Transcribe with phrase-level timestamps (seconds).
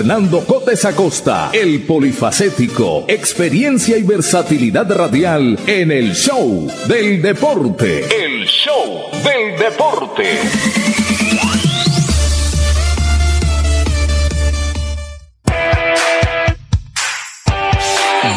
[0.00, 8.06] Fernando Cotes Acosta, el polifacético, experiencia y versatilidad radial en el show del deporte.
[8.06, 10.38] El show del deporte.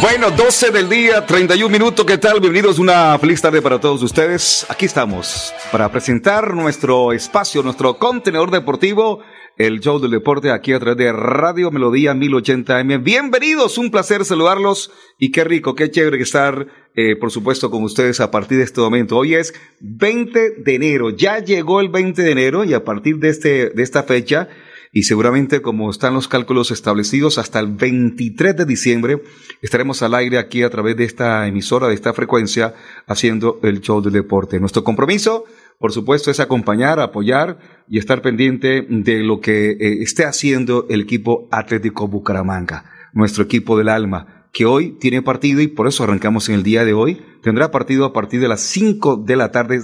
[0.01, 2.41] Bueno, 12 del día, 31 minutos, ¿qué tal?
[2.41, 4.65] Bienvenidos, una feliz tarde para todos ustedes.
[4.67, 9.21] Aquí estamos para presentar nuestro espacio, nuestro contenedor deportivo
[9.57, 13.03] el show del deporte aquí a través de Radio Melodía 1080M.
[13.03, 18.19] Bienvenidos, un placer saludarlos y qué rico, qué chévere estar, eh, por supuesto, con ustedes
[18.19, 19.17] a partir de este momento.
[19.17, 23.29] Hoy es 20 de enero, ya llegó el 20 de enero y a partir de,
[23.29, 24.49] este, de esta fecha,
[24.91, 29.21] y seguramente como están los cálculos establecidos hasta el 23 de diciembre,
[29.61, 32.73] estaremos al aire aquí a través de esta emisora, de esta frecuencia,
[33.07, 34.59] haciendo el show del deporte.
[34.59, 35.45] Nuestro compromiso,
[35.79, 41.01] por supuesto, es acompañar, apoyar y estar pendiente de lo que eh, esté haciendo el
[41.01, 46.47] equipo Atlético Bucaramanga, nuestro equipo del alma, que hoy tiene partido y por eso arrancamos
[46.49, 47.21] en el día de hoy.
[47.41, 49.81] Tendrá partido a partir de las 5 de la tarde,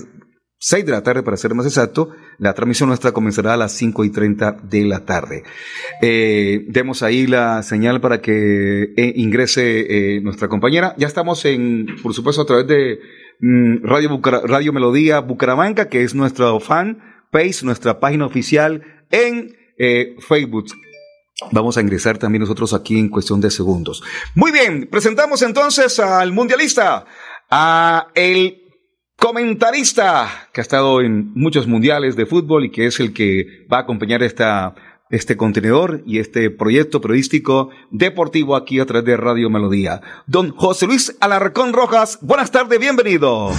[0.59, 2.11] 6 de la tarde para ser más exacto.
[2.38, 5.44] La transmisión nuestra comenzará a las 5 y 30 de la tarde.
[6.01, 10.94] Eh, demos ahí la señal para que eh, ingrese nuestra compañera.
[10.97, 12.99] Ya estamos en, por supuesto, a través de
[13.39, 17.01] Mm, Radio, Melodía Bucaramanga, que es nuestro fan
[17.31, 20.66] page, nuestra página oficial en eh, Facebook.
[21.51, 24.03] Vamos a ingresar también nosotros aquí en cuestión de segundos.
[24.35, 27.05] Muy bien, presentamos entonces al mundialista,
[27.49, 28.61] a el
[29.16, 33.78] comentarista que ha estado en muchos mundiales de fútbol y que es el que va
[33.78, 34.75] a acompañar esta
[35.09, 40.02] este contenedor y este proyecto periodístico deportivo aquí a través de Radio Melodía.
[40.28, 43.52] Don José Luis Alarcón Rojas, buenas tardes, bienvenido.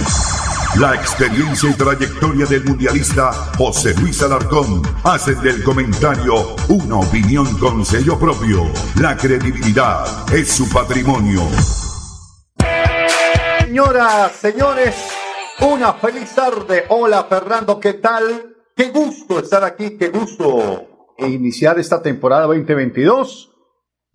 [0.79, 7.85] La experiencia y trayectoria del mundialista José Luis Alarcón hacen del comentario una opinión con
[7.85, 8.71] sello propio.
[9.01, 11.41] La credibilidad es su patrimonio.
[13.59, 14.95] Señoras, señores,
[15.59, 16.85] una feliz tarde.
[16.87, 18.55] Hola Fernando, ¿qué tal?
[18.73, 20.90] Qué gusto estar aquí, qué gusto
[21.21, 23.51] e iniciar esta temporada 2022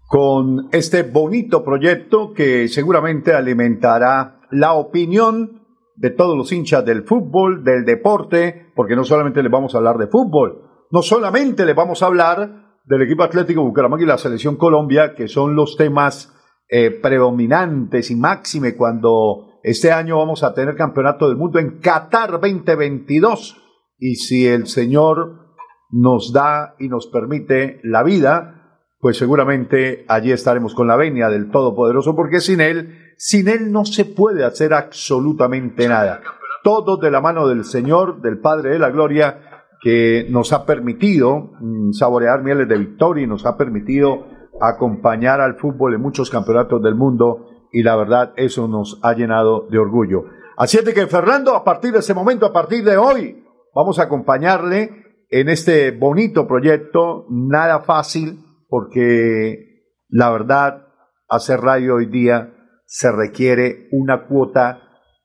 [0.09, 5.62] con este bonito proyecto que seguramente alimentará la opinión
[5.97, 9.99] de todos los hinchas del fútbol, del deporte, porque no solamente les vamos a hablar
[9.99, 14.56] de fútbol, no solamente les vamos a hablar del equipo atlético Bucaramanga y la selección
[14.56, 16.33] Colombia, que son los temas
[16.69, 22.33] eh, predominantes y máxime cuando este año vamos a tener campeonato del mundo en Qatar
[22.33, 23.62] 2022
[23.99, 25.46] y si el señor
[25.91, 31.51] nos da y nos permite la vida, pues seguramente allí estaremos con la venia del
[31.51, 36.23] Todopoderoso, porque sin Él, sin Él no se puede hacer absolutamente nada.
[36.63, 39.41] Todo de la mano del Señor, del Padre de la Gloria,
[39.83, 44.27] que nos ha permitido mm, saborear mieles de victoria y nos ha permitido
[44.61, 49.67] acompañar al fútbol en muchos campeonatos del mundo y la verdad eso nos ha llenado
[49.71, 50.25] de orgullo.
[50.56, 53.44] Así es que Fernando, a partir de ese momento, a partir de hoy,
[53.75, 58.38] vamos a acompañarle en este bonito proyecto, nada fácil,
[58.69, 59.67] porque
[60.08, 60.87] la verdad,
[61.28, 62.52] hacer radio hoy día
[62.87, 64.82] se requiere una cuota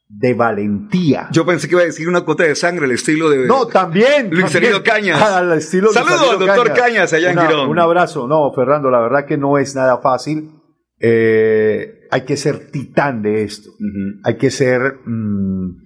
[0.08, 1.30] de valentía.
[1.32, 3.48] Yo pensé que iba a decir una cuota de sangre, el estilo de.
[3.48, 4.30] No, también.
[4.30, 5.22] Luis Fernando Cañas.
[5.22, 7.70] Al estilo Saludos al doctor Cañas, allá en Girón.
[7.70, 8.28] Un abrazo.
[8.28, 10.52] No, Fernando, la verdad que no es nada fácil.
[11.00, 13.70] Eh, hay que ser titán de esto.
[14.24, 15.78] Hay que ser mm,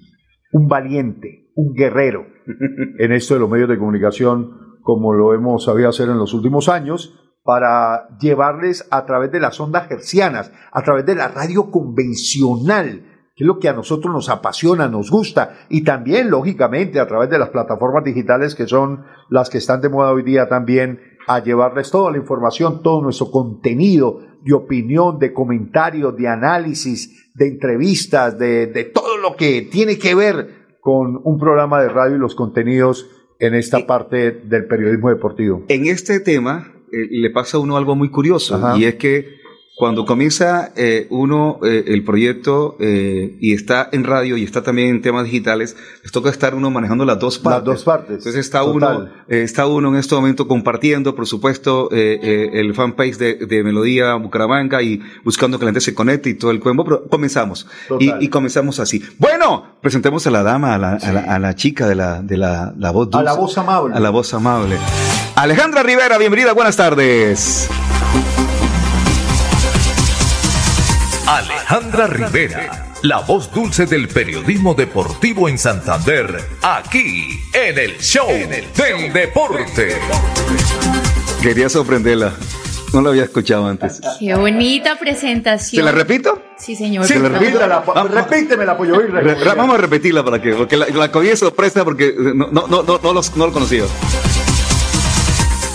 [0.54, 2.28] un valiente, un guerrero
[3.00, 6.70] en esto de los medios de comunicación como lo hemos sabido hacer en los últimos
[6.70, 13.04] años para llevarles a través de las ondas hercianas, a través de la radio convencional,
[13.36, 17.30] que es lo que a nosotros nos apasiona, nos gusta, y también, lógicamente, a través
[17.30, 21.40] de las plataformas digitales que son las que están de moda hoy día también, a
[21.40, 28.38] llevarles toda la información, todo nuestro contenido de opinión, de comentarios, de análisis, de entrevistas,
[28.38, 32.36] de, de todo lo que tiene que ver con un programa de radio y los
[32.36, 33.10] contenidos
[33.40, 35.64] en esta parte del periodismo deportivo.
[35.68, 38.78] En este tema eh, le pasa a uno algo muy curioso Ajá.
[38.78, 39.40] y es que
[39.76, 44.88] cuando comienza eh, uno eh, el proyecto eh, y está en radio y está también
[44.90, 47.58] en temas digitales, les toca estar uno manejando las dos partes.
[47.68, 48.18] Las dos partes.
[48.20, 48.98] Entonces está Total.
[48.98, 53.36] uno, eh, está uno en este momento compartiendo, por supuesto, eh, eh, el fanpage de,
[53.46, 57.08] de Melodía Bucaramanga y buscando que la gente se conecte y todo el cuembo, pero
[57.10, 57.68] comenzamos.
[58.00, 59.04] Y, y comenzamos así.
[59.18, 62.38] Bueno, presentemos a la dama, a la, a la, a la chica de la, de
[62.38, 63.42] la, la voz A la dulce.
[63.42, 63.94] voz amable.
[63.96, 64.78] A la voz amable.
[65.36, 67.70] Alejandra Rivera, bienvenida, buenas tardes.
[71.28, 79.12] Alejandra Rivera, la voz dulce del periodismo deportivo en Santander, aquí en el show del
[79.12, 79.96] deporte.
[81.42, 82.34] Quería sorprenderla.
[82.94, 84.00] No la había escuchado antes.
[84.20, 85.82] Qué bonita presentación.
[85.82, 86.42] ¿Se la repito?
[86.58, 87.06] Sí, señor.
[87.08, 87.60] Sí, por la repito.
[87.60, 88.12] Repítela, Vamos.
[88.12, 89.00] repítemela, Pollo.
[89.00, 92.48] Re- re- vamos a repetirla para que, porque la, la cogí de sorpresa porque no,
[92.52, 93.84] no, no, no, no los- no lo conocía.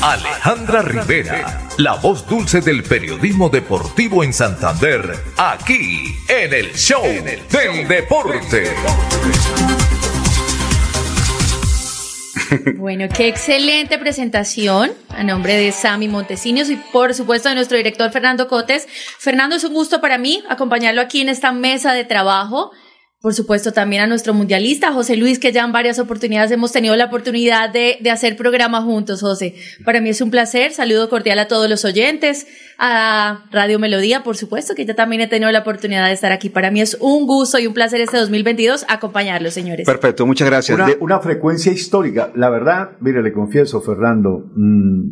[0.03, 7.87] Alejandra Rivera, la voz dulce del periodismo deportivo en Santander, aquí en el show del
[7.87, 8.71] deporte.
[12.77, 18.11] Bueno, qué excelente presentación a nombre de Sammy Montesinos y por supuesto de nuestro director
[18.11, 18.89] Fernando Cotes.
[19.19, 22.73] Fernando, es un gusto para mí acompañarlo aquí en esta mesa de trabajo.
[23.23, 26.97] Por supuesto, también a nuestro mundialista, José Luis, que ya en varias oportunidades hemos tenido
[26.97, 29.55] la oportunidad de, de hacer programa juntos, José.
[29.85, 30.73] Para mí es un placer.
[30.73, 32.47] Saludo cordial a todos los oyentes,
[32.79, 36.49] a Radio Melodía, por supuesto, que ya también he tenido la oportunidad de estar aquí.
[36.49, 39.85] Para mí es un gusto y un placer este 2022 acompañarlos, señores.
[39.85, 40.75] Perfecto, muchas gracias.
[40.77, 42.33] Una, De- una frecuencia histórica.
[42.35, 45.03] La verdad, mire, le confieso, Fernando, mm,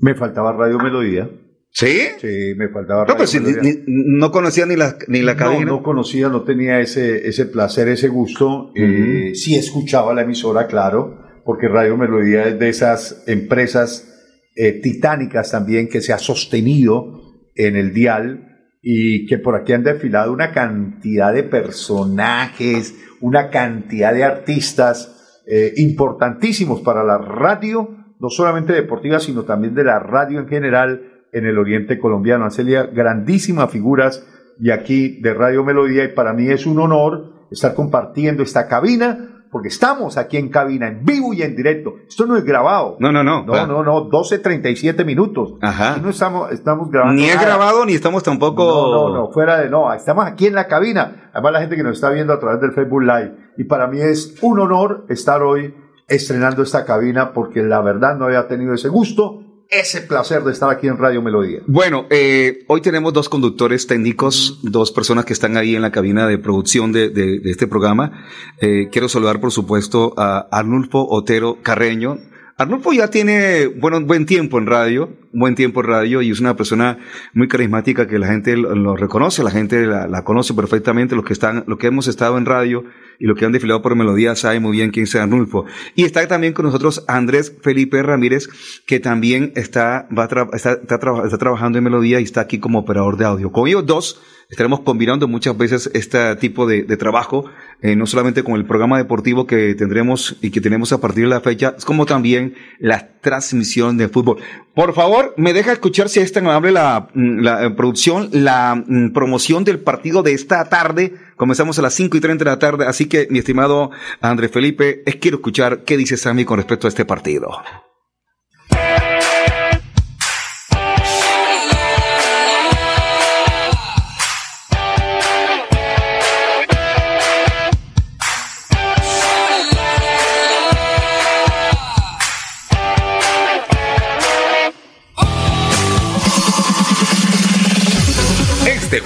[0.00, 1.30] me faltaba Radio Melodía.
[1.74, 2.00] ¿Sí?
[2.20, 3.72] Sí, me faltaba No, pues si ni- Melodía.
[3.86, 5.64] ni- no conocía ni la, ni la No, cabina.
[5.64, 8.72] no conocía, no tenía ese, ese placer, ese gusto.
[8.76, 14.08] Eh, sí escuchaba la emisora, claro, porque Radio Melodía es de esas empresas
[14.54, 17.20] eh, titánicas también que se ha sostenido
[17.54, 18.48] en el dial
[18.82, 25.72] y que por aquí han desfilado una cantidad de personajes, una cantidad de artistas eh,
[25.76, 27.88] importantísimos para la radio,
[28.20, 32.44] no solamente deportiva, sino también de la radio en general en el oriente colombiano.
[32.44, 34.26] Han salido grandísimas figuras
[34.58, 39.32] de aquí de Radio Melodía y para mí es un honor estar compartiendo esta cabina
[39.52, 41.96] porque estamos aquí en cabina, en vivo y en directo.
[42.08, 42.96] Esto no es grabado.
[43.00, 43.44] No, no, no.
[43.44, 43.66] No, va.
[43.66, 45.56] no, no, 12.37 minutos.
[45.60, 45.92] Ajá.
[45.92, 47.20] Aquí no estamos, estamos grabando.
[47.20, 47.48] Ni es nada.
[47.48, 48.64] grabado ni estamos tampoco.
[48.64, 49.92] No, no, no, fuera de no.
[49.92, 51.30] Estamos aquí en la cabina.
[51.34, 53.36] Además, la gente que nos está viendo a través del Facebook Live.
[53.58, 55.74] Y para mí es un honor estar hoy
[56.08, 59.41] estrenando esta cabina porque la verdad no había tenido ese gusto,
[59.72, 61.60] ese placer de estar aquí en Radio Melodía.
[61.66, 66.26] Bueno, eh, hoy tenemos dos conductores técnicos, dos personas que están ahí en la cabina
[66.26, 68.26] de producción de, este programa.
[68.60, 72.18] Eh, quiero saludar, por supuesto, a Arnulfo Otero Carreño.
[72.58, 76.56] Arnulfo ya tiene bueno, buen tiempo en radio, buen tiempo en radio y es una
[76.56, 76.98] persona
[77.34, 81.64] muy carismática que la gente lo, reconoce, la gente la, conoce perfectamente, los que están,
[81.66, 82.84] los que hemos estado en radio
[83.18, 85.64] y los que han desfilado por Melodía saben muy bien quién es Arnulfo.
[85.94, 88.48] Y está también con nosotros Andrés Felipe Ramírez,
[88.86, 92.80] que también está, va está, está traba- está trabajando en Melodía y está aquí como
[92.80, 93.52] operador de audio.
[93.52, 97.46] Con ellos dos estaremos combinando muchas veces este tipo de, de trabajo,
[97.80, 101.30] eh, no solamente con el programa deportivo que tendremos y que tenemos a partir de
[101.30, 104.38] la fecha, como también la transmisión de fútbol.
[104.74, 109.12] Por favor, me deja escuchar si es tan amable la, mm, eh, producción, la mm,
[109.12, 111.14] promoción del partido de esta tarde.
[111.36, 115.02] Comenzamos a las 5 y 30 de la tarde, así que mi estimado Andrés Felipe,
[115.20, 117.50] quiero escuchar qué dice Sammy con respecto a este partido.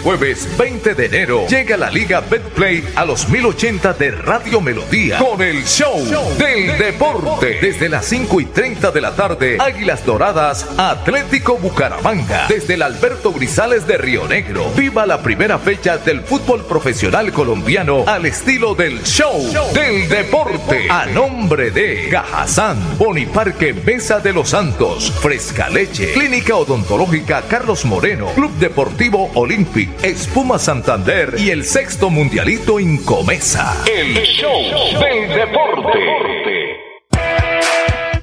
[0.06, 5.42] Jueves 20 de enero llega la Liga Betplay a los 1080 de Radio Melodía con
[5.42, 6.00] el show
[6.38, 7.58] del deporte.
[7.60, 12.46] Desde las 5 y 30 de la tarde, Águilas Doradas, Atlético Bucaramanga.
[12.48, 14.70] Desde el Alberto Grisales de Río Negro.
[14.76, 19.42] Viva la primera fecha del fútbol profesional colombiano al estilo del show
[19.75, 20.86] del deporte.
[20.88, 28.28] A nombre de Cajazán, Boniparque Mesa de los Santos, Fresca Leche, Clínica Odontológica Carlos Moreno,
[28.36, 33.74] Club Deportivo Olympic, Espuma Santander y el sexto mundialito Incomesa.
[33.90, 34.60] El show
[35.00, 35.98] del deporte.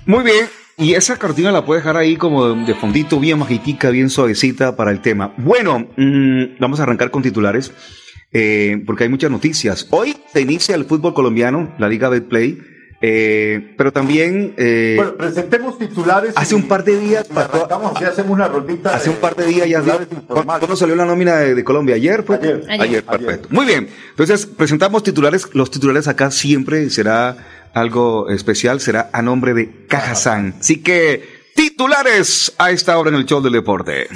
[0.05, 0.45] Muy bien.
[0.77, 4.91] Y esa cortina la puede dejar ahí como de fondito, bien magitica, bien suavecita para
[4.91, 5.33] el tema.
[5.37, 7.71] Bueno, mm, vamos a arrancar con titulares,
[8.31, 9.87] eh, porque hay muchas noticias.
[9.91, 12.72] Hoy se inicia el fútbol colombiano, la Liga Betplay,
[13.05, 14.53] eh, pero también...
[14.55, 16.31] Eh, Bueno, presentemos titulares.
[16.37, 17.27] hace un par de días...
[17.29, 18.95] y arrancamos así, hacemos una rondita.
[18.95, 19.81] Hace de un par de días ya...
[20.25, 21.95] ¿Cuándo salió la nómina de, de Colombia?
[21.95, 22.23] ¿Ayer?
[22.23, 22.37] Fue?
[22.37, 22.63] Ayer.
[22.79, 23.03] Ayer.
[23.03, 23.49] perfecto.
[23.51, 23.89] Muy bien.
[24.11, 25.49] Entonces, presentamos titulares.
[25.51, 28.79] Los titulares acá siempre será algo especial.
[28.79, 30.55] Será a nombre de Cajazán.
[30.61, 34.07] Así que, titulares a esta hora en el show del deporte.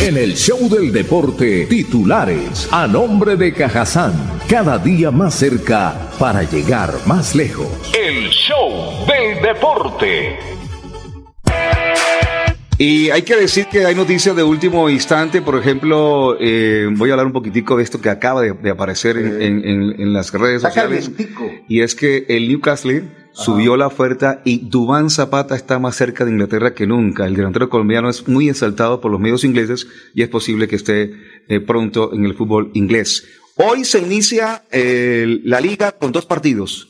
[0.00, 4.12] En el show del deporte, titulares a nombre de Cajazán,
[4.48, 7.66] cada día más cerca para llegar más lejos.
[7.98, 10.36] El show del deporte.
[12.78, 15.40] Y hay que decir que hay noticias de último instante.
[15.40, 19.16] Por ejemplo, eh, voy a hablar un poquitico de esto que acaba de, de aparecer
[19.16, 21.10] en, en- en- en las redes Está sociales.
[21.68, 23.04] Y es que el Newcastle
[23.36, 27.26] subió la oferta y Dubán Zapata está más cerca de Inglaterra que nunca.
[27.26, 31.12] El delantero colombiano es muy exaltado por los medios ingleses y es posible que esté
[31.48, 33.28] eh, pronto en el fútbol inglés.
[33.56, 36.88] Hoy se inicia eh, la liga con dos partidos.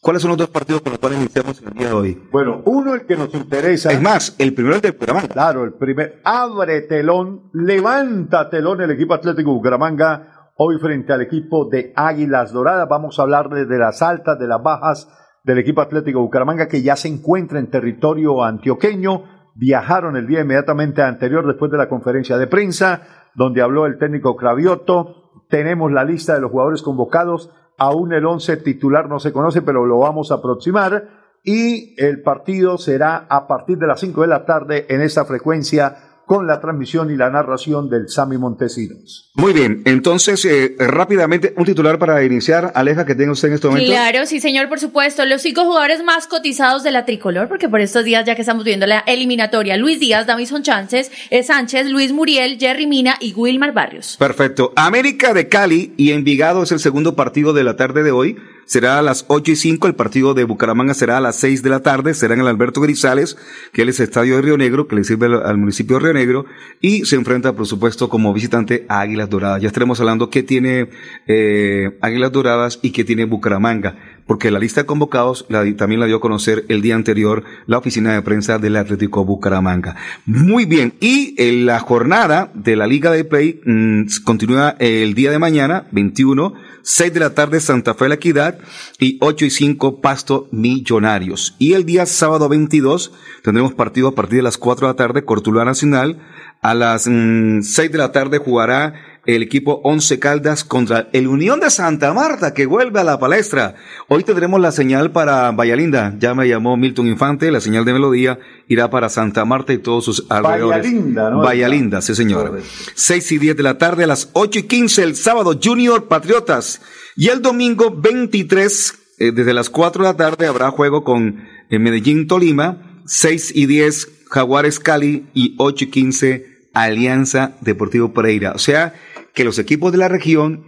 [0.00, 2.22] ¿Cuáles son los dos partidos con los cuales iniciamos el día de hoy?
[2.30, 3.90] Bueno, uno el que nos interesa.
[3.90, 5.28] Es más, el primero es del Bucaramanga.
[5.28, 6.20] Claro, el primer.
[6.24, 10.52] Abre telón, levanta telón el equipo Atlético Bucaramanga.
[10.54, 12.88] Hoy frente al equipo de Águilas Doradas.
[12.88, 15.08] Vamos a hablar de, de las altas, de las bajas
[15.48, 19.50] del equipo Atlético Bucaramanga que ya se encuentra en territorio antioqueño.
[19.54, 24.36] Viajaron el día inmediatamente anterior después de la conferencia de prensa, donde habló el técnico
[24.36, 25.30] Cravioto.
[25.48, 27.50] Tenemos la lista de los jugadores convocados.
[27.78, 31.08] Aún el 11 titular no se conoce, pero lo vamos a aproximar
[31.42, 35.96] y el partido será a partir de las 5 de la tarde en esta frecuencia
[36.28, 39.30] con la transmisión y la narración del Sami Montesinos.
[39.34, 42.70] Muy bien, entonces eh, rápidamente un titular para iniciar.
[42.74, 43.90] Aleja, que tenga usted en este momento.
[43.90, 45.24] Claro, sí, señor, por supuesto.
[45.24, 48.62] Los cinco jugadores más cotizados de la tricolor, porque por estos días, ya que estamos
[48.62, 53.72] viendo la eliminatoria, Luis Díaz, Davison Chances, eh, Sánchez, Luis Muriel, Jerry Mina y Wilmar
[53.72, 54.16] Barrios.
[54.18, 54.74] Perfecto.
[54.76, 58.36] América de Cali y Envigado es el segundo partido de la tarde de hoy.
[58.68, 59.86] Será a las 8 y 5.
[59.86, 62.12] El partido de Bucaramanga será a las 6 de la tarde.
[62.12, 63.38] Será en el Alberto Grisales,
[63.72, 66.44] que es el estadio de Río Negro, que le sirve al, municipio de Río Negro.
[66.82, 69.62] Y se enfrenta, por supuesto, como visitante a Águilas Doradas.
[69.62, 70.90] Ya estaremos hablando qué tiene
[71.26, 73.96] eh, Águilas Doradas y qué tiene Bucaramanga.
[74.26, 75.46] Porque la lista de convocados
[75.78, 79.96] también la dio a conocer el día anterior la oficina de prensa del Atlético Bucaramanga.
[80.26, 80.92] Muy bien.
[81.00, 85.86] Y en la jornada de la Liga de Play mm, continúa el día de mañana,
[85.92, 88.58] 21, 6 de la tarde Santa Fe La Equidad
[88.98, 91.54] y 8 y 5 Pasto Millonarios.
[91.58, 95.24] Y el día sábado 22 tendremos partido a partir de las 4 de la tarde
[95.24, 96.18] Cortuluá Nacional.
[96.60, 98.94] A las mm, 6 de la tarde jugará
[99.28, 103.74] el equipo Once Caldas contra el Unión de Santa Marta que vuelve a la palestra.
[104.08, 106.16] Hoy tendremos la señal para Vallalinda.
[106.18, 107.50] Ya me llamó Milton Infante.
[107.50, 110.82] La señal de melodía irá para Santa Marta y todos sus alrededores.
[110.82, 111.42] Vallalinda, ¿no?
[111.42, 112.62] Vallalinda, sí señor.
[112.94, 116.80] 6 y 10 de la tarde a las 8 y 15 el sábado Junior Patriotas.
[117.14, 121.78] Y el domingo 23 eh, desde las 4 de la tarde habrá juego con eh,
[121.78, 123.02] Medellín Tolima.
[123.04, 128.52] 6 y 10 Jaguares Cali y 8 y 15 Alianza Deportivo Pereira.
[128.52, 128.94] O sea
[129.34, 130.64] que los equipos de la región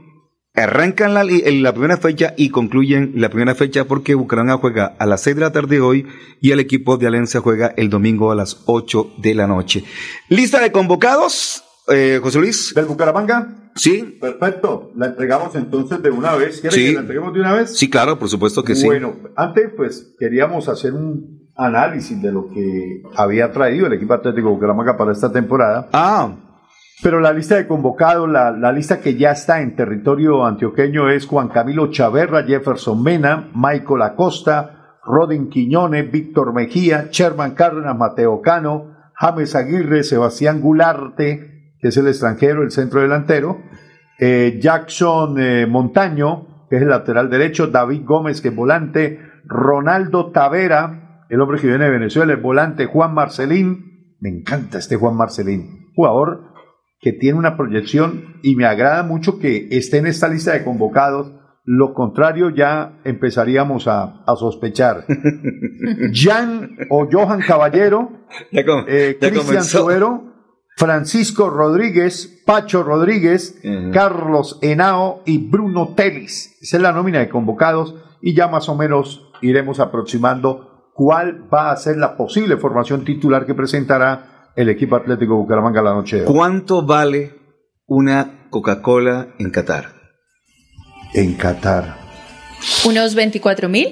[0.54, 5.22] arrancan la, la primera fecha y concluyen la primera fecha porque Bucaramanga juega a las
[5.22, 6.06] 6 de la tarde hoy
[6.40, 9.84] y el equipo de Alianza juega el domingo a las 8 de la noche.
[10.28, 12.74] Lista de convocados, eh, José Luis.
[12.74, 13.56] ¿Del Bucaramanga?
[13.76, 14.90] Sí, Perfecto.
[14.96, 16.60] La entregamos entonces de una vez.
[16.60, 16.86] ¿Quiere Sí.
[16.86, 17.76] que la entreguemos de una vez?
[17.78, 18.84] sí, claro, por supuesto que sí.
[18.86, 24.50] Bueno, antes pues queríamos hacer un análisis de lo que había traído el equipo Atlético
[24.50, 25.88] Bucaramanga para esta temporada.
[25.92, 26.49] Ah,
[27.02, 31.48] Pero la lista de convocados, la, lista que ya está en territorio antioqueño es Juan
[31.48, 39.54] Camilo Chaverra, Jefferson Mena, Michael Acosta, Rodin Quiñones, Víctor Mejía, Sherman Cárdenas, Mateo Cano, James
[39.54, 43.62] Aguirre, Sebastián Gularte, que es el extranjero, el centro delantero,
[44.18, 50.32] eh, Jackson eh, Montaño, que es el lateral derecho, David Gómez, que es volante, Ronaldo
[50.32, 55.16] Tavera, el hombre que viene de Venezuela, el volante Juan Marcelín, me encanta este Juan
[55.16, 56.49] Marcelín, jugador
[57.00, 61.32] que tiene una proyección y me agrada mucho que esté en esta lista de convocados.
[61.64, 65.06] Lo contrario, ya empezaríamos a, a sospechar.
[66.12, 68.10] Jan o Johan Caballero,
[68.52, 69.64] eh, Cristian.
[69.64, 70.24] Suero,
[70.76, 73.60] Francisco Rodríguez, Pacho Rodríguez.
[73.92, 76.56] Carlos Henao y Bruno Telis.
[76.60, 81.70] Esa es la nómina de convocados y ya más o menos iremos aproximando cuál va
[81.70, 86.26] a ser la posible formación titular que presentará el equipo Atlético Bucaramanga la noche de
[86.26, 86.32] hoy.
[86.32, 87.34] ¿Cuánto vale
[87.86, 89.86] una Coca-Cola en Qatar?
[91.14, 91.96] En Qatar.
[92.86, 93.88] Unos 24 mil.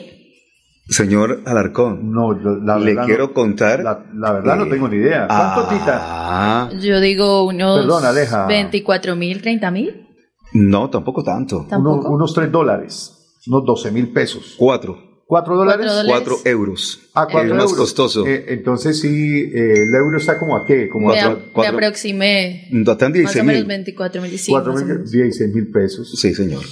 [0.90, 3.82] Señor Alarcón, No, yo, la le verdad quiero no, contar.
[3.82, 5.26] la, la verdad no tengo ni idea.
[5.26, 5.98] ¿Cuánto, Tita?
[6.02, 8.46] Ah, Yo digo unos Perdón, Aleja.
[8.46, 10.06] 24 mil, 30 mil.
[10.54, 11.64] no, tampoco tanto.
[11.64, 12.00] Tam- ¿Tampoco?
[12.06, 14.54] Uno- unos 3 dólares, unos 12 mil pesos.
[14.56, 14.96] Cuatro.
[15.28, 15.86] ¿4 dólares?
[15.86, 16.10] Cuatro dólares.
[16.26, 17.00] Cuatro euros.
[17.14, 17.78] Ah, cuatro Es más euros.
[17.78, 18.26] costoso.
[18.26, 20.88] Eh, entonces sí, eh, el euro está como a qué?
[20.88, 23.68] Como Me, a Cuatro- me aproximé Están más 16 o menos mil.
[23.68, 24.38] 24 mil.
[24.38, 25.10] Sí, cuatro más o mil, menos.
[25.12, 26.10] 16 mil pesos.
[26.18, 26.62] Sí, señor.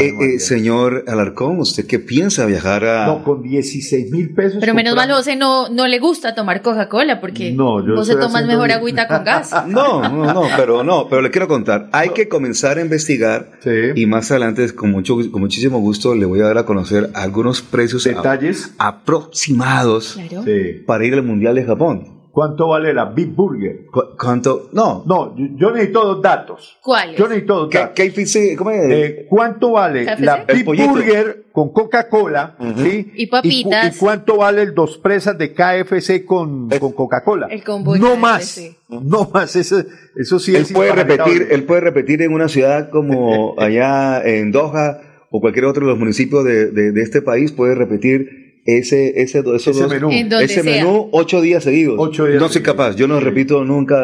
[0.00, 3.06] Eh, eh, señor Alarcón, ¿usted qué piensa viajar a...?
[3.06, 4.58] No, con 16 mil pesos.
[4.60, 8.46] Pero menos mal, José no, no le gusta tomar Coca-Cola porque No, yo vos tomas
[8.46, 8.78] mejor bien.
[8.78, 9.50] agüita con gas.
[9.66, 11.88] No, no, no, pero no, pero le quiero contar.
[11.92, 13.70] Hay que comenzar a investigar Sí.
[13.94, 17.60] y más adelante, con, mucho, con muchísimo gusto, le voy a dar a conocer algunos
[17.62, 18.72] precios a- Detalles.
[18.78, 20.44] aproximados Claro.
[20.44, 20.82] Sí.
[20.86, 22.21] para ir al Mundial de Japón.
[22.32, 23.84] ¿Cuánto vale la Big Burger?
[23.92, 24.70] ¿Cu- ¿Cuánto?
[24.72, 25.04] No.
[25.06, 26.78] No, yo, yo necesito dos datos.
[26.82, 27.18] ¿Cuáles?
[27.18, 27.92] Yo necesito dos ¿Qué, datos.
[27.94, 28.56] qué difícil?
[28.56, 28.90] ¿Cómo es?
[28.90, 30.20] Eh, ¿Cuánto vale ¿KFC?
[30.24, 30.64] la Big.
[30.64, 32.56] Burger con Coca-Cola?
[32.78, 33.12] ¿sí?
[33.16, 33.90] Y papitas.
[33.90, 37.48] cu- ¿Y cuánto vale el dos presas de KFC con, con Coca-Cola?
[37.50, 38.18] El combo No KFC.
[38.18, 38.70] más.
[38.88, 39.54] No más.
[39.54, 39.82] Eso,
[40.16, 44.52] eso sí él es puede repetir, él puede repetir en una ciudad como allá en
[44.52, 49.20] Doha o cualquier otro de los municipios de, de- de este país, puede repetir ese,
[49.22, 50.10] ese, esos Ese dos- menú.
[50.10, 50.82] Ese sea.
[50.84, 51.96] menú ocho días seguidos.
[51.98, 52.74] Ocho días no soy seguidos.
[52.74, 53.96] capaz, yo no repito nunca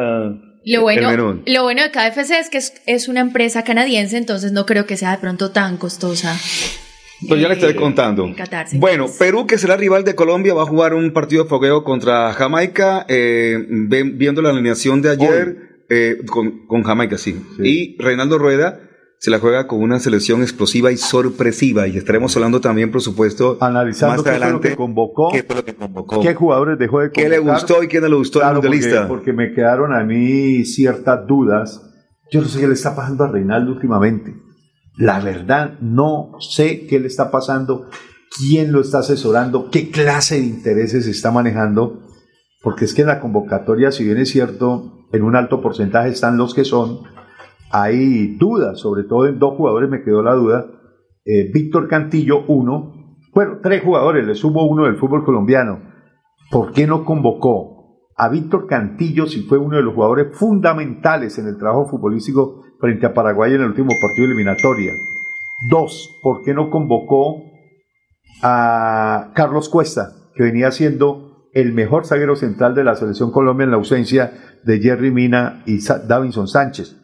[0.64, 1.42] Lo bueno, el menú.
[1.46, 4.96] lo bueno de KFC es que es, es una empresa canadiense, entonces no creo que
[4.96, 6.36] sea de pronto tan costosa.
[7.28, 8.32] Pues ya le estaré eh, contando.
[8.74, 12.32] Bueno, Perú, que será rival de Colombia, va a jugar un partido de fogueo contra
[12.32, 15.56] Jamaica, eh, viendo la alineación de ayer
[15.88, 17.34] eh, con, con Jamaica, sí.
[17.56, 17.62] Sí.
[17.64, 18.80] Y Reinaldo Rueda
[19.20, 21.86] se la juega con una selección explosiva y sorpresiva.
[21.88, 24.68] Y estaremos hablando también, por supuesto, Analizando más qué fue lo adelante.
[24.70, 26.20] que convocó, qué fue lo que convocó.
[26.20, 27.44] qué jugadores dejó de ¿Qué convocar.
[27.44, 29.08] le gustó y qué no le gustó Claro, al mundialista?
[29.08, 31.82] Porque, porque me quedaron a mí ciertas dudas.
[32.30, 34.34] Yo no sé qué le está pasando a Reinaldo últimamente.
[34.96, 37.88] La verdad, no sé qué le está pasando,
[38.36, 42.02] quién lo está asesorando, qué clase de intereses está manejando.
[42.62, 46.36] Porque es que en la convocatoria, si bien es cierto, en un alto porcentaje están
[46.36, 47.00] los que son,
[47.70, 50.66] hay dudas, sobre todo en dos jugadores me quedó la duda.
[51.24, 53.16] Eh, Víctor Cantillo, uno.
[53.34, 55.82] Bueno, tres jugadores, le sumo uno del fútbol colombiano.
[56.50, 61.46] ¿Por qué no convocó a Víctor Cantillo si fue uno de los jugadores fundamentales en
[61.46, 64.92] el trabajo futbolístico frente a Paraguay en el último partido eliminatoria?
[65.70, 67.42] Dos, ¿por qué no convocó
[68.42, 73.70] a Carlos Cuesta, que venía siendo el mejor zaguero central de la selección Colombia en
[73.70, 74.32] la ausencia
[74.64, 76.96] de Jerry Mina y Davinson Sánchez?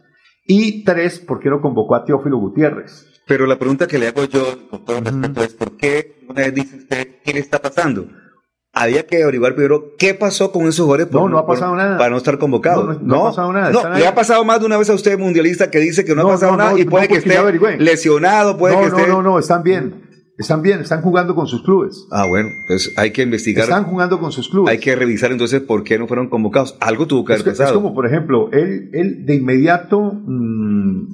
[0.46, 3.06] Y tres, ¿por qué no convocó a Teófilo Gutiérrez?
[3.26, 6.54] Pero la pregunta que le hago yo, con todo respeto, es ¿por qué una vez
[6.54, 8.06] dice usted qué le está pasando?
[8.76, 11.96] Había que averiguar primero qué pasó con esos jugadores No, no ha pasado por- nada.
[11.96, 12.84] para no estar convocados.
[12.84, 14.02] No, no- no ha pasado nada, No, le ahí.
[14.02, 16.32] ha pasado más de una vez a usted mundialista que dice que no, No, ha
[16.32, 18.98] pasado no, nada no, y puede no, que porque esté lesionado, puede no, que no,
[18.98, 19.08] esté...
[19.10, 20.03] no, no, están bien.
[20.36, 22.06] Están bien, están jugando con sus clubes.
[22.10, 24.72] Ah, bueno, pues hay que investigar, Están jugando con sus clubes.
[24.72, 26.76] hay que revisar entonces por qué no fueron convocados.
[26.80, 27.80] Algo tuvo que es, haber es pasado.
[27.80, 31.06] como, por ejemplo, él, él de inmediato, mm,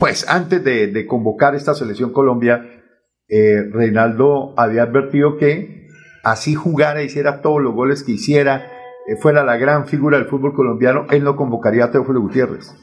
[0.00, 2.62] pues antes de, de convocar esta selección Colombia,
[3.28, 5.86] eh, Reinaldo había advertido que
[6.24, 8.66] así jugara, hiciera todos los goles que hiciera,
[9.06, 12.74] eh, fuera la gran figura del fútbol colombiano, él no convocaría a Teófilo Gutiérrez.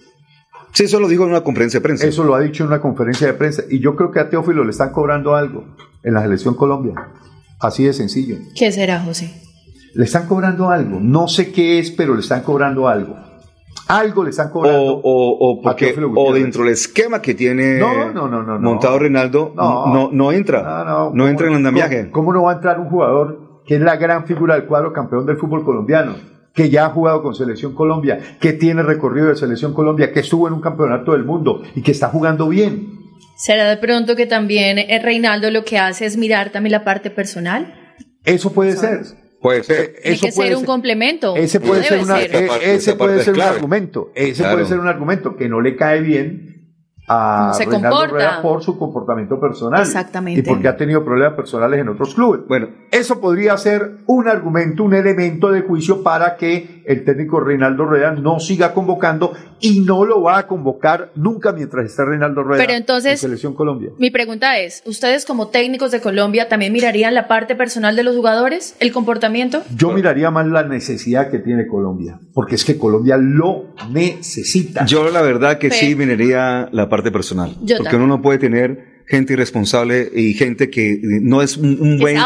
[0.73, 2.07] Sí, eso lo dijo en una conferencia de prensa.
[2.07, 3.63] Eso lo ha dicho en una conferencia de prensa.
[3.69, 5.65] Y yo creo que a Teófilo le están cobrando algo
[6.03, 6.93] en la selección Colombia.
[7.59, 8.37] Así de sencillo.
[8.55, 9.31] ¿Qué será, José?
[9.93, 10.99] Le están cobrando algo.
[10.99, 13.15] No sé qué es, pero le están cobrando algo.
[13.87, 14.81] Algo le están cobrando.
[14.81, 15.93] o, o, o porque,
[16.33, 18.59] dentro del esquema que tiene No, no, no, no, no.
[18.59, 19.93] montado Reinaldo, No.
[19.93, 20.63] no, no, entra.
[20.63, 22.01] No, no, no entra en el ¿cómo- andamiaje.
[22.09, 24.91] ¿Cómo, cómo no va a entrar un jugador que es la gran figura del cuadro
[24.93, 26.15] campeón del fútbol colombiano?
[26.53, 30.47] Que ya ha jugado con Selección Colombia, que tiene recorrido de Selección Colombia, que estuvo
[30.47, 32.99] en un campeonato del mundo y que está jugando bien.
[33.35, 37.09] ¿Será de pronto que también eh, Reinaldo lo que hace es mirar también la parte
[37.09, 37.73] personal?
[38.23, 39.01] Eso puede ser.
[39.41, 39.95] Puede ser.
[40.01, 40.67] Tiene Eso que puede ser un ser.
[40.67, 41.35] complemento.
[41.35, 42.29] Ese puede ser, una- ser.
[42.29, 44.11] Esa eh, parte- ese esa puede ser un argumento.
[44.15, 44.55] Ese Claro.
[44.55, 46.62] puede ser un argumento que no le cae bien
[47.07, 48.13] a ¿Cómo se Reinaldo comporta?
[48.13, 49.81] Rueda por su comportamiento personal.
[49.81, 50.39] Exactamente.
[50.39, 52.41] Y porque ha tenido problemas personales en otros clubes.
[52.47, 57.85] Bueno, Eso podría ser un argumento, un elemento de juicio para que el técnico Reinaldo
[57.85, 62.61] Rueda no siga convocando y no lo va a convocar nunca mientras esté Reinaldo Rueda
[62.61, 63.89] Pero entonces- en Selección Colombia.
[63.97, 68.15] Mi pregunta es, ¿ustedes como técnicos de Colombia también mirarían la parte personal de los
[68.15, 69.61] jugadores, el comportamiento?
[69.75, 74.85] Yo miraría más la necesidad que tiene Colombia, porque es que Colombia lo necesita.
[74.85, 77.49] yo la verdad que sí miraría la parte personal.
[77.61, 78.01] Yo porque también.
[78.03, 82.15] uno no puede tener gente irresponsable y gente que no es un, un Que buen
[82.15, 82.25] sea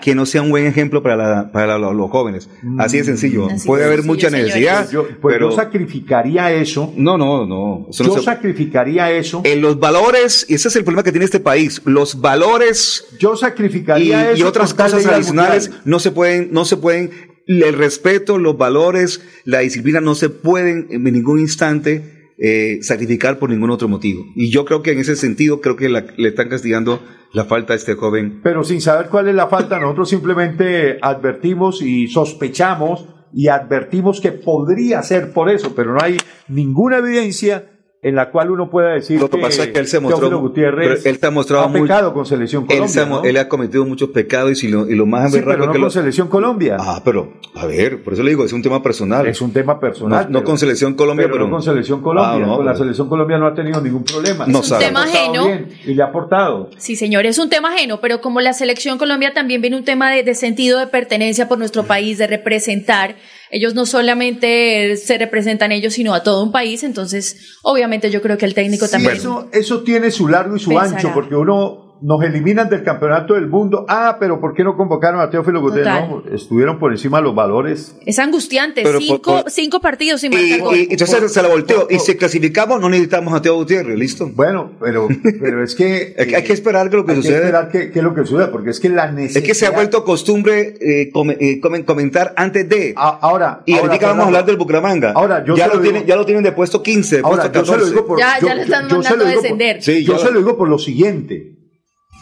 [0.00, 2.50] que, no sea un buen ejemplo para, la- para la- los jóvenes.
[2.78, 3.46] Así de sencillo.
[3.46, 6.92] Así puede de haber sencillo, mucha necesidad, yo, pues pero yo sacrificaría eso.
[6.96, 7.86] no, no, no.
[7.90, 9.40] Eso no Yo se- sacrificaría eso.
[9.44, 13.32] en los valores, y ese es el problema que tiene este país, los valores Yo
[13.34, 14.40] y, sacrificaría eso.
[14.40, 15.82] y otras cosas ir al adicionales Mundial.
[15.86, 17.10] no se pueden, no se pueden,
[17.46, 23.50] el respeto, los valores, la disciplina no se pueden en ningún instante eh, sacrificar por
[23.50, 24.24] ningún otro motivo.
[24.34, 27.00] Y yo creo que en ese sentido, creo que la- le están castigando
[27.32, 28.40] la falta a este joven.
[28.42, 34.32] Pero sin saber cuál es la falta, nosotros simplemente advertimos y sospechamos y advertimos que
[34.32, 36.16] podría ser por eso, pero no hay
[36.48, 37.71] ninguna evidencia
[38.04, 41.02] en la cual uno pueda decir Lo que pasa es que él se mostró- Gutiérrez
[41.04, 42.88] pero él se ha mostrado muy- pecado con Selección Él, Colombia.
[42.88, 43.22] se ha- ¿no?
[43.22, 45.80] él ha cometido muchos pecados y lo, y lo más Sí, pero no que con
[45.82, 46.78] lo- Selección Colombia.
[46.80, 49.24] Ah, pero, a ver, por eso le digo, es un tema personal.
[49.28, 50.24] es un tema personal.
[50.24, 52.44] no, no pero- con Selección Colombia, pero pero, no con Selección Colombia.
[52.44, 54.46] Ah, no, con la Selección Colombia no ha tenido ningún problema.
[54.46, 54.84] No Es un sabe.
[54.86, 55.46] tema Ha ajeno.
[55.86, 56.70] y le ha aportado.
[56.78, 60.10] Sí, señor, es un tema ajeno, pero como la selección Colombia también viene un tema
[60.10, 63.14] de, de sentido de pertenencia por nuestro país, de representar.
[63.54, 66.82] Ellos no solamente se representan ellos, sino a todo un país.
[66.82, 69.14] Entonces, obviamente, yo creo que el técnico Sí, también.
[69.16, 70.96] eso, eso tiene su largo y su Pensará.
[70.96, 73.86] ancho, porque uno nos eliminan del campeonato del mundo.
[73.88, 76.08] Ah, pero ¿por qué no convocaron a Teófilo Gutiérrez?
[76.08, 77.96] No, estuvieron por encima de los valores.
[78.04, 78.82] Es angustiante.
[78.82, 80.76] Pero cinco, por- por- cinco partidos sin Y, marcar gol.
[80.76, 81.82] y- entonces se la volteó.
[81.86, 84.28] por- Y si clasificamos, no necesitamos a Teo Gutiérrez, ¿listo?
[84.34, 85.08] Bueno, pero,
[85.40, 86.14] pero es que...
[86.18, 87.36] Hay que- hay que esperar que lo que hay sucede.
[87.36, 89.42] esperar qué qué es lo que suceda, porque es que la necesidad...
[89.42, 92.94] Es que se ha vuelto costumbre eh, come- eh, comen- comentar antes de.
[92.96, 93.62] A- Ahora...
[93.66, 95.12] y ahora, ahorita vamos a hablar del Bucaramanga.
[95.12, 97.58] Ahora, yo ya, lo lo tienen, ya lo tienen de puesto 15, de Ahora, puesto
[97.60, 97.90] yo se lo 14.
[97.94, 98.18] digo por...
[98.18, 99.82] Ya- yo- ya lo están mandando a por- descender.
[99.82, 101.51] Sí, yo se lo- lo digo por lo siguiente,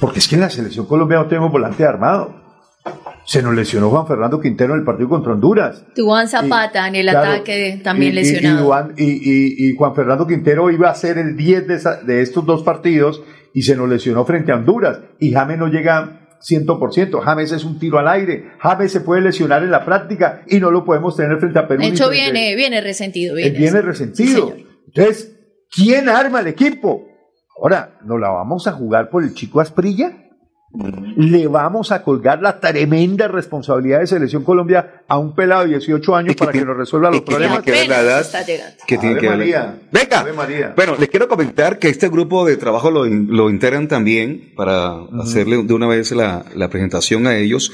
[0.00, 2.34] porque es que en la selección colombiana no tenemos volante armado.
[3.26, 5.84] Se nos lesionó Juan Fernando Quintero en el partido contra Honduras.
[5.96, 8.60] Juan Zapata en el Claro, ataque también y- lesionado.
[8.62, 12.62] Y, Juan, y- Fernando Quintero iba a ser el 10 de, esa- de estos dos
[12.62, 13.22] partidos
[13.54, 15.00] y se nos lesionó frente a Honduras.
[15.20, 17.20] Y James no llega 100%.
[17.20, 18.52] James es un tiro al aire.
[18.58, 21.82] James se puede lesionar en la práctica y no lo podemos tener frente a Perú.
[21.82, 23.36] de hecho, viene, viene resentido.
[23.36, 24.54] él Viene, viene resentido.
[24.86, 25.36] Entonces,
[25.70, 27.04] ¿quién arma el equipo?
[27.60, 30.16] Ahora, ¿nos la vamos a jugar por el chico Asprilla?
[31.16, 36.14] ¿Le vamos a colgar la tremenda responsabilidad de Selección Colombia a un pelado de 18
[36.14, 37.62] años que para que nos resuelva los que problemas?
[37.64, 38.24] tiene que ver la edad.
[38.86, 39.78] que tiene que ver- María.
[39.90, 40.22] Venga.
[40.76, 44.92] Bueno, les quiero comentar que este grupo de trabajo lo, in- lo integran también para
[45.20, 47.72] hacerle de una vez la, la presentación a ellos.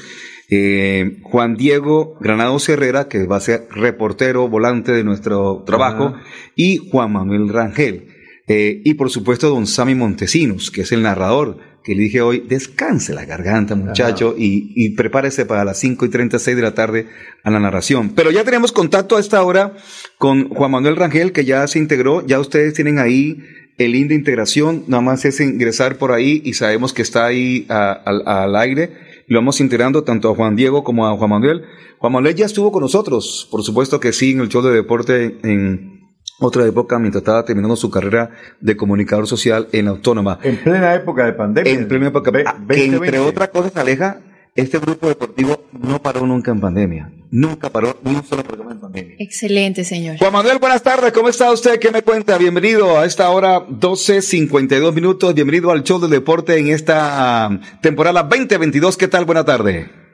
[0.49, 6.15] Eh, Juan Diego Granados Herrera, que va a ser reportero, volante de nuestro trabajo,
[6.55, 8.07] y Juan Manuel Rangel.
[8.47, 12.43] Eh, y por supuesto, don Sammy Montesinos, que es el narrador, que le dije hoy,
[12.47, 17.07] descanse la garganta, muchacho, y, y prepárese para las 5 y 36 de la tarde
[17.43, 18.11] a la narración.
[18.15, 19.75] Pero ya tenemos contacto a esta hora
[20.17, 23.37] con Juan Manuel Rangel, que ya se integró, ya ustedes tienen ahí
[23.77, 27.65] el link de integración, nada más es ingresar por ahí y sabemos que está ahí
[27.69, 27.91] a-
[28.25, 28.91] al aire.
[29.27, 31.63] Lo vamos integrando tanto a Juan Diego como a Juan Manuel.
[31.99, 35.37] Juan Manuel ya estuvo con nosotros, por supuesto que sí, en el show de deporte
[35.43, 35.96] en
[36.39, 40.39] otra época, mientras estaba terminando su carrera de comunicador social en Autónoma.
[40.43, 41.73] En plena época de pandemia.
[41.73, 43.19] En plena época, ah, que entre 2020.
[43.19, 44.21] otras cosas, Aleja,
[44.55, 47.11] este grupo deportivo no paró nunca en pandemia.
[47.29, 49.15] Nunca paró ni un solo programa en pandemia.
[49.19, 50.17] Excelente, señor.
[50.17, 51.79] Juan Manuel, buenas tardes, ¿cómo está usted?
[51.79, 52.37] ¿Qué me cuenta?
[52.37, 58.23] Bienvenido a esta hora 12.52 minutos, bienvenido al show del deporte en esta ah, temporada
[58.23, 59.25] 2022, ¿qué tal?
[59.25, 60.06] Buena tarde.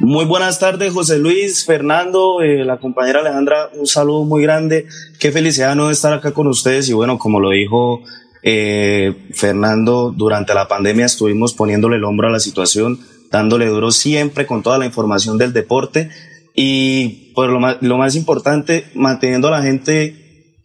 [0.00, 4.86] Muy buenas tardes, José Luis, Fernando, eh, la compañera Alejandra, un saludo muy grande.
[5.18, 6.88] Qué felicidad no estar acá con ustedes.
[6.88, 8.00] Y bueno, como lo dijo
[8.42, 12.98] eh, Fernando, durante la pandemia estuvimos poniéndole el hombro a la situación,
[13.30, 16.08] dándole duro siempre con toda la información del deporte.
[16.54, 20.56] Y pues lo más, lo más importante, manteniendo a la gente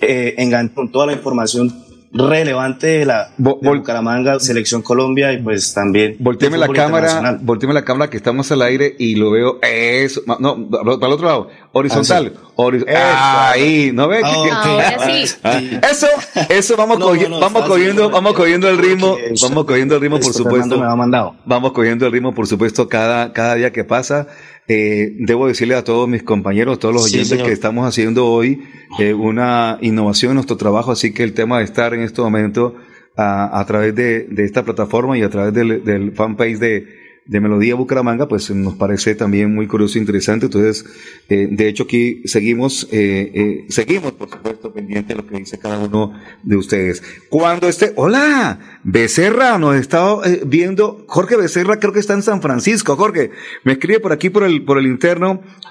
[0.00, 1.81] eh, con toda la información
[2.12, 6.16] relevante de la de Bucaramanga, Selección Colombia y pues también.
[6.18, 10.68] Volteeme la cámara, volteeme la cámara que estamos al aire y lo veo, eso, no,
[10.68, 12.98] para el otro lado, horizontal, Horiz- Eso.
[13.02, 14.22] Ahí, ¿no ves?
[14.24, 14.46] Ah, ok.
[14.66, 14.96] Ahora
[15.26, 15.34] sí.
[15.42, 16.06] Ah, Eso,
[16.50, 19.94] eso vamos, No, cogi- no, no, vamos cogiendo, bien, vamos cogiendo el ritmo, vamos cogiendo
[19.94, 20.78] el ritmo, por supuesto.
[20.78, 21.34] me ha mandado.
[21.46, 24.26] Vamos cogiendo el ritmo, por supuesto, cada, cada día que pasa.
[24.68, 28.62] Eh, debo decirle a todos mis compañeros, todos los oyentes que estamos haciendo hoy
[28.98, 32.76] eh, una innovación en nuestro trabajo, así que el tema de estar en este momento
[33.16, 37.40] a, a través de, de esta plataforma y a través del, del fanpage de, de
[37.40, 40.46] Melodía Bucaramanga, pues nos parece también muy curioso e interesante.
[40.46, 40.84] Entonces,
[41.28, 45.58] eh, de hecho, aquí seguimos, eh, eh, seguimos, por supuesto, pendiente de lo que dice
[45.58, 47.02] cada uno de ustedes.
[47.30, 52.42] Cuando esté, hola, Becerra, nos está eh, viendo, Jorge Becerra creo que está en San
[52.42, 52.96] Francisco.
[52.96, 53.30] Jorge,
[53.64, 55.42] me escribe por aquí por el, por el interno,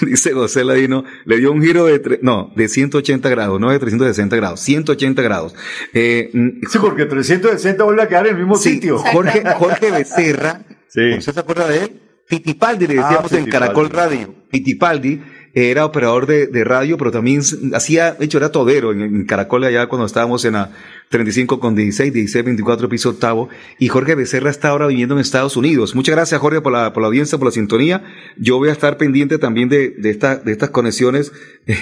[0.00, 3.78] dice José Ladino, le dio un giro de, tre- no, de 180 grados, no de
[3.78, 5.54] 360 grados, 180 grados.
[5.94, 8.98] Mm, Sí, porque 360 vuelve a quedar en el mismo Sí, sitio.
[8.98, 11.14] Jorge, Jorge Becerra, Sí.
[11.18, 12.00] ¿usted se acuerda de él?
[12.28, 13.46] Pitipaldi, le Ah, decíamos en.
[13.50, 14.34] Caracol Radio.
[14.50, 15.20] Pitipaldi
[15.54, 17.42] era operador de, de radio, pero también
[17.74, 20.70] hacía, de hecho era todero en, en Caracol allá cuando estábamos en la
[21.10, 23.50] 35 con 16, 16, 24, piso octavo.
[23.78, 25.94] Y Jorge Becerra está ahora viviendo en Estados Unidos.
[25.94, 28.02] Muchas gracias Jorge por la, por la audiencia, por la sintonía.
[28.38, 31.32] Yo voy a estar pendiente también de, de, esta, de estas conexiones.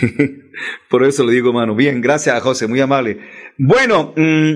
[0.89, 1.75] por eso le digo, mano.
[1.77, 3.21] Bien, gracias José, muy amable.
[3.57, 4.55] Bueno, mm,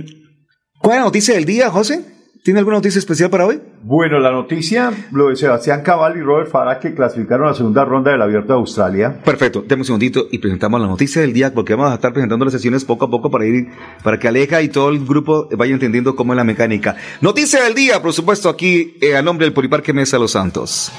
[0.80, 2.04] ¿cuál es la noticia del día, José?
[2.44, 3.58] ¿Tiene alguna noticia especial para hoy?
[3.84, 7.86] Bueno, la noticia, lo de Sebastián Cabal y Robert Farah que clasificaron a la segunda
[7.86, 9.18] ronda del Abierto de Australia.
[9.24, 12.44] Perfecto, demos un segundito y presentamos la noticia del día porque vamos a estar presentando
[12.44, 13.68] las sesiones poco a poco para ir,
[14.02, 16.96] para que Aleja y todo el grupo vaya entendiendo cómo es la mecánica.
[17.22, 20.92] Noticia del día, por supuesto, aquí eh, a nombre del Poliparque Mesa Los Santos.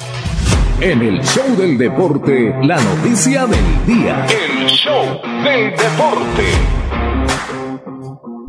[0.81, 4.25] En el show del deporte, la noticia del día.
[4.25, 6.43] El show del deporte.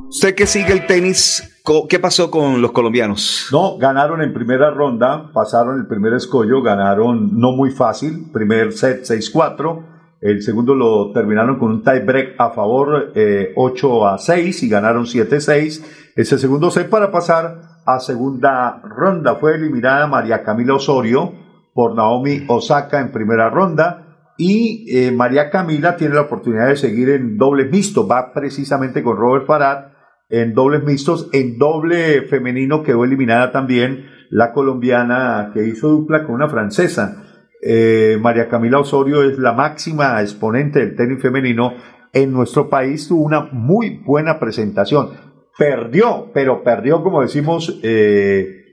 [0.08, 1.55] Usted que sigue el tenis,
[1.88, 3.48] ¿qué pasó con los colombianos?
[3.50, 9.02] No, ganaron en primera ronda, pasaron el primer escollo, ganaron no muy fácil, primer set
[9.02, 9.84] 6-4,
[10.20, 14.68] el segundo lo terminaron con un tie break a favor eh, 8 a 6 y
[14.68, 15.84] ganaron 7-6.
[16.16, 21.32] Ese segundo set para pasar a segunda ronda fue eliminada María Camila Osorio
[21.74, 27.10] por Naomi Osaka en primera ronda y eh, María Camila tiene la oportunidad de seguir
[27.10, 29.95] en doble mixto, va precisamente con Robert Farad
[30.28, 36.34] en dobles mixtos, en doble femenino quedó eliminada también la colombiana que hizo dupla con
[36.34, 37.22] una francesa.
[37.62, 41.74] Eh, María Camila Osorio es la máxima exponente del tenis femenino
[42.12, 45.10] en nuestro país, tuvo una muy buena presentación.
[45.58, 48.64] Perdió, pero perdió, como decimos, eh,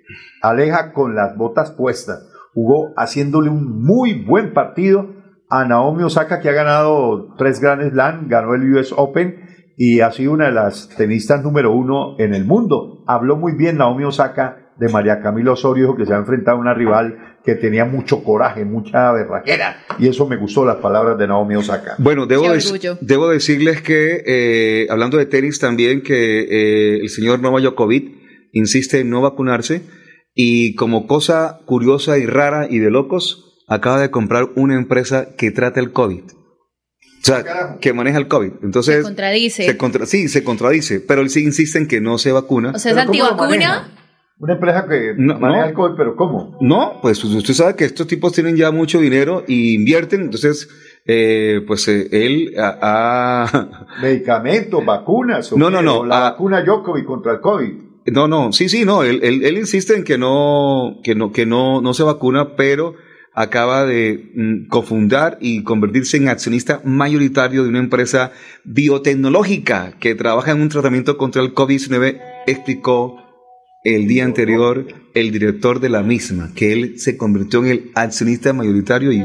[0.41, 2.29] Aleja con las botas puestas.
[2.53, 5.09] Jugó haciéndole un muy buen partido
[5.49, 9.43] a Naomi Osaka, que ha ganado tres Grand Slam, ganó el US Open
[9.77, 13.03] y ha sido una de las tenistas número uno en el mundo.
[13.07, 16.73] Habló muy bien Naomi Osaka de María Camila Osorio, que se ha enfrentado a una
[16.73, 19.83] rival que tenía mucho coraje, mucha berraquera.
[19.99, 21.95] Y eso me gustó las palabras de Naomi Osaka.
[21.97, 22.45] Bueno, debo,
[23.01, 28.13] debo decirles que, eh, hablando de tenis también, que eh, el señor Novak Djokovic
[28.53, 29.81] insiste en no vacunarse
[30.33, 35.51] y como cosa curiosa y rara y de locos, acaba de comprar una empresa que
[35.51, 36.23] trata el COVID.
[37.23, 38.51] O sea, que maneja el COVID.
[38.63, 39.63] Entonces, Se contradice.
[39.63, 42.71] se contra- sí, se contradice, pero él sí insiste en que no se vacuna.
[42.75, 43.89] O sea, es Pero ¿cómo lo antivacuna.
[44.39, 45.67] Una empresa que No, maneja no.
[45.67, 46.57] alcohol, pero ¿cómo?
[46.59, 50.67] No, pues usted sabe que estos tipos tienen ya mucho dinero y invierten, entonces,
[51.05, 53.69] eh, pues eh, él ha- ha,
[54.01, 55.53] Medicamentos, vacunas.
[55.53, 55.71] ¿o No, qué?
[55.73, 56.05] no, no.
[56.05, 56.31] La Ah.
[56.31, 57.71] vacuna Djokovic contra el COVID.
[58.07, 61.45] No, no, sí, sí, no, él, él, él insiste en que no, que no, que
[61.45, 62.95] no, no se vacuna, pero
[63.33, 68.31] acaba de mm, cofundar y convertirse en accionista mayoritario de una empresa
[68.63, 73.17] biotecnológica que trabaja en un tratamiento contra el COVID-19, explicó
[73.83, 78.53] el día anterior el director de la misma, que él se convirtió en el accionista
[78.53, 79.23] mayoritario y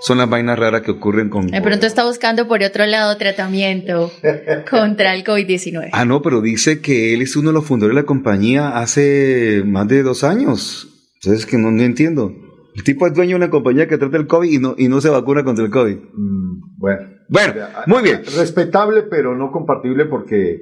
[0.00, 1.48] son las vainas raras que ocurren con...
[1.48, 4.12] De pronto está buscando por otro lado tratamiento
[4.70, 5.90] contra el COVID-19.
[5.92, 9.62] Ah, no, pero dice que él es uno de los fundadores de la compañía hace
[9.66, 10.88] más de dos años.
[11.20, 12.47] Entonces, que no, no entiendo.
[12.78, 15.00] El tipo es dueño de una compañía que trata el COVID y no, y no
[15.00, 15.96] se vacuna contra el COVID.
[16.14, 17.00] Mm, bueno.
[17.28, 17.54] Bueno,
[17.86, 18.22] muy bien.
[18.36, 20.52] Respetable, pero no compartible porque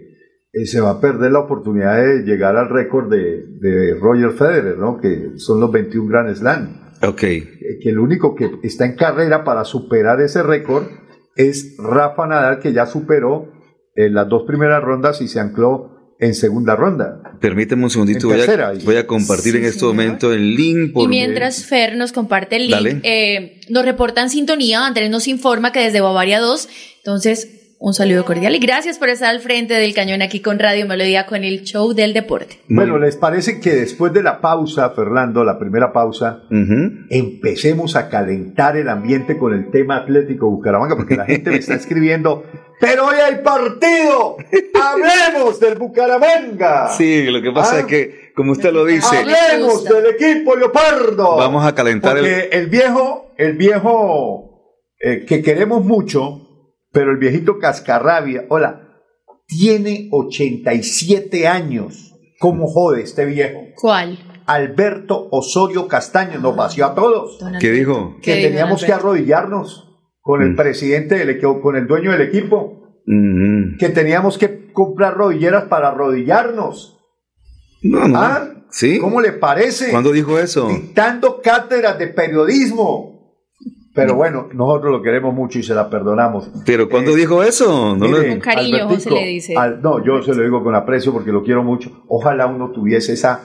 [0.51, 4.79] eh, se va a perder la oportunidad de llegar al récord de, de Roger Federer,
[4.79, 4.99] ¿no?
[4.99, 6.93] Que son los 21 Grand Slam.
[7.03, 7.23] Ok.
[7.23, 10.85] Eh, Que el único que está en carrera para superar ese récord
[11.37, 13.53] es Rafa Nadal, que ya superó
[13.95, 17.21] en las dos primeras rondas y se ancló en segunda ronda.
[17.41, 18.29] Permíteme un segundito.
[18.29, 18.73] Voy a, tercera.
[18.85, 19.95] voy a compartir Sí, en este señor.
[19.95, 20.93] momento el link.
[20.97, 25.81] Y mientras Fer nos comparte el link, eh, nos reportan sintonía, Andrés nos informa que
[25.81, 30.23] desde Bavaria 2, entonces un saludo cordial y gracias por estar al frente del cañón
[30.23, 32.59] aquí con Radio Melodía con el show del deporte.
[32.69, 36.43] Bueno, ¿les parece que después de la pausa, Fernando, la primera pausa,
[37.11, 40.97] empecemos a calentar el ambiente con el tema Atlético Bucaramanga?
[40.97, 42.45] Porque la gente me está escribiendo,
[42.81, 44.37] pero hoy hay partido,
[44.75, 46.89] hablemos del Bucaramanga.
[46.89, 47.81] Sí, lo que pasa Ah.
[47.81, 51.37] es que, como usted lo dice, Hablemos del equipo Leopardo.
[51.37, 52.25] vamos a calentar el...
[52.27, 56.46] El viejo, el viejo eh, que queremos mucho,
[56.97, 58.89] pero el viejito cascarrabia, hola,
[59.47, 62.15] tiene 87 años.
[62.41, 63.61] ¿Cómo jode este viejo?
[63.75, 64.19] ¿Cuál?
[64.47, 67.39] Alberto Osorio Castaño nos vació a todos.
[67.61, 68.17] ¿Qué dijo?
[68.23, 69.85] Que ¿Qué dijo, teníamos que arrodillarnos
[70.23, 70.57] con el Mm.
[70.57, 72.83] presidente del equipo, con el dueño del equipo.
[73.07, 73.77] Ujú.
[73.79, 76.99] Que teníamos que comprar rodilleras para arrodillarnos.
[77.83, 78.19] No, no.
[78.19, 78.49] ¿Ah?
[78.71, 78.99] ¿Sí?
[78.99, 79.91] ¿Cómo le parece?
[79.91, 80.69] ¿Cuándo dijo eso?
[80.69, 83.16] dictando cátedras de periodismo.
[83.97, 86.51] Pero bueno, nosotros lo queremos mucho y se la perdonamos.
[86.65, 87.97] ¿Pero cuándo Eh, dijo eso?
[87.97, 89.55] No lo- Mire, Con cariño, Albertico, José le dice.
[89.57, 92.05] al- no, yo se lo digo con aprecio porque lo quiero mucho.
[92.09, 93.41] Ojalá uno tuviese esa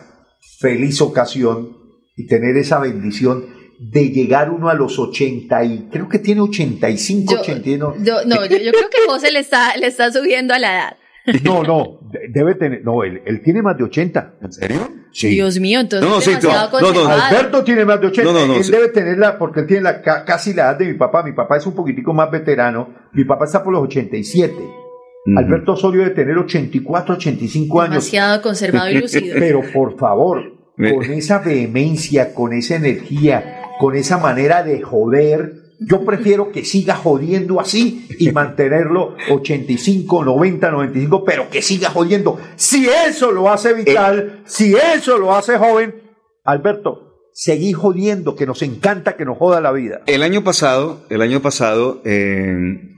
[0.59, 1.77] feliz ocasión
[2.15, 3.45] y tener esa bendición
[3.79, 7.95] de llegar uno a los 80 y creo que tiene 85, Yo- 81.
[8.03, 10.97] yo- no, yo, yo creo que José le está, le está subiendo a la edad.
[11.43, 14.33] No, no, de- debe tener, no, él, él tiene más de 80.
[14.41, 14.89] ¿En serio?
[15.11, 15.29] Sí.
[15.29, 17.07] Dios mío, entonces No, sí, no, no, no.
[17.09, 18.31] Alberto tiene más de 80.
[18.31, 18.71] No, no, no, él sí.
[18.71, 21.23] debe tenerla porque él tiene la, ca- casi la edad de mi papá.
[21.23, 22.89] Mi papá es un poquitico más veterano.
[23.13, 24.53] Mi papá está por los 87.
[24.53, 25.37] Ujú.
[25.37, 27.91] Alberto Osorio debe tener 84, 85 años.
[27.95, 29.35] Demasiado conservado y lucido.
[29.37, 30.41] Pero por favor,
[30.77, 36.95] con esa vehemencia, con esa energía, con esa manera de joder, yo prefiero que siga
[36.95, 42.39] jodiendo así y mantenerlo 85, 90, 95, pero que siga jodiendo.
[42.55, 45.95] Si eso lo hace vital, si eso lo hace joven,
[46.43, 50.01] Alberto, seguí jodiendo, que nos encanta que nos joda la vida.
[50.05, 52.55] El año pasado, el año pasado, eh,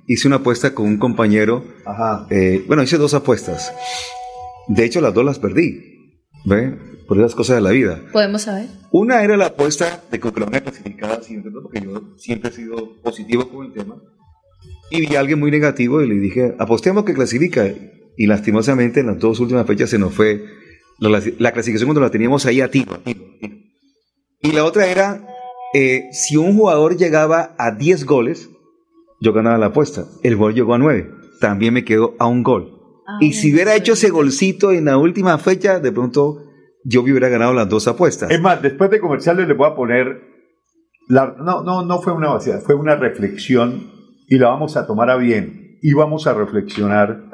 [0.07, 1.63] hice una apuesta con un compañero.
[1.85, 2.27] Ajá.
[2.31, 3.73] eh, bueno, hice dos apuestas.
[4.67, 5.92] De hecho, las dos las perdí.
[6.45, 6.77] ¿Ve?
[7.07, 8.01] Por esas cosas de la vida.
[8.11, 8.67] ¿Podemos saber?
[8.91, 13.73] Una era la apuesta de clasificaba siguiente, porque yo siempre he sido positivo con el
[13.73, 13.95] tema.
[14.89, 17.65] Y vi a alguien muy negativo y le dije, apostemos que clasifica.
[18.15, 20.45] Y lastimosamente en las dos últimas fechas se nos fue
[20.99, 22.99] la, la clasificación cuando la teníamos ahí a tiro.
[24.41, 25.25] Y la otra era,
[25.73, 28.49] eh, si un jugador llegaba a 10 goles,
[29.21, 30.05] yo ganaba la apuesta.
[30.21, 31.09] El gol llegó a 9.
[31.39, 32.72] También me quedó a un gol.
[33.19, 36.43] Y si hubiera hecho ese golcito en la última fecha, de pronto
[36.83, 38.31] yo me hubiera ganado las dos apuestas.
[38.31, 40.21] Es más, después de comerciales les voy a poner.
[41.07, 43.91] La, no, no, no fue una vaciedad, fue una reflexión
[44.27, 47.33] y la vamos a tomar a bien y vamos a reflexionar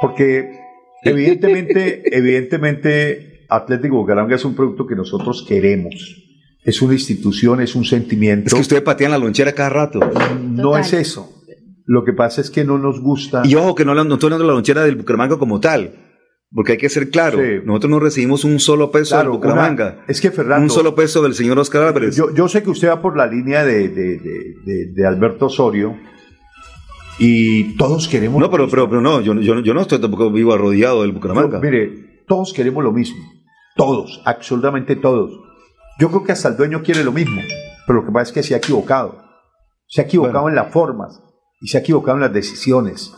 [0.00, 0.60] porque
[1.02, 6.20] evidentemente, evidentemente Atlético Bucaramanga es un producto que nosotros queremos.
[6.62, 8.46] Es una institución, es un sentimiento.
[8.46, 10.00] Es que ustedes patean la lonchera cada rato.
[10.40, 10.80] no Total.
[10.80, 11.43] es eso.
[11.86, 13.42] Lo que pasa es que no nos gusta.
[13.44, 15.94] Y ojo que no, no estoy hablando de la lonchera del Bucaramanga como tal.
[16.50, 17.38] Porque hay que ser claro.
[17.38, 17.60] Sí.
[17.64, 19.94] Nosotros no recibimos un solo peso Claro, del Bucaramanga.
[19.98, 22.14] una- es que Fernando, un solo peso del señor Oscar Álvarez.
[22.16, 25.96] Yo, yo sé que usted va por la línea de, de- de- Alberto Osorio
[27.18, 28.40] y todos queremos.
[28.40, 31.58] no, pero, pero, pero no, yo, yo, yo no estoy tampoco vivo arrodillado del Bucaramanga.
[31.58, 33.18] Yo, mire, todos queremos lo mismo.
[33.76, 35.32] Todos, absolutamente todos.
[35.98, 37.40] Yo creo que hasta el dueño quiere lo mismo,
[37.86, 39.22] pero lo que pasa es que se ha equivocado.
[39.86, 40.48] Se ha equivocado Bueno.
[40.58, 41.20] en las formas
[41.64, 43.10] y se ha equivocado en las decisiones.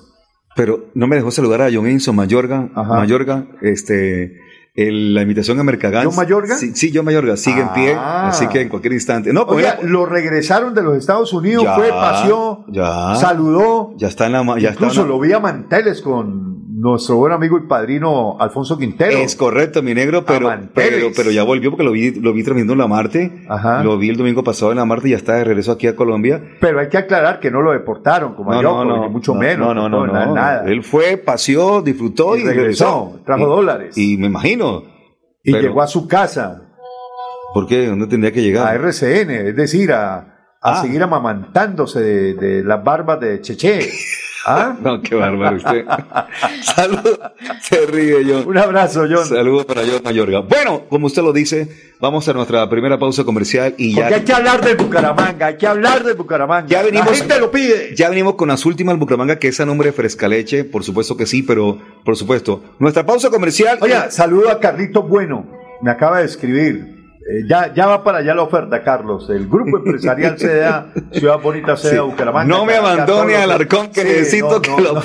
[0.54, 2.70] Pero no me dejó saludar a John Enzo Mayorga.
[2.76, 2.94] Ajá.
[2.94, 4.37] Mayorga, este,
[4.76, 6.04] el- la invitación a Mercagán.
[6.06, 6.54] ¿John Mayorga?
[6.56, 8.28] Sí, sí, John Mayorga, sigue en pie, Ah.
[8.28, 9.32] así que en cualquier instante.
[9.32, 13.16] No, pues Oiga, lo regresaron de los Estados Unidos, Ya, fue, paseó, ya.
[13.16, 13.94] saludó.
[13.96, 14.44] ya está en la...
[14.44, 16.45] Ya está en Incluso la- lo vi a Manteles con
[16.78, 19.16] nuestro buen amigo y padrino Alfonso Quintero.
[19.16, 22.74] Es correcto, mi negro, pero, pero, pero ya volvió porque lo vi, lo vi transmitiendo
[22.74, 23.44] en la Marte.
[23.48, 23.82] Ajá.
[23.82, 25.96] Lo vi el domingo pasado en la Marte y ya está de regreso aquí a
[25.96, 26.42] Colombia.
[26.60, 29.74] Pero hay que aclarar que no lo deportaron, como a Yoko, ni mucho no, menos.
[29.74, 30.68] No, no, no, nada, no.
[30.70, 33.96] Él fue, paseó, disfrutó Y y, regresó, trajo Y- dólares.
[33.98, 34.82] Y me imagino.
[35.42, 36.62] y pero- llegó a su casa,
[37.54, 37.86] ¿Por qué?
[37.86, 38.74] ¿Dónde tendría que a llegar?
[38.76, 40.26] RCN, es decir, a, a
[40.60, 40.82] Ah.
[40.82, 43.80] seguir amamantándose de, de las barbas de Cheche.
[44.48, 44.76] ¿Ah?
[44.80, 45.85] No, qué bárbaro usted.
[46.62, 47.18] Salud.
[47.62, 48.44] Se ríe John.
[48.46, 49.26] Un abrazo, John.
[49.26, 50.40] Saludos para John Mayorga.
[50.40, 51.68] Bueno, como usted lo dice,
[52.00, 55.56] vamos a nuestra primera pausa comercial y Porque ya, hay que hablar de Bucaramanga, hay
[55.56, 56.68] que hablar de Bucaramanga.
[56.68, 57.94] Ya venimos- La gente lo pide.
[57.96, 61.26] ya venimos con las últimas Bucaramanga, que es a nombre de Frescaleche, por supuesto que
[61.26, 62.62] sí, pero por supuesto.
[62.78, 63.78] Nuestra pausa comercial.
[63.80, 65.44] Oye, saludo a Carlitos Bueno,
[65.82, 66.95] me acaba de escribir.
[67.28, 69.28] Eh, ya, ya va para allá la oferta, Carlos.
[69.30, 71.98] El grupo empresarial CDA, Ciudad Bonita CDA, Sí.
[71.98, 72.46] Bucaramanga.
[72.56, 73.42] No me abandone, Carlos.
[73.54, 75.02] Alarcón, que necesito que lo-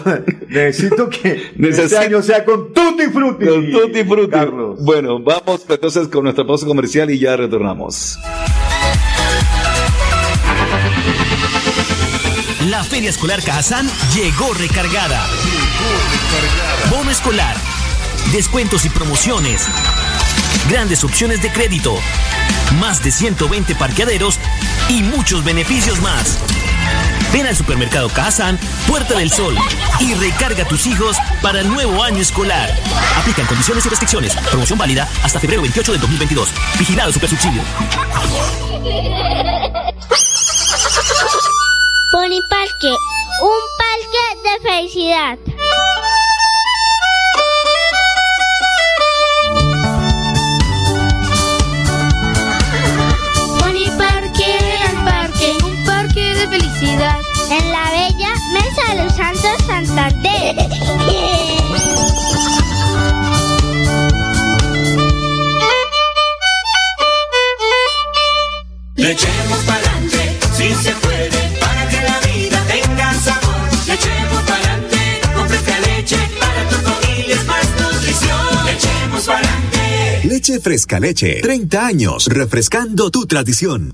[0.47, 3.45] Necesito que Necesito- este año sea con Tutti Frutti.
[3.47, 4.29] Con tutti frutti.
[4.31, 4.83] Carlos.
[4.83, 8.19] Bueno, vamos entonces con nuestra pausa comercial y ya retornamos.
[12.69, 15.25] La Feria Escolar Cajazán llegó recargada.
[16.91, 17.55] Bono escolar,
[18.31, 19.67] descuentos y promociones,
[20.69, 21.95] grandes opciones de crédito,
[22.79, 24.39] más de 120 parqueaderos
[24.89, 26.39] y muchos beneficios más.
[27.31, 29.55] Ven al supermercado Cajazán, Puerta del Sol
[29.99, 32.69] y recarga a tus hijos para el nuevo año escolar.
[33.17, 34.35] Aplican condiciones y restricciones.
[34.49, 36.49] Promoción válida hasta febrero 28 del 2022.
[36.77, 37.61] Vigilado Supersubsidio.
[42.49, 42.95] Parque,
[43.41, 45.37] un parque de felicidad.
[56.83, 60.55] En la bella Mesa de los Santos Santander.
[68.95, 71.29] Le echemos pa'lante, si se puede,
[71.59, 73.69] para que la vida tenga sabor.
[73.85, 78.65] Le echemos pa'lante, con fresca leche, para tu familia es más nutrición.
[78.65, 80.21] Le echemos pa'lante.
[80.23, 83.93] Leche Fresca Leche, 30 años, refrescando tu tradición.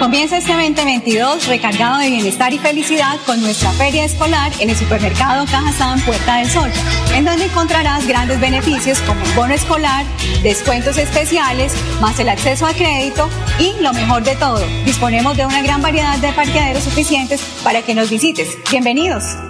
[0.00, 5.44] Comienza este 2022 recargado de bienestar y felicidad con nuestra feria escolar en el supermercado
[5.44, 6.70] Cajazán Puerta del Sol,
[7.14, 10.06] en donde encontrarás grandes beneficios como bono escolar,
[10.42, 13.28] descuentos especiales, más el acceso a crédito
[13.58, 17.94] y lo mejor de todo, disponemos de una gran variedad de parqueaderos suficientes para que
[17.94, 18.56] nos visites.
[18.70, 19.49] Bienvenidos.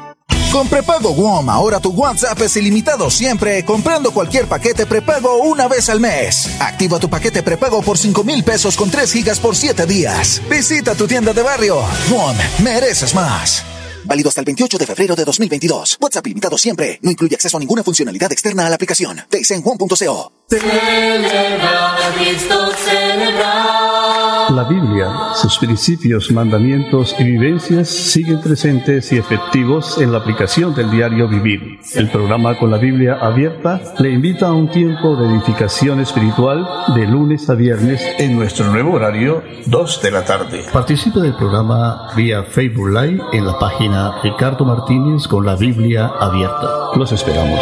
[0.51, 5.87] Con prepago WOM, ahora tu WhatsApp es ilimitado siempre, comprando cualquier paquete prepago una vez
[5.89, 6.49] al mes.
[6.59, 10.41] Activa tu paquete prepago por 5 mil pesos con 3 gigas por 7 días.
[10.49, 11.77] Visita tu tienda de barrio.
[12.09, 13.63] WOM, mereces más.
[14.03, 15.97] Válido hasta el 28 de febrero de 2022.
[16.01, 16.99] WhatsApp ilimitado siempre.
[17.01, 19.21] No incluye acceso a ninguna funcionalidad externa a la aplicación.
[19.29, 20.40] Te en WOM.co.
[20.51, 24.49] Celebra a Cristo, celebra.
[24.49, 30.91] La Biblia, sus principios, mandamientos y vivencias siguen presentes y efectivos en la aplicación del
[30.91, 31.79] diario vivir.
[31.95, 37.07] El programa con la Biblia abierta le invita a un tiempo de edificación espiritual de
[37.07, 40.65] lunes a viernes en nuestro nuevo horario, 2 de la tarde.
[40.73, 46.89] Participe del programa vía Facebook Live en la página Ricardo Martínez con la Biblia abierta.
[46.97, 47.61] Los esperamos.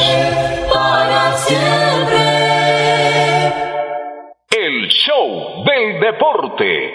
[0.74, 1.89] Para siempre.
[4.90, 6.94] Show del deporte.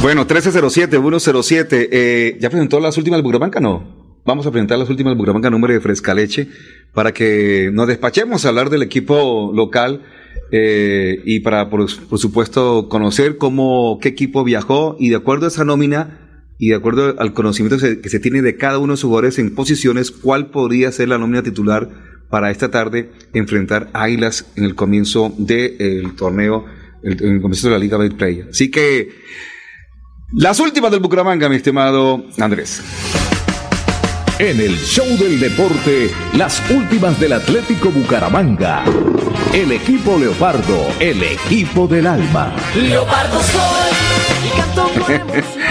[0.00, 1.88] Bueno, 1307-107.
[1.90, 3.60] Eh, ¿Ya presentó las últimas del?
[3.60, 3.82] No.
[4.24, 6.48] Vamos a presentar las últimas del número de Frescaleche,
[6.94, 10.02] para que nos despachemos a hablar del equipo local
[10.50, 15.48] eh, y para, por, por supuesto, conocer cómo, qué equipo viajó y de acuerdo a
[15.48, 16.23] esa nómina
[16.58, 19.08] y de acuerdo al conocimiento que se, que se tiene de cada uno de sus
[19.08, 21.88] jugadores en posiciones, cuál podría ser la nómina titular
[22.30, 26.64] para esta tarde enfrentar a Águilas en el comienzo del torneo
[27.02, 28.46] el, el comienzo de la Liga Betplay.
[28.50, 29.10] Así que
[30.32, 32.82] las últimas del Bucaramanga, mi estimado Andrés.
[34.40, 38.84] En el show del deporte, las últimas del Atlético Bucaramanga.
[39.52, 42.52] El equipo Leopardo, el equipo del alma.
[42.74, 43.92] Leopardo soy
[44.44, 45.63] y canto con emoción.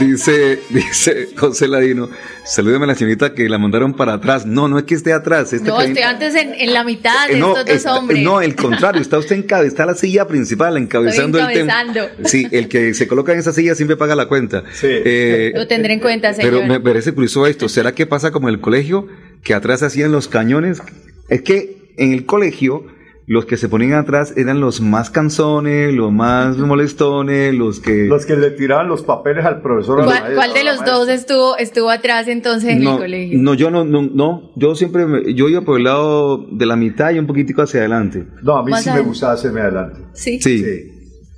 [0.00, 2.08] Dice, dice José Ladino,
[2.44, 4.46] salúdame a la señorita que la mandaron para atrás.
[4.46, 5.52] No, no es que esté atrás.
[5.52, 8.22] este No, estoy antes en, en la mitad de Eh, no, estos dos está- hombres.
[8.22, 11.82] no, el contrario, está usted en cabe- está la silla principal encabezando el tema.
[11.82, 12.28] encabezando.
[12.28, 14.64] Sí, el que se coloca en esa silla siempre paga la cuenta.
[14.82, 16.50] Eh, Lo tendré en cuenta, señor.
[16.52, 17.68] pero me parece curioso esto.
[17.68, 19.06] ¿Será que pasa como en el colegio?
[19.42, 20.82] Que atrás hacían los cañones.
[21.28, 22.86] Es que en el colegio
[23.30, 28.06] los que se ponían atrás eran los más canzones, los más molestones, los que...
[28.06, 29.96] Los que le tiraban los papeles al profesor.
[29.96, 33.38] ¿Cuál, maestra, cuál de los dos estuvo, estuvo atrás entonces en no, el colegio?
[33.38, 36.76] no, yo no, no, no, yo siempre, me- yo iba por el lado de la
[36.76, 38.26] mitad y un poquitico hacia adelante.
[38.42, 40.00] No, a mí sí me gustaba hacerme adelante.
[40.14, 40.40] Sí.
[40.40, 40.64] Sí.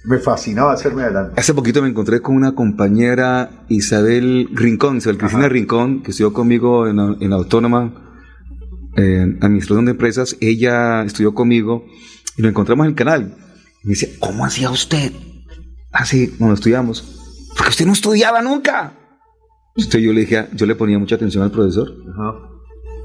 [0.05, 1.35] Me fascinaba hacerme adelante.
[1.37, 6.87] Hace poquito me encontré con una compañera Isabel Rincón, Isabel Cristina Rincón, que estudió conmigo
[6.87, 8.10] en, en Autónoma,
[8.97, 10.37] en Administración de Empresas.
[10.41, 11.85] Ella estudió conmigo
[12.37, 13.37] y nos encontramos en el canal.
[13.83, 15.13] Y me dice, ¿cómo hacía usted?
[15.93, 17.49] Así, cuando estudiamos.
[17.57, 18.97] Porque usted no estudiaba nunca.
[19.77, 21.93] Entonces yo le dije, yo le ponía mucha atención al profesor.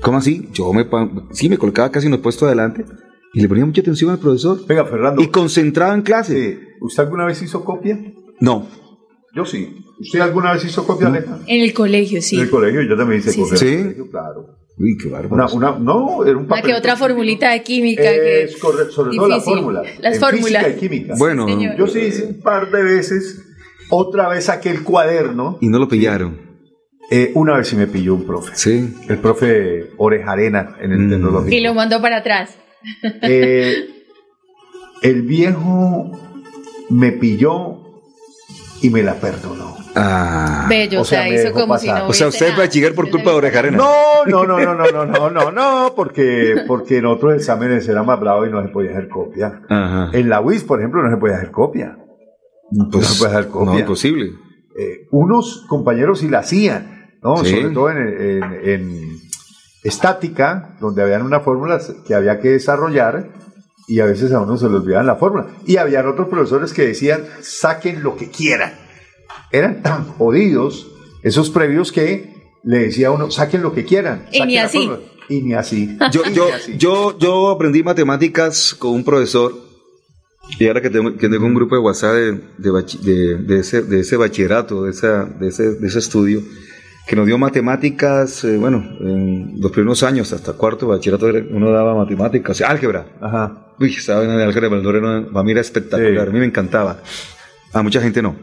[0.02, 0.50] ¿Cómo así?
[0.54, 0.88] Yo me,
[1.32, 2.86] sí, me colocaba casi en los puestos adelante
[3.34, 4.66] y le ponía mucha atención al profesor.
[4.68, 5.22] Venga, Fernando.
[5.22, 6.54] Y concentrado en clase.
[6.54, 6.60] Sí.
[6.82, 7.98] ¿Usted alguna vez hizo copia?
[8.40, 8.68] No.
[9.36, 9.76] Yo sí.
[10.00, 11.40] ¿Usted alguna vez hizo copia, Aleja?
[11.48, 12.36] En el colegio, sí.
[12.36, 13.58] En el colegio yo también hice Sí, copia.
[13.58, 13.68] sí.
[13.68, 14.46] En el colegio, claro.
[14.78, 15.34] Uy, qué bárbaro.
[15.34, 16.66] Una, una, no, era un papel.
[16.66, 18.04] que otra formulita de química.
[18.04, 19.84] que Es correcto, sobre todo la fórmula.
[20.00, 20.64] Las en fórmulas.
[20.66, 21.14] Física y química.
[21.18, 21.48] Bueno.
[21.78, 23.42] Yo sí hice un par de veces.
[23.90, 25.58] Otra vez saqué el cuaderno.
[25.62, 26.42] y no lo pillaron.
[27.12, 28.52] Eh, una vez sí me pilló un profe.
[28.56, 28.94] Sí.
[29.08, 31.10] El profe Orejarena en el Mm.
[31.12, 31.56] tecnológico.
[31.56, 32.58] Y lo mandó para atrás.
[33.22, 33.88] Eh,
[35.04, 36.12] el viejo
[36.90, 37.85] me pilló
[38.86, 39.76] y me la perdonó.
[39.96, 40.66] Ah.
[40.70, 42.04] Bello, o o sea, sea, me hizo dejó como si pasar.
[42.04, 42.64] no O sea, usted es nada.
[42.66, 43.78] bachiller por culpa de Orejarena.
[43.78, 48.04] No, no, no, no, no, no, no, no, no, porque, porque en otros exámenes era
[48.04, 49.62] más bravo y no se podía hacer copia.
[49.70, 50.10] Ajá.
[50.14, 51.98] En la UIS, por ejemplo, no se podía hacer copia.
[52.72, 53.72] Pues, no se puede hacer copia.
[53.74, 54.26] no, imposible.
[54.78, 57.38] Eh, unos compañeros sí la hacían, ¿no?
[57.38, 57.52] Sí.
[57.56, 59.20] Sobre todo en, en- en
[59.84, 63.30] estática, donde habían unas fórmulas que había que desarrollar
[63.88, 65.48] y a veces a uno se le olvidaban la fórmula.
[65.66, 68.74] Y habían otros profesores que decían, saquen lo que quieran.
[69.52, 70.88] Eran tan jodidos
[71.24, 72.34] esos previos que
[72.64, 74.26] le decía a uno, saquen lo que quieran.
[74.32, 74.78] Y ni así.
[74.88, 75.00] fórmula".
[75.30, 75.98] Y ni así.
[76.12, 76.78] Yo, yo, ni así.
[76.78, 79.54] yo, yo aprendí matemáticas con un profesor
[80.60, 82.72] y ahora que tengo, que tengo un grupo de WhatsApp de, de,
[83.02, 86.44] de- de ese, de ese bachillerato, de, esa, de, ese, de ese estudio,
[87.08, 91.46] que nos dio matemáticas, eh, bueno, en los primeros años, hasta cuarto de bachillerato, era-
[91.52, 93.06] uno daba matemáticas, álgebra.
[93.22, 93.74] Ajá.
[93.80, 96.30] Uy, estaba en el álgebra, era, para mí era espectacular, Sí.
[96.30, 97.02] a mí me encantaba.
[97.74, 98.36] A mucha gente no.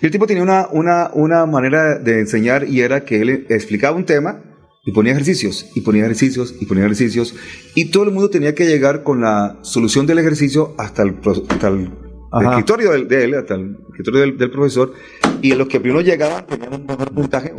[0.00, 3.96] Y el tipo tenía una, una, una manera de enseñar y era que él explicaba
[3.96, 4.42] un tema
[4.84, 7.34] y ponía ejercicios, y ponía ejercicios, y ponía ejercicios,
[7.74, 11.16] y todo el mundo tenía que llegar con la solución del ejercicio hasta el,
[11.48, 11.90] hasta el
[12.32, 12.50] Ajá.
[12.50, 14.92] escritorio del- de él, hasta el escritorio del, del profesor,
[15.40, 17.52] y los que primero llegaban tenían un mejor puntaje.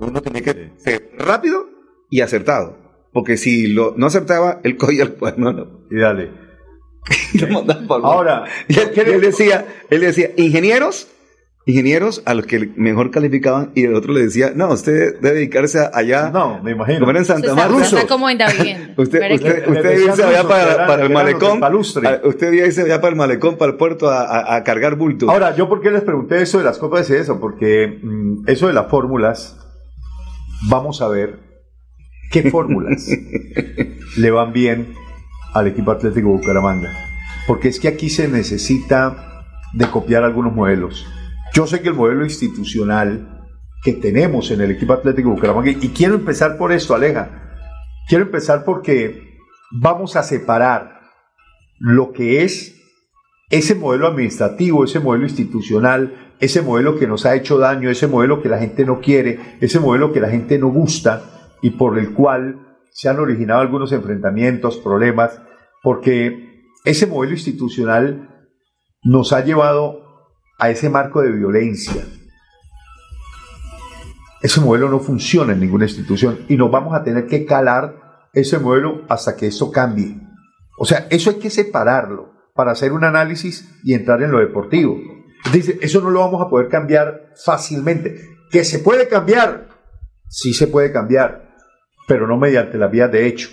[0.00, 1.68] Uno tenía que ser rápido
[2.10, 2.76] y acertado,
[3.12, 5.86] porque si lo, no acertaba, él cogía el cuaderno ¿no?
[5.90, 6.30] Y dale.
[7.34, 7.64] y lo
[8.06, 11.08] Ahora, y él, él decía, él decía, ingenieros,
[11.64, 15.78] ingenieros a los que mejor calificaban y el otro le decía, no, usted dere dedicarse
[15.92, 16.98] allá, no, me imagino.
[17.00, 17.84] como era en Usted Santa está, Marta.
[17.84, 18.76] está como en David.
[18.96, 22.08] Usted, usted, usted irse allá para, eran- para el malecón, palustre.
[22.08, 25.28] a- usted irse allá para el malecón, para el puerto a, a- a cargar bultos.
[25.28, 28.66] Ahora, yo por qué les pregunté eso de las copas y eso, porque mm, eso
[28.66, 29.56] de las fórmulas,
[30.68, 31.38] vamos a ver
[32.32, 33.06] qué fórmulas
[34.16, 34.94] le van bien
[35.54, 36.90] al equipo Atlético Bucaramanga.
[37.46, 39.44] Porque es que aquí se necesita
[39.74, 41.06] de copiar algunos modelos.
[41.52, 43.42] Yo sé que el modelo institucional
[43.82, 47.52] que tenemos en el equipo Atlético Bucaramanga, y quiero empezar por esto, Aleja,
[48.08, 49.38] quiero empezar porque
[49.70, 51.00] vamos a separar
[51.78, 52.76] lo que es
[53.50, 58.40] ese modelo administrativo, ese modelo institucional, ese modelo que nos ha hecho daño, ese modelo
[58.40, 62.14] que la gente no quiere, ese modelo que la gente no gusta y por el
[62.14, 65.40] cual se han originado algunos enfrentamientos, problemas,
[65.82, 68.46] porque ese modelo institucional
[69.02, 70.01] nos ha llevado
[70.62, 72.04] a ese marco de violencia.
[74.40, 78.60] Ese modelo no funciona en ninguna institución y nos vamos a tener que calar ese
[78.60, 80.20] modelo hasta que esto cambie.
[80.78, 85.00] O sea, eso hay que separarlo para hacer un análisis y entrar en lo deportivo.
[85.52, 88.20] Dice, eso no lo vamos a poder cambiar fácilmente.
[88.48, 89.66] ¿Que se puede cambiar?
[90.28, 91.56] Sí se puede cambiar,
[92.06, 93.48] pero no mediante las vías de hecho.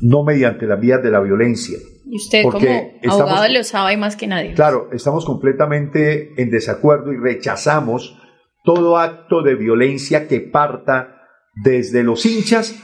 [0.00, 1.78] No mediante las vías de la violencia.
[2.06, 4.54] Y usted Porque como estamos- abogado lo sabe más que nadie.
[4.54, 8.18] Claro, estamos completamente en desacuerdo y rechazamos
[8.64, 11.16] todo acto de violencia que parta
[11.64, 12.74] desde los hinchas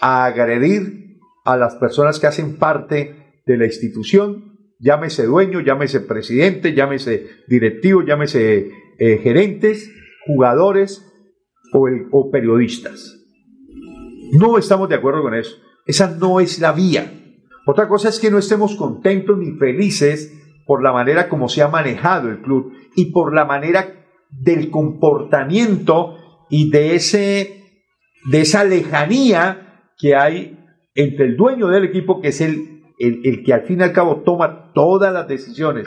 [0.00, 6.74] a agredir a las personas que hacen parte de la institución, llámese dueño, llámese presidente,
[6.74, 9.90] llámese directivo, llámese eh, gerentes,
[10.26, 11.04] jugadores
[11.72, 13.18] o, el- o periodistas.
[14.32, 15.56] No estamos de acuerdo con eso.
[15.86, 17.12] Esa no es la vía.
[17.66, 20.32] Otra cosa es que no estemos contentos ni felices
[20.66, 26.16] por la manera como se ha manejado el club y por la manera del comportamiento
[26.50, 27.62] y de, ese,
[28.30, 30.58] de esa lejanía que hay
[30.94, 33.92] entre el dueño del equipo, que es el, el, el que al fin y al
[33.92, 35.86] cabo toma todas las decisiones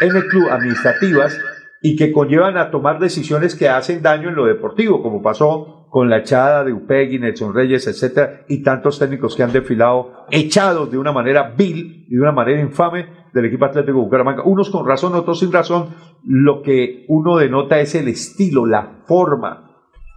[0.00, 1.38] en el club administrativas
[1.82, 6.10] y que conllevan a tomar decisiones que hacen daño en lo deportivo, como pasó con
[6.10, 10.98] la echada de Upegui, Nelson Reyes, etcétera, y tantos técnicos que han desfilado echados de
[10.98, 15.14] una manera vil y de una manera infame del equipo Atlético Bucaramanga, unos con razón,
[15.14, 15.94] otros sin razón.
[16.22, 19.70] Lo que uno denota es el estilo, la forma,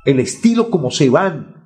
[0.03, 1.63] el estilo como se van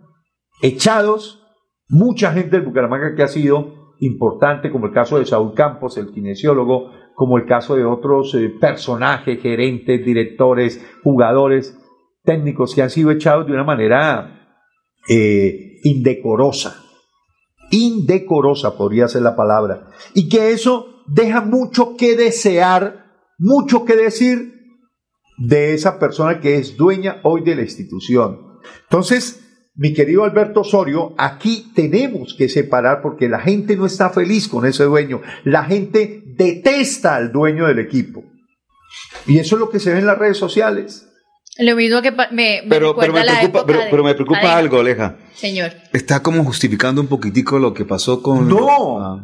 [0.61, 1.43] echados.
[1.89, 6.11] Mucha gente del Bucaramanga que ha sido importante, como el caso de Saúl Campos, el
[6.11, 11.79] kinesiólogo, como el caso de otros eh, personajes, gerentes, directores, jugadores,
[12.23, 14.59] técnicos que han sido echados de una manera
[15.07, 16.81] eh, indecorosa.
[17.71, 19.89] Indecorosa podría ser la palabra.
[20.13, 23.05] Y que eso deja mucho que desear,
[23.37, 24.53] mucho que decir
[25.37, 28.59] de esa persona que es dueña hoy de la institución.
[28.83, 29.41] Entonces,
[29.75, 34.65] mi querido Alberto Osorio, aquí tenemos que separar porque la gente no está feliz con
[34.65, 35.21] ese dueño.
[35.43, 38.23] La gente detesta al dueño del equipo.
[39.25, 41.09] Y eso es lo que se ve en las redes sociales.
[41.59, 44.13] Lo mismo que me, me Pero, pero, me la preocupa, época pero, de- pero me
[44.15, 45.17] preocupa algo, Aleja.
[45.35, 48.47] Señor, Está como justificando un poquitico lo que pasó con...
[48.47, 48.99] No.
[48.99, 49.21] Ah.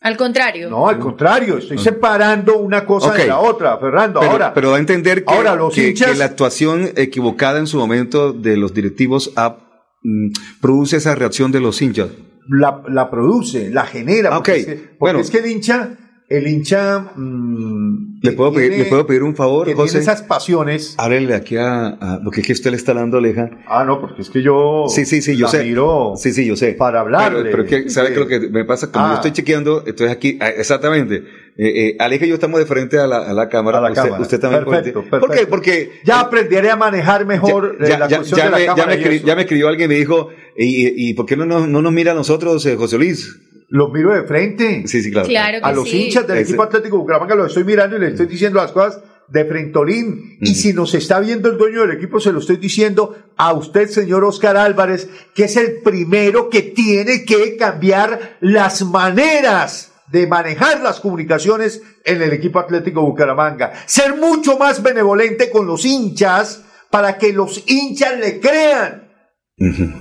[0.00, 0.70] al contrario.
[0.70, 4.20] No, al contrario, estoy separando una cosa de la otra, Fernando.
[4.20, 7.58] Pero, ahora, pero da a entender que, ahora los que- hinchas- que la actuación equivocada
[7.58, 9.56] en su momento de los directivos ha,
[10.02, 10.30] mm,
[10.62, 12.08] produce esa reacción de los hinchas.
[12.48, 14.30] la, la produce, la genera.
[14.30, 14.56] Ah, Porque, ok.
[14.58, 15.18] es, que, porque Bueno.
[15.18, 15.90] es que el hincha,
[16.28, 17.12] el hincha.
[17.16, 19.98] mm, ¿Le que puedo, pedir, ¿Le puedo pedir un favor, que José?
[19.98, 20.94] tiene esas pasiones.
[20.98, 23.50] Háblele aquí a, a- Porque es que usted le está dando Aleja.
[23.68, 24.86] Ah, no, porque es que yo.
[24.88, 25.62] Sí, sí, sí, yo sé.
[25.64, 26.72] miro Sí, sí, yo sé.
[26.72, 27.42] Para hablarle.
[27.50, 28.14] Pero, pero que, ¿sabe Sí.
[28.14, 28.90] qué es lo que me pasa?
[28.90, 29.08] Como Ah.
[29.10, 31.22] yo estoy chequeando, estoy aquí, ah, exactamente.
[31.58, 33.78] Eh, eh, Aleja y yo estamos de frente a la, a la cámara.
[33.78, 34.22] A la usted, cámara.
[34.22, 34.64] usted también.
[34.64, 35.26] Perfecto, puede- ¿Por qué?
[35.28, 35.50] perfecto.
[35.50, 38.66] Porque Ya aprenderé a manejar mejor eh, ya, la ya- cuestión ya de la me,
[38.66, 39.26] cámara me y escri- eso.
[39.26, 41.92] ya me escribió alguien y me dijo, ¿y, y por qué no nos, no nos
[41.92, 43.40] mira a nosotros, eh, José Luis?
[43.68, 44.84] Los miro de frente.
[44.86, 45.28] Sí, sí, claro.
[45.62, 46.04] A los sí.
[46.04, 49.00] hinchas del Ese- equipo Atlético Bucaramanga los estoy mirando y les estoy diciendo las cosas
[49.28, 50.38] de frentolín.
[50.40, 53.88] Y si nos está viendo el dueño del equipo, se lo estoy diciendo a usted,
[53.88, 60.80] señor Oscar Álvarez, que es el primero que tiene que cambiar las maneras de manejar
[60.82, 63.72] las comunicaciones en el equipo Atlético Bucaramanga.
[63.86, 66.62] Ser mucho más benevolente con los hinchas
[66.92, 69.02] para que los hinchas le crean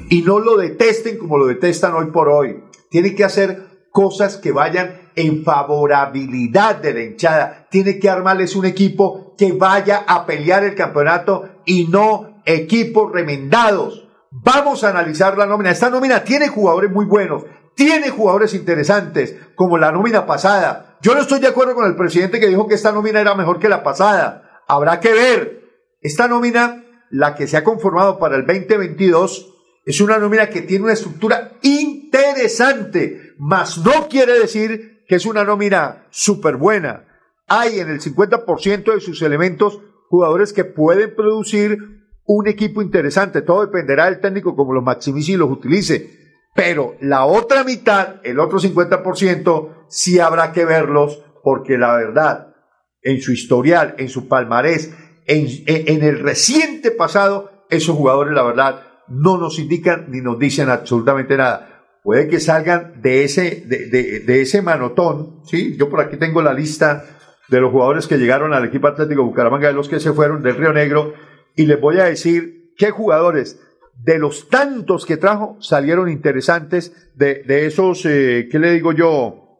[0.09, 2.57] y no lo detesten como lo detestan hoy por hoy.
[2.89, 7.67] Tiene que hacer cosas que vayan en favorabilidad de la hinchada.
[7.69, 14.09] Tiene que armarles un equipo que vaya a pelear el campeonato y no equipos remendados.
[14.31, 15.71] Vamos a analizar la nómina.
[15.71, 20.97] Esta nómina tiene jugadores muy buenos, tiene jugadores interesantes, como la nómina pasada.
[21.01, 23.59] Yo no estoy de acuerdo con el presidente que dijo que esta nómina era mejor
[23.59, 24.61] que la pasada.
[24.67, 25.61] Habrá que ver.
[26.01, 29.54] Esta nómina, la que se ha conformado para el 2022,
[29.85, 35.43] es una nómina que tiene una estructura interesante, mas no quiere decir que es una
[35.43, 37.05] nómina súper buena.
[37.47, 39.79] Hay en el 50% de sus elementos
[40.09, 41.77] jugadores que pueden producir
[42.25, 43.43] un equipo interesante.
[43.43, 46.25] Todo dependerá del técnico como los maximice y los utilice.
[46.55, 52.55] Pero la otra mitad, el otro 50%, sí habrá que verlos porque la verdad,
[53.03, 54.91] en su historial, en su palmarés,
[55.27, 61.37] en, el reciente pasado, esos jugadores, la verdad, no nos indican ni nos dicen absolutamente
[61.37, 61.83] nada.
[62.03, 63.87] Puede que salgan de ese, de,
[64.25, 65.75] de- ese manotón, ¿sí?
[65.77, 67.03] Yo por aquí tengo la lista
[67.49, 70.55] de los jugadores que llegaron al equipo Atlético Bucaramanga, de los que se fueron del
[70.55, 71.13] Río Negro,
[71.55, 73.59] y les voy a decir qué jugadores
[74.03, 79.59] de los tantos que trajo salieron interesantes de, de esos, eh, ¿qué le digo yo?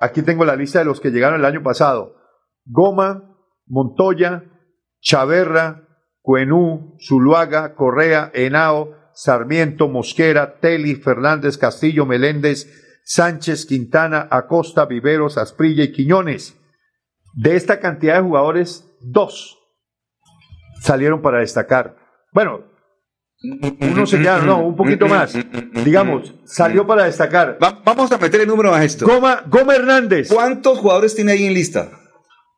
[0.00, 2.14] Aquí tengo la lista de los que llegaron el año pasado.
[2.64, 4.44] Goma, Montoya,
[5.00, 5.83] Chaverra,
[6.24, 12.66] Cuenú, Zuluaga, Correa, Henao, Sarmiento, Mosquera, Teli, Fernández, Castillo, Meléndez,
[13.04, 16.58] Sánchez, Quintana, Acosta, Viveros, Asprilla y Quiñones.
[17.34, 19.58] De esta cantidad de jugadores, dos
[20.80, 21.94] salieron para destacar.
[22.32, 22.62] Bueno,
[23.82, 25.36] uno se quedaron, no, un poquito más.
[25.84, 27.58] digamos, salió para destacar.
[27.84, 29.06] vamos a meter el número a esto.
[29.06, 30.32] Goma, Goma Hernández.
[30.32, 31.90] ¿Cuántos jugadores tiene ahí en lista?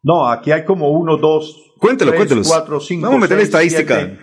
[0.05, 2.13] No, aquí hay como uno, dos, Cuéntelo,
[2.81, 3.97] cinco, Vamos a meter seis, estadística.
[3.97, 4.19] siete,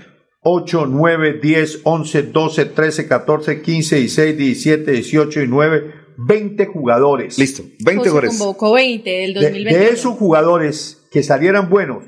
[0.46, 7.40] 8, 9, 10, 11, 12, 13, 14, 15, 16, 17, 18 y 9, 20 jugadores.
[7.40, 8.38] Listo, 20 José jugadores.
[8.38, 9.80] convocó 20 del De, 2021.
[9.80, 12.04] de esos jugadores que salieran buenos,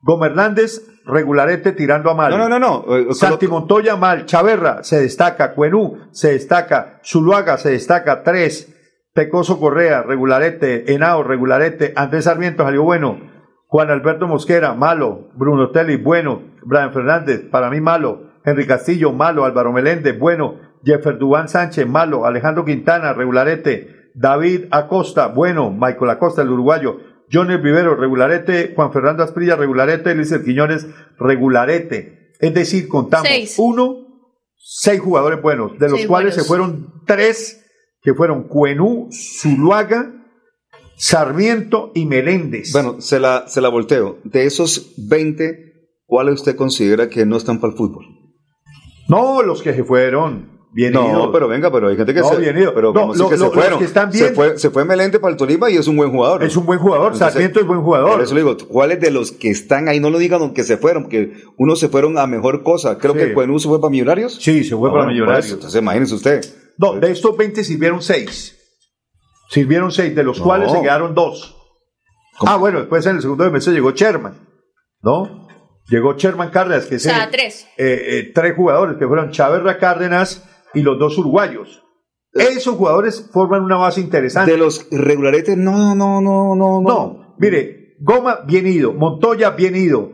[0.00, 2.30] Gómez Hernández, regularete tirando a mal.
[2.30, 2.96] No, no, no, no.
[2.96, 8.74] Eh, Santi Montoya mal, Chaverra se destaca, Cuenú se destaca, Zuluaga se destaca, 3,
[9.14, 13.20] Pecoso Correa, regularete, Henao, regularete, Andrés Sarmiento salió bueno,
[13.70, 19.44] Juan Alberto Mosquera, malo, Bruno Telly, bueno, Brian Fernández, para mí malo, Henry Castillo, malo,
[19.44, 26.40] Álvaro Meléndez, bueno, Jeffer Dubán Sánchez, malo, Alejandro Quintana, regularete, David Acosta, bueno, Michael Acosta,
[26.40, 26.98] el uruguayo,
[27.30, 30.86] Johnny Vivero, regularete, Juan Fernando Asprilla, regularete, Luis Quiñones,
[31.18, 32.32] regularete.
[32.40, 33.56] Es decir, contamos Seis.
[33.58, 33.96] uno,
[34.56, 36.42] seis jugadores buenos, de los Seis cuales buenos.
[36.42, 37.66] se fueron tres,
[38.00, 40.10] que fueron Cuenú, Zuluaga,
[40.98, 42.72] Sarmiento y Meléndez.
[42.72, 44.18] Bueno, se la, se la volteo.
[44.24, 45.72] De esos 20,
[46.06, 48.04] ¿cuáles usted considera que no están para el fútbol?
[49.08, 50.58] No, los que se fueron.
[50.70, 52.74] Bien no, pero venga, pero hay gente que No, se, bien ido.
[52.74, 53.78] pero No, como sí lo- que lo- se los fueron.
[53.78, 56.10] que están Se bien- fue, se fue Melende para el Tolima y es un buen
[56.10, 56.44] jugador.
[56.44, 58.10] Es un buen jugador, Sarmiento es buen jugador.
[58.12, 60.76] Por eso le digo, ¿cuáles de los que están ahí no lo digan aunque se
[60.76, 61.04] fueron?
[61.04, 62.98] Porque unos se fueron a mejor cosa.
[62.98, 63.20] Creo Sí.
[63.20, 64.34] que Cuenú se fue para Millonarios.
[64.40, 65.52] Sí, se fue Ah, para bueno, Millonarios.
[65.52, 66.44] Entonces imagínese usted.
[66.76, 68.57] No, de estos 20 sirvieron 6.
[69.48, 70.44] Sirvieron 6, de los No.
[70.44, 71.56] cuales se quedaron 2.
[72.46, 74.34] Ah, bueno, después en el segundo semestre llegó Sherman,
[75.02, 75.48] ¿no?
[75.88, 77.66] Llegó Sherman Cárdenas, que O es sea, el- tres.
[77.78, 80.44] eh, eh, tres jugadores, que fueron Chaverra Cárdenas
[80.74, 81.82] y los dos uruguayos.
[82.34, 84.52] Esos jugadores forman una base interesante.
[84.52, 86.88] De los regularetes, no, no, no, no, no.
[86.88, 90.10] No, mire, Goma bien ido, Montoya bien ido,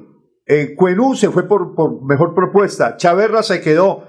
[0.46, 4.04] eh, Cuenú se fue por, por mejor propuesta, Chaverra se quedó,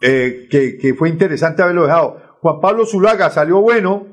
[0.00, 4.06] eh, que, que fue interesante haberlo dejado, Juan Pablo Zulaga salió bueno,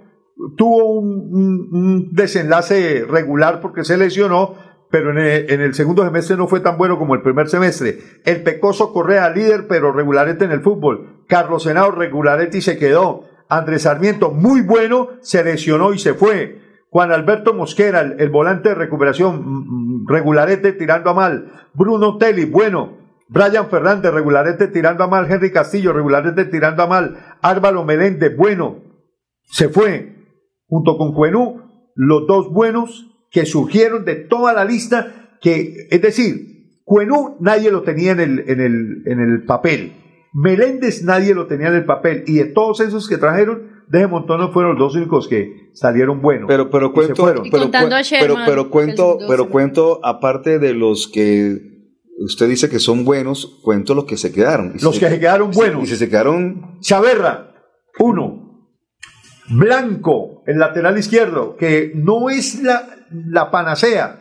[0.57, 4.55] tuvo un, desenlace regular porque se lesionó,
[4.89, 5.17] pero en
[5.61, 7.99] el, segundo semestre no fue tan bueno como el primer semestre.
[8.25, 11.23] El Pecoso Correa, líder, pero regularete en el fútbol.
[11.27, 13.25] Carlos Senado, regularete y se quedó.
[13.49, 16.61] Andrés Sarmiento, muy bueno, se lesionó y se fue.
[16.89, 21.67] Juan Alberto Mosquera, el, el volante de recuperación, mm, mm, regularete tirando a mal.
[21.73, 22.97] Bruno Telly, bueno.
[23.27, 25.31] Brian Fernández, regularete tirando a mal.
[25.31, 27.37] Henry Castillo, regularete tirando a mal.
[27.41, 28.77] Álvaro Meléndez, bueno.
[29.51, 30.18] Se fue.
[30.69, 31.61] Junto con Cuenú,
[31.95, 37.83] los dos buenos que surgieron de toda la lista, que, es decir, Cuenú nadie lo
[37.83, 39.93] tenía en el, en el, en el papel.
[40.33, 42.23] Meléndez nadie lo tenía en el papel.
[42.27, 45.69] Y de todos esos que trajeron, de ese montón no fueron los dos únicos que
[45.73, 46.47] salieron buenos.
[46.47, 47.45] Pero, pero Y se cuento, fueron.
[47.45, 51.57] Y pero, pero, pero el cuento, pero cuento, aparte de los que
[52.19, 54.73] usted dice que son buenos, cuento los que se quedaron.
[54.75, 55.83] Y Los que se quedaron buenos.
[55.83, 57.53] Y si se quedaron, Chaverra,
[57.99, 58.38] uno.
[59.49, 64.19] Blanco, el lateral izquierdo, que no es la, la panacea,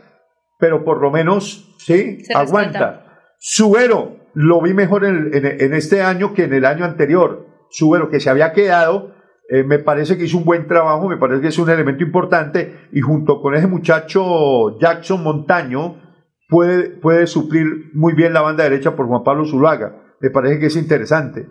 [0.59, 3.05] pero por lo menos, sí, Se aguanta.
[3.39, 7.47] Suero, lo vi mejor en, en- en este año que en el año anterior.
[7.71, 9.15] Suero, que se había quedado,
[9.51, 12.89] eh, me parece que hizo un buen trabajo, me parece que es un elemento importante,
[12.93, 16.01] y junto con ese muchacho Jackson Montaño,
[16.49, 20.03] puede, puede suplir muy bien la banda derecha por Juan Pablo Zuluaga.
[20.21, 21.47] Me parece que es interesante.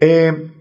[0.00, 0.52] Eh,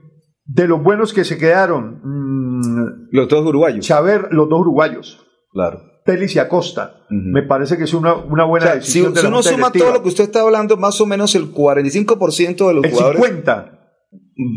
[0.47, 3.85] de los buenos que se quedaron, mm, los dos uruguayos.
[3.85, 5.81] Chaver, los dos uruguayos, Claro.
[6.05, 7.01] Telis y Acosta.
[7.09, 9.85] Me parece que es una, una O buena si, decisión de si uno suma Directiva.
[9.85, 13.21] todo lo que usted está hablando, más o menos el 45% de los El jugadores
[13.21, 13.73] 50.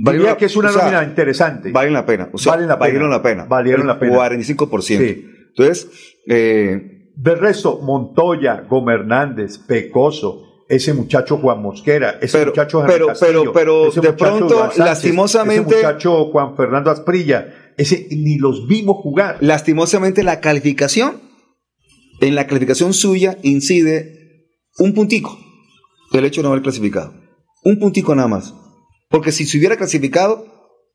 [0.04, 1.72] Vale Diría que es una o sea, nómina interesante.
[1.72, 2.28] valen la pena.
[2.32, 2.86] O sea, Valen la pena.
[2.86, 3.44] Valieron la pena.
[3.46, 4.12] Valieron la pena.
[4.16, 4.82] 45%.
[4.82, 5.26] Sí.
[5.48, 5.90] Entonces,
[6.28, 12.92] eh, Del resto, Montoya, Gómez Hernández, Pecoso, ese muchacho Juan Mosquera, ese Pero- muchacho Henry
[12.92, 17.72] pero- Castillo, pero- pero ese de muchacho pronto, Sánchez, lastimosamente- ese muchacho Juan Fernando Asprilla,
[17.76, 19.36] ese ni los vimos jugar.
[19.40, 21.20] lastimosamente la calificación,
[22.20, 24.46] en la calificación suya incide
[24.78, 25.36] un puntico,
[26.12, 27.12] el hecho de no haber clasificado.
[27.64, 28.54] Un puntico nada más.
[29.10, 30.44] Porque si se hubiera clasificado,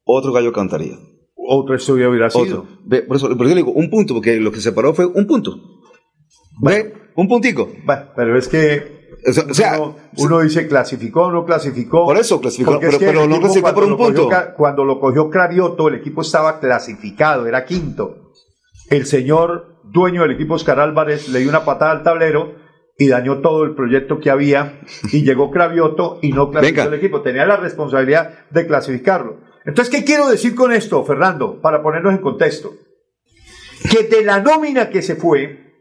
[0.05, 0.95] otro gallo cantaría.
[1.35, 2.61] Otro estudio hubiera sido.
[2.61, 2.67] Otro.
[3.07, 5.27] Por, eso, por eso le digo, un punto, porque lo que se paró fue un
[5.27, 5.57] punto.
[6.63, 7.69] Ve, un puntico.
[7.85, 9.79] Bueno, pero es que O sea, o sea,
[10.17, 12.05] uno, dice clasificó o no clasificó.
[12.05, 14.21] Por eso clasificó, Porque es pero- que pero no clasificó por cuando un lo cogió
[14.29, 14.53] punto.
[14.55, 18.31] Cuando lo cogió Cravioto, el equipo estaba clasificado, era quinto.
[18.89, 22.53] El señor dueño del equipo, Oscar Álvarez, le dio una patada al tablero
[22.97, 24.79] y dañó todo el proyecto que había
[25.11, 26.93] y llegó Cravioto y no clasificó Venga.
[26.95, 27.21] el equipo.
[27.21, 29.37] Tenía la responsabilidad de clasificarlo.
[29.65, 31.59] Entonces, ¿qué quiero decir con esto, Fernando?
[31.61, 32.73] Para ponernos en contexto.
[33.89, 35.73] Que de la nómina que se fue,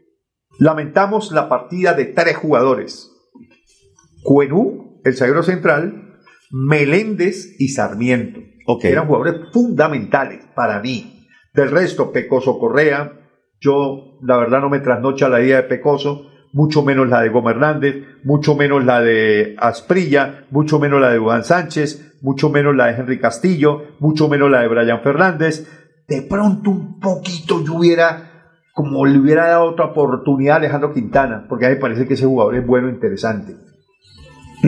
[0.57, 3.11] lamentamos la partida de tres jugadores.
[4.25, 6.17] Cuenú, el zaguero central,
[6.51, 8.41] Meléndez y Sarmiento.
[8.81, 11.27] Eran jugadores fundamentales para mí.
[11.53, 13.13] Del resto, Pecoso Correa,
[13.61, 17.55] yo la verdad no me trasnocha la idea de Pecoso, mucho menos la de Gómez
[17.55, 22.87] Hernández, mucho menos la de Asprilla, mucho menos la de Juan Sánchez, mucho menos la
[22.87, 25.67] de Henry Castillo, mucho menos la de Brian Fernández.
[26.07, 28.31] De pronto un poquito yo hubiera
[28.73, 32.15] como le hubiera dado otra oportunidad a Alejandro Quintana, porque a mí me parece que
[32.15, 33.55] ese jugador es bueno, e interesante.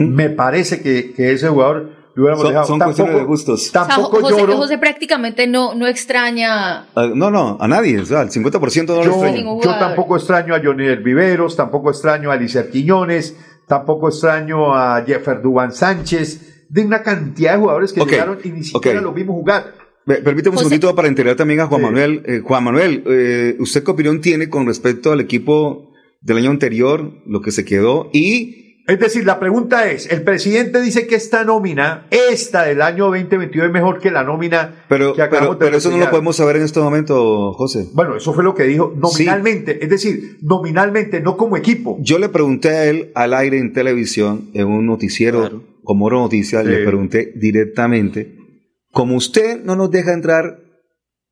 [0.06, 2.66] Me parece que, que ese jugador lo hubiéramos Son- dejado.
[2.66, 3.70] son tampoco, cuestiones de gustos.
[3.72, 4.56] Tampoco José, lloro.
[4.56, 8.00] José prácticamente no, no extraña Ah, no, no, a nadie.
[8.00, 9.36] O sea, el 50% no lo Yo, extraña.
[9.36, 13.36] Ningún yo tampoco extraño a Johnny del Viveros, tampoco extraño a Alicer Quiñones,
[13.66, 18.48] tampoco extraño a Jeffer Duban Sánchez, de una cantidad de jugadores que Ok, llegaron y
[18.50, 19.04] ni siquiera ok.
[19.06, 19.74] los vimos jugar.
[20.04, 20.68] Me- Permítame un José.
[20.70, 21.86] segundito para integrar también a Juan Sí.
[21.86, 22.22] Manuel.
[22.26, 27.12] Eh, Juan Manuel, eh, ¿usted qué opinión tiene con respecto al equipo del año anterior,
[27.26, 28.08] lo que se quedó?
[28.12, 33.04] Y Es decir, la pregunta es, el presidente dice que esta nómina, esta del año
[33.08, 36.08] 2022 es mejor que la nómina pero, que acabamos pero, de pero eso no lo
[36.10, 37.86] podemos saber en este momento, José.
[37.92, 41.98] Bueno, eso fue lo que dijo nominalmente, es decir, nominalmente, no como equipo.
[42.00, 46.64] Yo le pregunté a él al aire en televisión, en un noticiero como Oro Noticias,
[46.64, 46.70] Sí.
[46.70, 48.36] le pregunté directamente,
[48.90, 50.60] como usted no nos deja entrar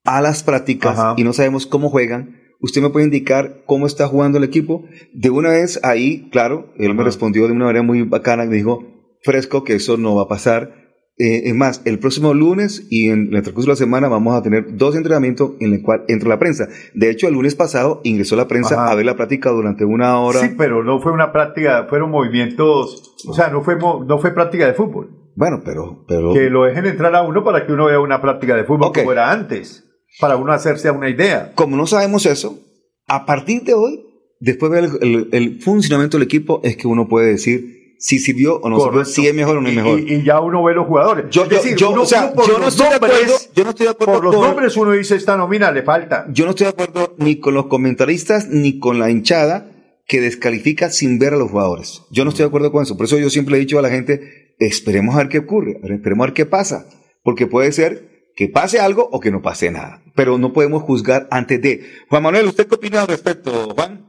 [0.04, 1.14] a las prácticas Ajá.
[1.16, 2.36] y no sabemos cómo juegan,
[2.66, 4.84] ¿usted me puede indicar cómo está jugando el equipo?
[5.14, 8.84] De una vez ahí, claro, él me respondió de una manera muy bacana, me dijo,
[9.22, 10.84] fresco, que eso no va a pasar.
[11.18, 14.42] Eh, es más, el próximo lunes y en el transcurso de la semana vamos a
[14.42, 16.68] tener dos entrenamientos en el cual entra la prensa.
[16.92, 18.92] De hecho, el lunes pasado ingresó la prensa Ajá.
[18.92, 20.40] a ver la práctica durante una hora.
[20.40, 24.66] Sí, pero no fue una práctica, fueron movimientos, o sea, no fue, no fue práctica
[24.66, 25.08] de fútbol.
[25.36, 28.54] Bueno, pero, pero Que lo dejen entrar a uno para que uno vea una práctica
[28.56, 28.98] de fútbol Ok.
[28.98, 29.85] como era antes,
[30.20, 31.52] para uno hacerse una idea.
[31.54, 32.58] como no sabemos eso,
[33.06, 34.04] a partir de hoy,
[34.40, 38.18] después de ver el, el- el funcionamiento del equipo, es que uno puede decir si
[38.18, 39.10] sirvió o no sirvió, Correcto.
[39.12, 39.98] si es mejor o no es mejor.
[40.00, 41.26] Y, y ya uno ve los jugadores.
[41.30, 43.16] Yo- es yo- decir, yo- uno- o sea, uno por yo no estoy de acuerdo-
[43.16, 45.82] nombres- yo no estoy de acuerdo Por los con- nombres uno dice, esta nómina le
[45.82, 46.26] falta.
[46.30, 49.70] Yo no estoy de acuerdo ni con los comentaristas ni con la hinchada
[50.06, 52.02] que descalifica sin ver a los jugadores.
[52.10, 52.96] Yo no estoy de acuerdo con eso.
[52.98, 56.24] Por eso yo siempre he dicho a la gente, esperemos a ver qué ocurre, esperemos
[56.24, 56.86] a ver qué pasa.
[57.22, 60.02] Porque puede ser que pase algo o que no pase nada.
[60.14, 62.04] Pero no podemos juzgar antes de.
[62.10, 64.06] Juan Manuel, ¿usted qué opina al respecto, Juan?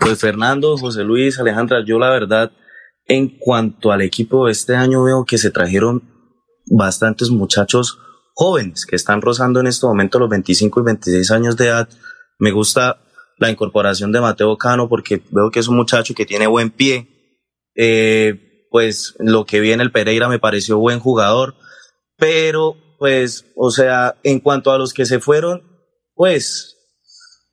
[0.00, 2.52] Pues Fernando, José Luis, Alejandra, yo la verdad,
[3.06, 6.02] en cuanto al equipo de este año veo que se trajeron
[6.66, 7.98] bastantes muchachos
[8.34, 11.88] jóvenes que están rozando en este momento los 25 y 26 años de edad.
[12.38, 13.00] Me gusta
[13.38, 17.08] la incorporación de Mateo Cano porque veo que es un muchacho que tiene buen pie.
[17.76, 21.56] Eh, pues lo que vi en el Pereira me pareció buen jugador,
[22.16, 25.62] pero pues, o sea, en cuanto a los que se fueron,
[26.14, 26.76] pues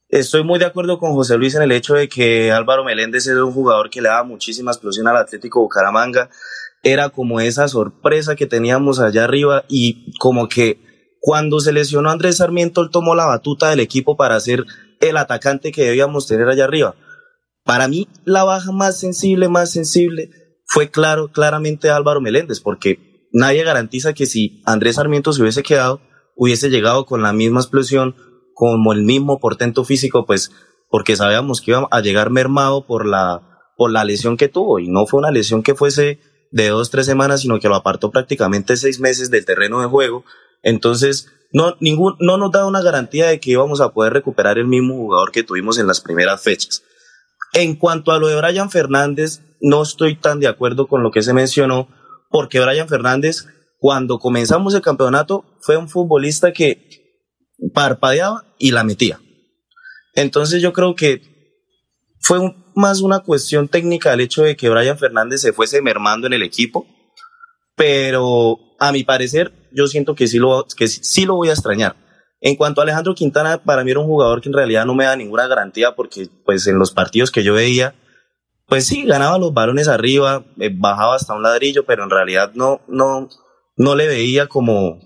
[0.10, 3.44] Estoy muy de acuerdo con José Luis en el hecho de que Álvaro Meléndez era
[3.44, 6.30] un jugador que le daba muchísima explosión al Atlético Bucaramanga.
[6.82, 12.38] Era como esa sorpresa que teníamos allá arriba y como que cuando se lesionó Andrés
[12.38, 14.64] Sarmiento, él tomó la batuta del equipo para ser
[15.02, 16.96] el atacante que debíamos tener allá arriba.
[17.66, 20.30] Para mí, la baja más sensible, más sensible,
[20.68, 26.02] fue claro, claramente Álvaro Meléndez, porque nadie garantiza que si Andrés Sarmiento se hubiese quedado,
[26.36, 28.16] hubiese llegado con la misma explosión,
[28.54, 30.52] como el mismo portento físico, pues
[30.90, 33.42] porque sabíamos que iba a llegar mermado por la,
[33.76, 36.20] por la lesión que tuvo, y no fue una lesión que fuese
[36.52, 40.24] de dos, tres semanas, sino que lo apartó prácticamente seis meses del terreno de juego.
[40.64, 44.68] Entonces, no, ningún, no nos da una garantía de que íbamos a poder recuperar el
[44.68, 46.84] mismo jugador que tuvimos en las primeras fechas.
[47.54, 51.22] En cuanto a lo de Brian Fernández, no estoy tan de acuerdo con lo que
[51.22, 51.88] se mencionó,
[52.30, 53.48] porque Brian Fernández,
[53.80, 57.24] cuando comenzamos el campeonato, fue un futbolista que
[57.74, 59.20] parpadeaba y la metía.
[60.14, 61.22] Entonces yo creo que
[62.20, 62.40] fue
[62.76, 66.44] más una cuestión técnica el hecho de que Brian Fernández se fuese mermando en el
[66.44, 66.88] equipo,
[67.76, 71.96] pero a mi parecer yo siento que sí lo, que sí lo voy a extrañar.
[72.40, 75.06] En cuanto a Alejandro Quintana, para mí era un jugador que en realidad no me
[75.06, 77.96] da ninguna garantía porque pues en los partidos que yo veía,
[78.68, 82.82] pues sí, ganaba los balones arriba, eh, bajaba hasta un ladrillo, pero en realidad no,
[82.88, 83.30] no,
[83.78, 85.00] no le veía como,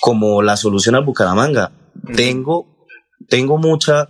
[0.00, 1.72] como la solución al Bucaramanga.
[2.16, 2.86] Tengo,
[3.28, 4.08] tengo mucha,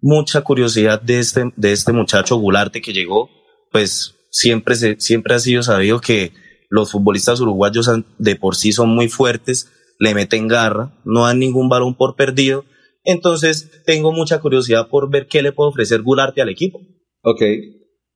[0.00, 3.30] mucha curiosidad de este, de este muchacho Gularte que llegó,
[3.70, 6.32] pues siempre se, siempre ha sido sabido que
[6.70, 9.70] los futbolistas uruguayos de por sí son muy fuertes,
[10.00, 12.64] le meten garra, no dan ningún balón por perdido.
[13.04, 16.80] Entonces tengo mucha curiosidad por ver qué le puede ofrecer Gularte al equipo.
[17.22, 17.42] Ok.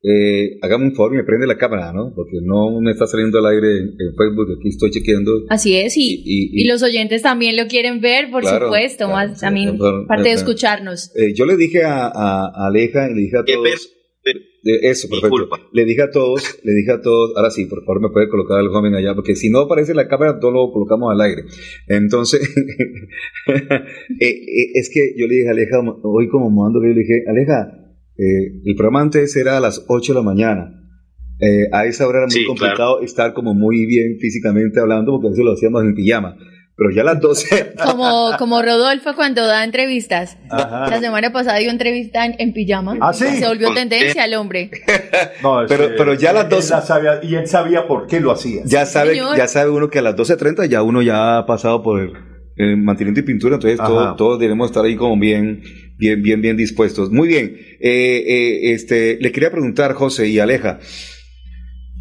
[0.00, 2.12] Eh, hagamos un favor y me prende la cámara, ¿no?
[2.14, 5.32] Porque no me está saliendo al aire en, en Facebook, aquí estoy chequeando.
[5.48, 9.06] Así es, y, Y- y- y los oyentes también lo quieren ver, por Claro, supuesto,
[9.06, 9.76] claro, más sí, también
[10.06, 11.10] parte de escucharnos.
[11.16, 13.94] Eh, yo le dije a, a- a Aleja y le dije a todos,
[14.82, 15.48] eso, perfecto.
[15.72, 18.58] Le dije a todos, le dije a todos, ahora sí, por favor me puede colocar
[18.60, 21.42] al joven allá, porque si no aparece la cámara, todo lo colocamos al aire.
[21.88, 22.40] Entonces,
[23.48, 23.64] eh,
[24.20, 27.24] eh, es que yo le dije a Aleja, hoy como mando que yo le dije,
[27.26, 27.87] Aleja,
[28.18, 30.74] eh, el programa antes era a las 8 de la mañana.
[31.40, 35.34] Eh, a esa hora era muy Sí, complicado estar como muy bien físicamente hablando, porque
[35.34, 36.36] eso lo hacíamos en pijama.
[36.76, 40.36] Pero ya a las 12, Como, como Rodolfo cuando da entrevistas.
[40.50, 40.88] Ajá.
[40.90, 42.96] La semana pasada dio entrevista en, en pijama.
[43.00, 43.24] ¿Ah, sí?
[43.26, 44.70] Se volvió tendencia el hombre.
[45.42, 48.06] No, Pero- ese- pero ya a las él 12 la sabía- y él sabía por
[48.08, 48.62] qué lo hacía.
[48.64, 49.36] ya sabe, Señor.
[49.36, 52.12] ya sabe uno que a las 12.30 ya uno ya ha pasado por el,
[52.56, 53.88] el mantenimiento y pintura, entonces Ajá.
[53.88, 55.62] todo- todos debemos estar ahí como bien,
[55.98, 57.10] bien, bien, bien dispuestos.
[57.10, 60.78] Muy bien, eh, eh, este, le quería preguntar, José y Aleja.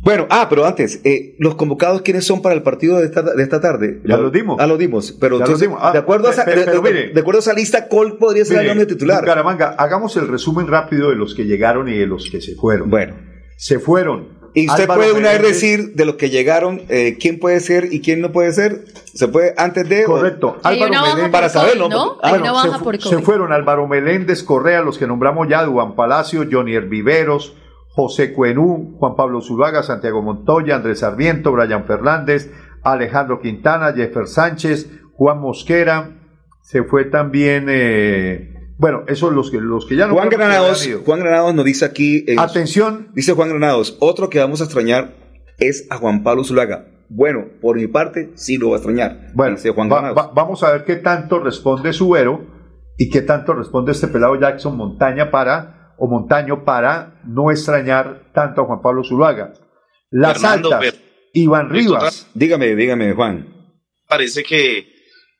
[0.03, 3.43] Bueno, ah, pero antes, eh, los convocados, ¿quiénes son para el partido de esta, de
[3.43, 3.99] esta tarde?
[4.05, 4.57] Ya los dimos.
[4.59, 5.11] Ah, los dimos.
[5.19, 5.79] Pero los dimos.
[5.81, 7.09] Ah, de, acuerdo a esa, pero- de- pero de- mire.
[7.13, 9.19] de acuerdo a esa lista, ¿cuál podría ser el Mire, nombre titular?
[9.21, 12.89] Bucaramanga, hagamos el resumen rápido de los que llegaron y de los que se fueron.
[12.89, 13.15] Bueno.
[13.57, 14.36] Se fueron.
[14.57, 17.93] Y usted Álvaro puede una vez decir de los que llegaron, eh, quién puede ser
[17.93, 18.85] y quién no puede ser.
[19.13, 20.03] Se puede antes de.
[20.03, 20.57] Correcto.
[20.63, 21.31] Hay Álvaro una baja Meléndez.
[21.31, 25.05] por Para saberlo, ah, una Bueno, baja se, por fueron Álvaro Meléndez, Correa, los que
[25.05, 27.55] nombramos ya, Duan Palacio, Johnny Viveros,
[27.89, 32.51] José Cuenú, Juan Pablo Zuluaga, Santiago Montoya, Andrés Sarmiento, Brian Fernández,
[32.81, 36.17] Alejandro Quintana, Jeffer Sánchez, Juan Mosquera,
[36.63, 40.87] se fue también, eh, bueno, esos los que, los que ya no Juan Granados.
[41.05, 42.23] Juan Granados nos dice aquí.
[42.27, 45.13] en- Atención, dice Juan Granados, otro que vamos a extrañar
[45.57, 46.85] es a Juan Pablo Zulaga.
[47.09, 49.31] Bueno, por mi parte, sí lo va a extrañar.
[49.33, 50.17] Bueno, dice Juan va- Granados.
[50.17, 52.45] va- vamos a ver qué tanto responde Suero
[52.97, 58.61] y qué tanto responde este pelado Jackson Montaña para, o Montaño para no extrañar tanto
[58.61, 59.53] a Juan Pablo Zuluaga.
[60.11, 60.95] Las Fernando, altas,
[61.33, 62.27] Iván Rivas.
[62.33, 63.47] Dígame, dígame, Juan.
[64.07, 64.85] Parece que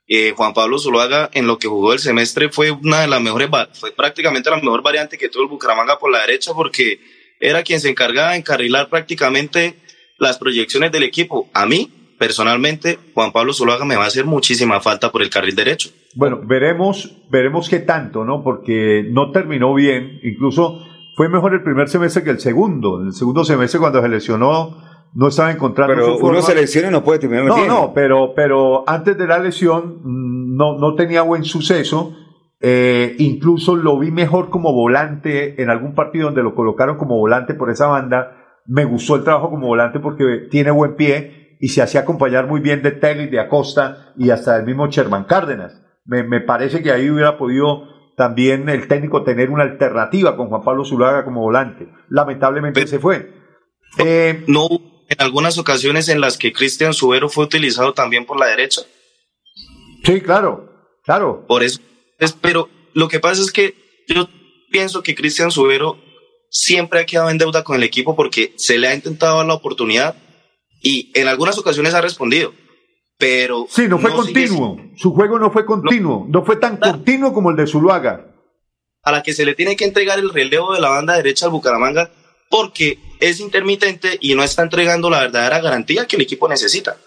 [0.08, 3.49] eh, Juan Pablo Zuluaga en lo que jugó el semestre fue una de las mejores,
[3.74, 6.99] fue prácticamente la mejor variante que tuvo el Bucaramanga por la derecha porque
[7.39, 9.76] era quien se encargaba de encarrilar prácticamente
[10.18, 11.49] las proyecciones del equipo.
[11.53, 15.55] A mí, personalmente, Juan Pablo Zuluaga me va a hacer muchísima falta por el carril
[15.55, 15.89] derecho.
[16.16, 18.43] Bueno, veremos, veremos qué tanto, ¿no?
[18.43, 20.84] Porque no terminó bien, incluso
[21.16, 23.01] fue mejor el primer semestre que el segundo.
[23.01, 24.78] El segundo semestre cuando se lesionó
[25.18, 27.68] no estaba encontrando Pero su uno se lesiona y no puede terminar No, bien.
[27.68, 32.15] no, pero, pero antes de la lesión mm, no, no tenía buen suceso.
[32.59, 37.55] Eh, incluso lo vi mejor como volante en algún partido donde lo colocaron como volante
[37.55, 38.45] por esa banda.
[38.68, 42.61] Me gustó el trabajo como volante porque tiene buen pie y se hacía acompañar muy
[42.61, 45.82] bien de Telly, de Acosta y hasta del mismo Sherman Cárdenas.
[46.05, 50.61] Me, me parece que ahí hubiera podido también el técnico tener una alternativa con Juan
[50.63, 51.88] Pablo Zulaga como volante.
[52.09, 53.32] Lamentablemente se fue.
[53.97, 58.39] Eh, No hubo en algunas ocasiones en las que Cristian Subero fue utilizado también por
[58.39, 58.82] la derecha.
[60.03, 60.70] sí, claro,
[61.03, 61.45] claro.
[61.47, 61.80] Por eso.
[62.20, 63.76] es- pero lo que pasa es que
[64.08, 64.28] yo
[64.72, 65.97] pienso que Cristian Subero
[66.49, 69.53] siempre ha quedado en deuda con el equipo porque se le ha intentado dar la
[69.53, 70.16] oportunidad
[70.82, 72.53] y en algunas ocasiones ha respondido.
[73.20, 74.78] Pero Sí, no fue continuo.
[74.95, 76.26] Su juego no fue continuo.
[76.30, 78.34] No fue tan continuo como el de Zuluaga.
[79.03, 81.51] a la que se le tiene que entregar el relevo de la banda derecha al
[81.51, 82.12] Bucaramanga
[82.49, 86.97] porque es intermitente y no está entregando la verdadera garantía que el equipo necesita.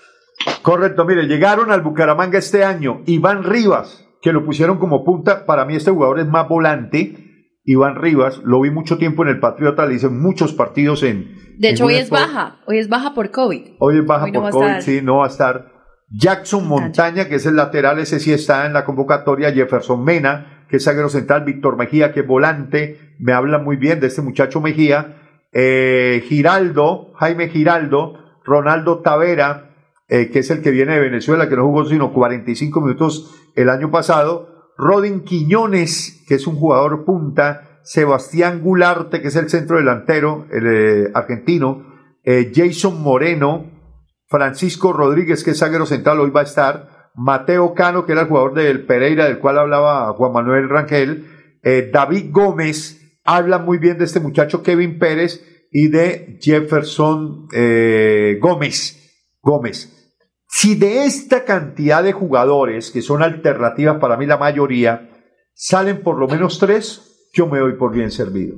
[0.63, 3.03] Correcto, mire, llegaron al Bucaramanga este año.
[3.07, 5.45] Iván Rivas, que lo pusieron como punta.
[5.45, 7.27] Para mí este jugador es más volante.
[7.65, 11.37] Iván Rivas, lo vi mucho tiempo en el Patriota, le hice muchos partidos en...
[11.59, 12.23] De en hecho, hoy es sport.
[12.23, 12.61] baja.
[12.67, 13.73] Hoy es baja por COVID.
[13.79, 14.83] Hoy es baja Hoy por COVID, estar.
[14.83, 15.73] sí, no va a estar.
[16.11, 19.53] Jackson Montaña, que es el lateral, ese sí está en la convocatoria.
[19.53, 21.45] Jefferson Mena, que es zaguero central.
[21.45, 23.15] Víctor Mejía, que es volante.
[23.19, 25.20] Me habla muy bien de este muchacho Mejía.
[25.53, 28.19] Eh, Giraldo, Jaime Giraldo.
[28.45, 29.77] Ronaldo Tavera,
[30.09, 33.69] eh, que es el que viene de Venezuela, que no jugó sino 45 minutos el
[33.69, 34.73] año pasado.
[34.77, 37.81] Rodin Quiñones, que es un jugador punta.
[37.83, 41.89] Sebastián Gularte, que es el centro delantero, el eh, argentino.
[42.25, 43.67] Jason Moreno.
[44.29, 47.11] Francisco Rodríguez, que es zaguero central, hoy va a estar.
[47.15, 51.27] Mateo Cano, que era el jugador del Pereira, del cual hablaba Juan Manuel Rangel.
[51.93, 53.00] David Gómez,
[53.37, 58.97] habla muy bien de este muchacho Kevin Pérez y de Jefferson eh, Gómez.
[59.41, 59.97] Gómez.
[60.49, 65.11] Si de esta cantidad de jugadores, que son alternativas para mí la mayoría,
[65.55, 68.57] salen por lo menos tres, yo me doy por bien servido.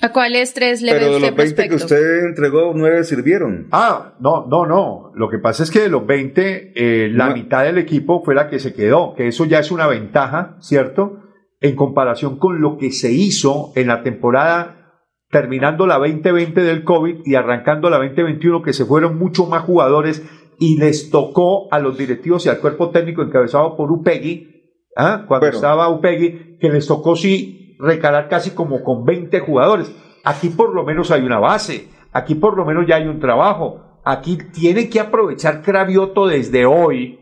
[0.00, 3.68] ¿A cuáles tres le Pero ve de los 20 que usted entregó, 9 sirvieron.
[3.70, 5.12] Ah, no, no, no.
[5.14, 7.34] Lo que pasa es que de los 20, eh, la No.
[7.34, 11.23] mitad del equipo fue la que se quedó, que eso ya es una ventaja, ¿cierto?
[11.64, 14.84] En comparación con lo que se hizo en la temporada
[15.30, 20.22] terminando la 2020 del COVID y arrancando la 2021, que se fueron mucho más jugadores
[20.60, 24.46] y les tocó a los directivos y al cuerpo técnico encabezado por Upegui,
[24.94, 25.24] ¿ah?
[25.26, 25.56] cuando Bueno.
[25.56, 29.90] estaba Upegui, que les tocó sí recalar casi como con 20 jugadores.
[30.22, 34.00] aquí por lo menos hay una base, aquí por lo menos ya hay un trabajo,
[34.04, 37.18] aquí tiene que aprovechar Cravioto desde hoy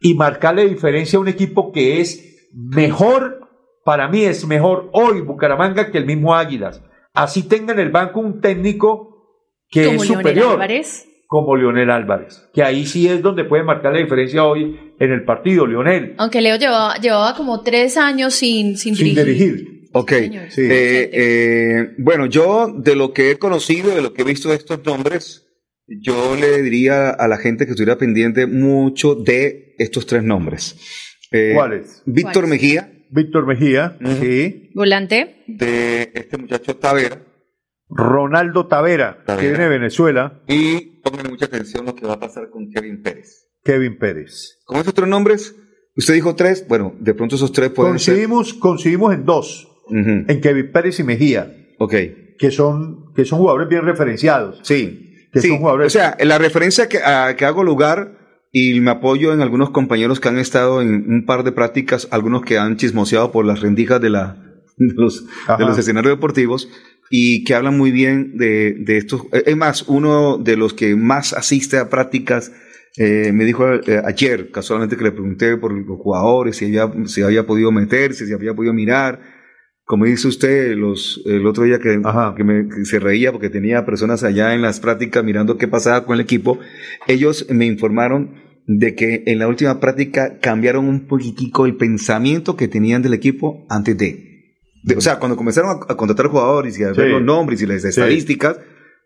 [0.00, 3.47] y marcarle diferencia a un equipo que es mejor,
[3.88, 6.82] para mí es mejor hoy Bucaramanga que el mismo Águilas.
[7.14, 9.24] Así tenga en el banco un técnico
[9.70, 11.08] que Como es Leonel superior Álvarez.
[11.26, 15.24] como Leonel Álvarez, que ahí sí es donde puede marcar la diferencia hoy en el
[15.24, 19.88] partido, Leonel, Aunque Leo llevaba, llevaba como tres años sin, sin, sin dirigir.
[19.94, 20.12] Ok.
[20.50, 20.60] Sí.
[20.64, 24.56] Eh, eh, bueno, yo de lo que he conocido, de lo que he visto de
[24.56, 25.46] estos nombres,
[25.86, 30.76] yo le diría a la gente que estuviera pendiente mucho de estos tres nombres.
[31.32, 32.02] Eh, ¿Cuáles?
[32.04, 32.46] Víctor.
[32.46, 34.70] Mejía, Víctor Mejía, sí.
[34.74, 35.44] Volante.
[35.46, 37.22] de este muchacho Tavera,
[37.88, 39.42] Ronaldo Tavera, Tavera.
[39.42, 43.02] que viene de Venezuela, y pongan mucha atención lo que va a pasar con Kevin
[43.02, 43.46] Pérez.
[43.64, 44.58] Kevin Pérez.
[44.64, 45.56] Con esos tres nombres,
[45.96, 48.14] usted dijo tres, bueno, de pronto esos tres pueden ser.
[48.14, 51.94] Coincidimos, coincidimos en dos, en Kevin Pérez y Mejía, Ok.
[52.38, 54.60] que son, que son jugadores bien referenciados.
[54.62, 55.04] Sí.
[55.32, 55.48] Que sí.
[55.48, 58.17] son jugadores- O sea, la referencia que, a que hago lugar
[58.52, 62.42] y me apoyo en algunos compañeros que han estado en un par de prácticas, algunos
[62.42, 64.36] que han chismoseado por las rendijas de, la,
[64.76, 66.68] de, los, de los escenarios deportivos
[67.10, 69.22] y que hablan muy bien de, de estos.
[69.32, 72.52] eh, Es más, uno de los que más asiste a prácticas
[72.96, 77.22] eh, me dijo eh, ayer, casualmente que le pregunté por los jugadores, si había, si
[77.22, 79.37] había podido meterse, si había podido mirar.
[79.88, 81.98] Como dice usted los, el otro día que,
[82.36, 86.04] que, me, que se reía porque tenía personas allá en las prácticas mirando qué pasaba
[86.04, 86.58] con el equipo,
[87.06, 88.34] ellos me informaron
[88.66, 93.64] de que en la última práctica cambiaron un poquitico el pensamiento que tenían del equipo
[93.70, 94.52] antes de.
[94.84, 97.10] de- o sea, cuando comenzaron a, a contratar jugadores y a ver Sí.
[97.10, 98.60] los nombres y las estadísticas,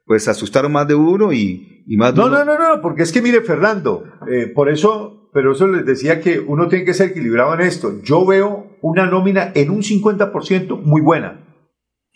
[0.04, 2.44] pues asustaron más de uno y, y más de No, uno.
[2.44, 6.20] no, no, no, porque es que mire, Fernando, eh, por eso, pero eso les decía
[6.20, 8.02] que uno tiene que ser equilibrado en esto.
[8.02, 11.46] Yo veo una nómina en un 50% muy buena,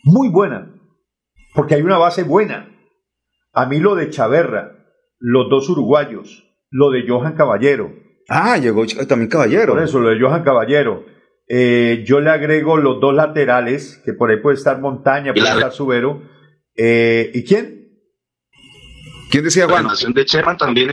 [0.05, 0.75] muy buena,
[1.55, 2.69] porque hay una base buena.
[3.53, 4.85] A mí lo de Chaverra,
[5.19, 7.91] los dos uruguayos, lo de Johan Caballero,
[8.29, 9.75] Ah, llegó también Caballero.
[9.75, 11.05] por eso, lo de Johan Caballero.
[11.49, 15.71] Eh, yo le agrego los dos laterales, que por ahí puede estar Montaña, puede estar
[15.71, 16.23] Subero.
[16.75, 18.01] Eh, ¿Y quién?
[19.31, 19.79] ¿Quién decía La Juan?
[19.83, 20.93] renovación de Sherman también.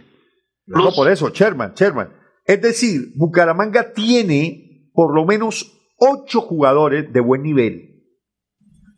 [0.68, 2.10] No, por eso, Sherman, Sherman.
[2.46, 8.04] Es decir, Bucaramanga tiene por lo menos ocho jugadores de buen nivel.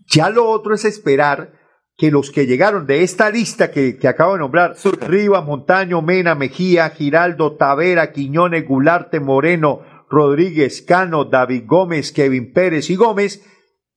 [0.08, 1.54] Ya lo otro es esperar
[1.98, 4.76] que los que llegaron de esta lista que, que acabo de nombrar,
[5.08, 12.90] Rivas, Montaño, Mena, Mejía, Giraldo, Tavera, Quiñones, Gularte, Moreno, Rodríguez, Cano, David Gómez, Kevin Pérez
[12.90, 13.42] y Gómez,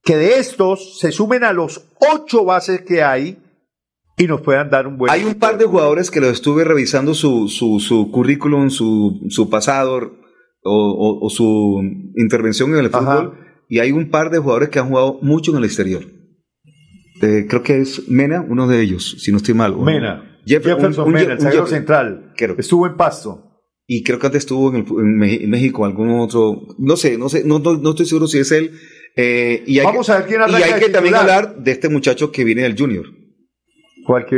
[0.03, 3.43] que de estos se sumen a los ocho bases que hay
[4.17, 5.11] y nos puedan dar un buen...
[5.11, 9.51] Hay un par de jugadores que lo estuve revisando su, su, su currículum, su, su
[9.51, 10.18] pasado
[10.69, 11.81] o, o- o su
[12.17, 12.99] intervención en el Ajá.
[13.01, 13.39] fútbol,
[13.69, 16.05] y hay un par de jugadores que han jugado mucho en el exterior.
[17.21, 19.73] Eh, creo que es Mena, uno de ellos, si no estoy mal.
[19.75, 20.39] o- Mena.
[20.47, 22.33] Jeff- Jefferson un- un- Mena, el un zaguero Jeff- central.
[22.37, 22.55] Creo.
[22.59, 23.45] Estuvo en Pasto.
[23.87, 24.77] Y creo que antes estuvo en,
[25.23, 28.39] el- en México, algún otro, no sé, no sé, no, no, no estoy seguro si
[28.39, 28.73] es él.
[29.17, 31.89] Eh, y hay Vamos que, a ver quién y hay que también hablar de este
[31.89, 33.07] muchacho que viene del Junior.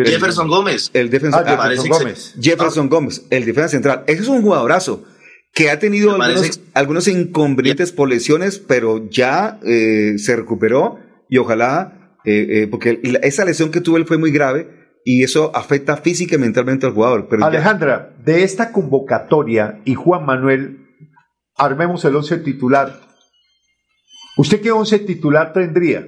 [0.04, 0.90] Jefferson Gómez.
[0.94, 2.34] El defensor, Ah, ah, Jefferson Gómez.
[2.40, 4.04] Jefferson Gómez, el defensa central.
[4.06, 5.04] Ese es un jugadorazo
[5.52, 10.98] que ha tenido algunos, algunos inconvenientes por lesiones, pero ya eh, se recuperó
[11.28, 14.68] y ojalá, eh, eh, porque esa lesión que tuvo él fue muy grave
[15.04, 17.26] y eso afecta física y mentalmente al jugador.
[17.28, 20.86] Pero ya- Alejandra, de esta convocatoria y Juan Manuel,
[21.56, 23.00] armemos el 11 titular.
[24.36, 26.06] ¿Usted qué 11 titular tendría?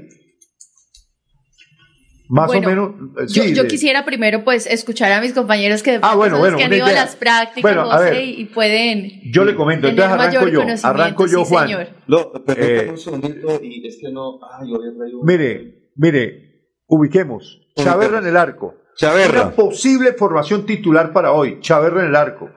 [2.34, 2.90] Más Bueno, o menos.
[3.18, 6.40] eh, Yo, sí, yo de- quisiera primero pues escuchar a mis compañeros que, Ah, bueno,
[6.56, 8.24] que han ido a las prácticas, Bueno, a José, ver.
[8.24, 10.88] y pueden Yo le comento, tener entonces arranco yo.
[10.88, 11.68] Arranco yo, sí, Juan.
[11.68, 11.86] señor.
[12.06, 14.40] No, permítame Eh, un segundito y es que no.
[14.66, 15.20] Yo había traído.
[15.22, 17.60] Mire, mire, ubiquemos.
[17.76, 18.76] Chaverra en el arco.
[18.96, 19.42] Chaverra.
[19.42, 21.58] Una posible formación titular para hoy.
[21.60, 22.48] Chaverra en el arco.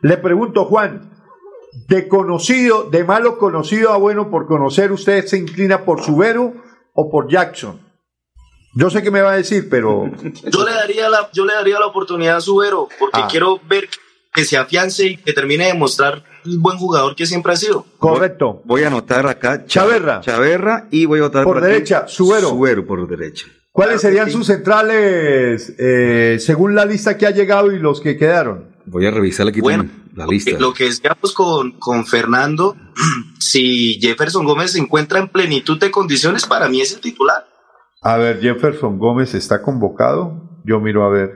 [0.00, 1.10] Le pregunto, Juan,
[1.88, 6.54] de conocido, de malo conocido a bueno por conocer, ¿usted se inclina por Subero
[6.94, 7.83] o por Jackson?
[8.74, 10.10] Yo sé que me va a decir, pero
[10.52, 13.28] Yo le daría la, yo le daría la oportunidad a Subero, porque Ah.
[13.30, 13.88] quiero ver
[14.32, 17.86] que se afiance y que termine de mostrar el buen jugador que siempre ha sido.
[17.98, 18.62] correcto.
[18.64, 19.64] Voy a anotar acá.
[19.66, 20.20] Chaverra.
[20.20, 22.48] Chaverra y voy a anotar Por aquí derecha, Subero.
[22.48, 23.46] Subero por derecha.
[23.70, 28.74] ¿Cuáles serían sus centrales eh, según la lista que ha llegado y los que quedaron?
[28.86, 30.50] Voy a revisar aquí Bueno, la lista.
[30.58, 32.76] Lo que decíamos con, con Fernando,
[33.38, 37.46] si Jefferson Gómez se encuentra en plenitud de condiciones, para mí es el titular.
[38.04, 40.60] A ver, Jefferson Gómez está convocado.
[40.64, 41.30] Yo miro a ver.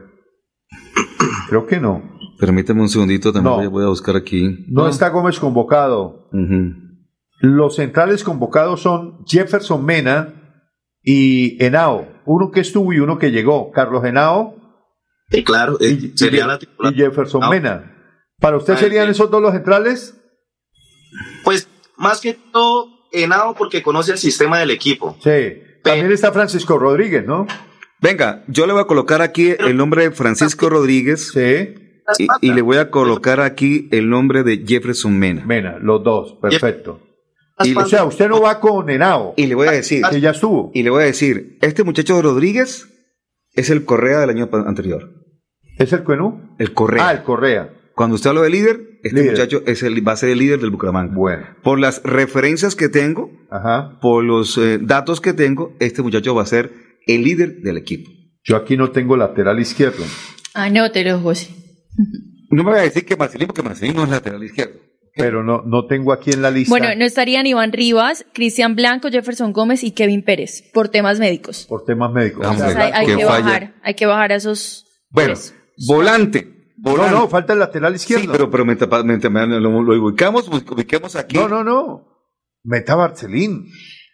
[1.49, 2.03] Creo que no.
[2.39, 3.70] Permíteme un segundito, también No.
[3.70, 4.66] voy, a- buscar aquí.
[4.69, 6.28] No está Gómez convocado.
[7.40, 10.35] Los centrales convocados son Jefferson Mena
[11.03, 12.07] y Henao.
[12.27, 14.57] uno que estuvo y uno que llegó, Carlos Henao
[15.31, 16.93] Sí, claro, eh, y, sería y- la titular.
[16.93, 17.49] y Jefferson.
[17.49, 17.95] Mena.
[18.40, 19.11] ¿Para usted Ah, serían sí.
[19.12, 20.15] esos dos los centrales?
[21.45, 25.16] Pues más que todo, Henao porque conoce el sistema del equipo.
[25.23, 25.62] Sí.
[25.83, 27.47] También está Francisco Rodríguez, ¿no?
[28.01, 31.33] Venga, yo le voy a colocar aquí el nombre de Francisco Rodríguez.
[31.33, 31.75] Sí.
[32.19, 35.45] Y, y le voy a colocar aquí el nombre de Jefferson Mena.
[35.45, 37.03] Mena, los dos, perfecto.
[37.65, 39.35] Y o sea, usted no va con Henao.
[39.37, 40.03] Y le voy a decir.
[40.11, 40.71] Que ya estuvo.
[40.75, 42.89] Y le voy a decir, este muchacho Rodríguez
[43.53, 45.11] es el Correa del año anterior.
[45.77, 46.55] ¿Es el Cuenú?
[46.59, 47.09] El Correa.
[47.09, 47.75] Ah, el Correa.
[47.95, 49.33] Cuando usted habla de líder, este Líder.
[49.33, 51.15] muchacho es el, va a ser el líder del Bucaramanga.
[51.15, 51.47] Bueno.
[51.62, 53.99] Por las referencias que tengo, Ajá.
[54.01, 56.73] por los eh, datos que tengo, este muchacho va a ser
[57.07, 58.11] el líder del equipo.
[58.45, 60.05] Yo aquí no tengo lateral izquierdo.
[60.55, 61.51] Anótelo, José.
[62.51, 64.81] No me voy a decir que Marcelín, porque Marcelín no es lateral izquierdo.
[65.15, 66.70] Pero no, no tengo aquí en la lista.
[66.70, 71.66] Bueno, no estarían Iván Rivas, Cristian Blanco, Jefferson Gómez y Kevin Pérez por temas médicos.
[71.69, 72.47] Por temas médicos.
[72.51, 74.87] Entonces hay, hay que bajar, hay que bajar a esos.
[75.11, 75.35] Bueno,
[75.87, 76.57] volante.
[76.83, 78.23] No, no, falta el lateral izquierdo.
[78.25, 81.37] Sí, pero, pero me tapa- me tapa- lo, lo ubicamos, ubiquemos aquí.
[81.37, 82.07] No, no, no.
[82.65, 83.67] Meta Barcelín.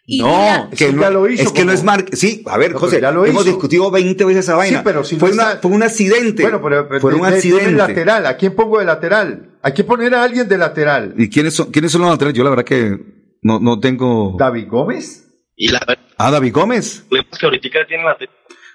[0.07, 2.05] Y No, que Sí, no, ya lo hizo es que no es mar...
[2.11, 3.53] Sí, a ver, No, José, pero ya lo hemos hizo.
[3.53, 4.77] discutido 20 veces esa vaina.
[4.79, 6.43] Sí, pero si no fue, una- está- fue un accidente.
[6.43, 7.71] Bueno, pero, pero fue un de- de- de accidente.
[7.71, 8.25] lateral.
[8.27, 9.57] ¿A quién pongo de lateral?
[9.63, 11.15] Hay que poner a alguien de lateral.
[11.17, 12.37] ¿Y quiénes son, quiénes son los laterales?
[12.37, 12.99] Yo la verdad que
[13.41, 14.35] no, no tengo...
[14.37, 15.23] David Gómez.
[15.55, 17.03] Y la verdad Ah, David Gómez.
[17.09, 18.15] que ahorita tiene la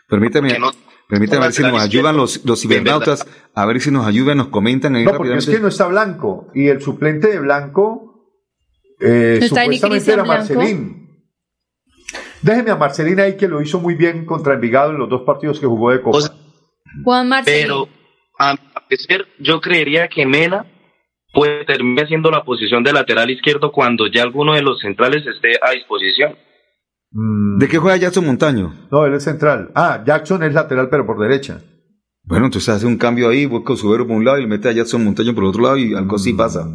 [0.09, 0.73] Permítame, Que no-
[1.11, 4.97] permítame ver si nos ayudan los, los cibernautas, a ver si nos ayudan, nos comentan
[4.97, 6.49] ahí No, porque es que no está Blanco.
[6.55, 8.11] Y el suplente de Blanco
[9.01, 10.25] eh, No supuestamente era.
[10.25, 11.09] Marcelín.
[12.43, 15.61] Déjeme a Marcelín ahí que lo hizo muy bien contra Envigado en los dos partidos
[15.61, 16.19] que jugó de Copa.
[16.19, 16.35] O sea,
[17.05, 17.63] Juan Marcelín.
[17.63, 17.89] Pero
[18.39, 20.65] a mi parecer, yo creería que Mena
[21.33, 25.53] puede terminar siendo la posición de lateral izquierdo cuando ya alguno de los centrales esté
[25.63, 26.37] a disposición.
[27.13, 28.73] Mm, ¿De qué juega Jackson Montaño?
[28.91, 29.71] No, él es central.
[29.75, 31.61] Ah, Jackson es lateral, pero por derecha.
[32.25, 34.69] Bueno, entonces hace un cambio ahí, busca a Subero por un lado y le mete
[34.69, 36.69] a Jackson Montaño por el otro lado y algo así pasa.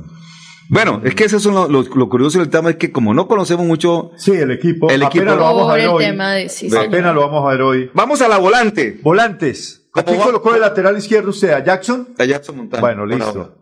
[0.70, 3.28] Bueno, es que eso es lo, lo- lo curioso del tema, es que como no
[3.28, 4.12] conocemos mucho...
[4.18, 4.90] Sí, el equipo.
[4.90, 6.04] El equipo- apenas lo vamos a ver hoy.
[6.06, 7.16] tema de sí, apenas señor.
[7.16, 7.92] lo vamos a ver hoy.
[7.94, 9.00] Vamos a la volante.
[9.04, 9.88] Volantes.
[9.94, 11.52] ¿A ¿Cómo quién colocó de lateral izquierdo usted?
[11.52, 12.10] ¿A Jackson?
[12.18, 12.82] A Jackson Montaño.
[12.82, 13.56] Bueno, listo.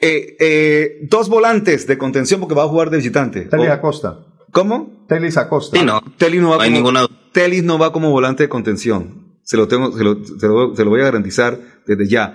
[0.00, 3.42] Eh, eh, dos volantes de contención porque va a jugar de visitante.
[3.42, 4.18] Telis O- Acosta.
[4.50, 5.01] ¿Cómo?
[5.14, 5.78] Telis Acosta.
[5.78, 6.00] Sí, no.
[6.16, 7.06] Telis no va No hay como, ninguna.
[7.32, 9.38] Telis no va como volante de contención.
[9.44, 12.34] Se lo tengo, se lo, se lo- se lo voy a garantizar desde ya.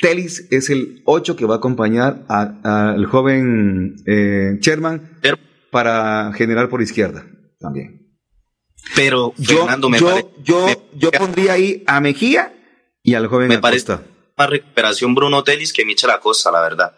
[0.00, 5.38] Telis es el 8 que va a acompañar al joven eh, Sherman Pero-
[5.70, 7.24] para generar por izquierda
[7.60, 8.16] también.
[8.94, 12.54] Pero Yo, Fernando me yo, parece yo, me- yo pondría ahí a Mejía
[13.02, 14.10] y al joven Me parece- Acosta.
[14.36, 16.92] más recuperación Bruno Telis que Michel Acosta, la verdad.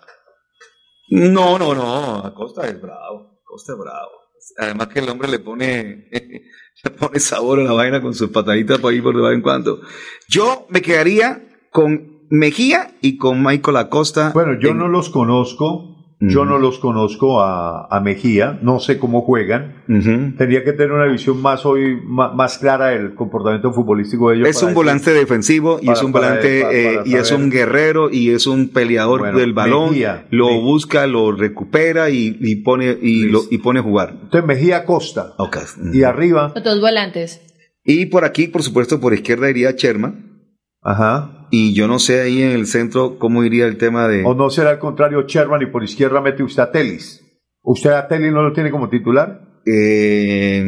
[1.09, 2.19] No, no, no.
[2.19, 3.41] Acosta es bravo.
[3.45, 4.11] Acosta es bravo.
[4.59, 6.09] Además que el hombre le pone,
[6.85, 9.43] le pone sabor a la vaina con sus pataditas por ahí por de vez en
[9.43, 9.81] cuando.
[10.29, 14.31] Yo me quedaría con Mejía y con Michael Acosta.
[14.33, 16.00] Bueno, yo en- no los conozco.
[16.23, 18.59] Yo no los conozco a, a Mejía.
[18.61, 19.83] No sé cómo juegan.
[19.89, 20.37] Ujú.
[20.37, 24.49] Tendría que tener una visión más hoy más, más clara del comportamiento futbolístico de ellos.
[24.49, 27.33] Es un decir- volante defensivo y para- es un volante para- eh, para y es
[27.33, 29.91] un guerrero y es un peleador Bueno, del balón.
[29.93, 34.11] Mejía, lo busca, lo recupera y, y pone y, lo, y pone a jugar.
[34.23, 35.33] Entonces Mejía Acosta.
[35.39, 35.57] Ok.
[35.95, 37.41] Y arriba, Los dos volantes.
[37.83, 40.43] Y por aquí, por supuesto, por izquierda iría Sherman.
[40.83, 41.37] ajá.
[41.51, 44.25] Y yo no sé ahí en el centro cómo iría el tema de...
[44.25, 47.23] O no será al contrario Sherman y por izquierda mete usted a Telis.
[47.63, 49.49] ¿Usted a Telis no lo tiene como titular?
[49.67, 50.65] Eh,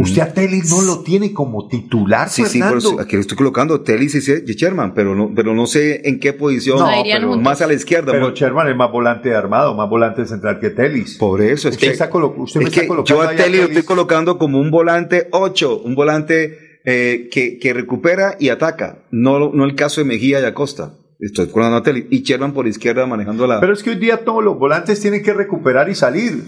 [0.00, 2.78] ¿Usted a Telis no lo tiene como titular, Sí, sí, Fernando?
[2.78, 6.32] eso, aquí le estoy colocando Telis y Sherman, pero no, pero no sé en qué
[6.32, 6.78] posición.
[6.78, 8.10] No, pero- más a la izquierda.
[8.12, 11.18] Pero Sherman es más volante de armado, más volante central que Telis.
[11.18, 13.66] por eso, es Usted, que, está usted me es está colocando yo a Telis lo
[13.66, 19.50] estoy colocando como un volante 8, un volante eh, que, que recupera y ataca, no,
[19.52, 20.94] no el caso de Mejía y Acosta.
[21.20, 23.60] Estoy colocando a Telis y Sherman por izquierda manejando la...
[23.60, 26.42] Pero es que hoy día todos los volantes tienen que recuperar y salir.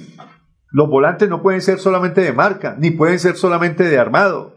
[0.73, 4.57] Los volantes no pueden ser solamente de marca, ni pueden ser solamente de armado.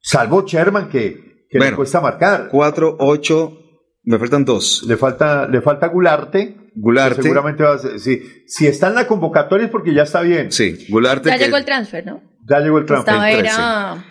[0.00, 2.46] Salvo Sherman, que, que le cuesta marcar.
[2.52, 3.58] 4, 8,
[4.04, 4.84] me faltan dos.
[4.86, 6.70] Le falta, le falta Gularte.
[6.76, 7.22] Gularte.
[7.22, 8.22] seguramente va a ser, sí.
[8.46, 10.52] Si está en la convocatoria es porque ya está bien.
[10.52, 11.30] Sí, Gularte.
[11.30, 12.22] Ya que- llegó el transfer, ¿no?
[12.48, 13.12] Ya llegó el transfer.
[13.14, 14.04] Estaba era...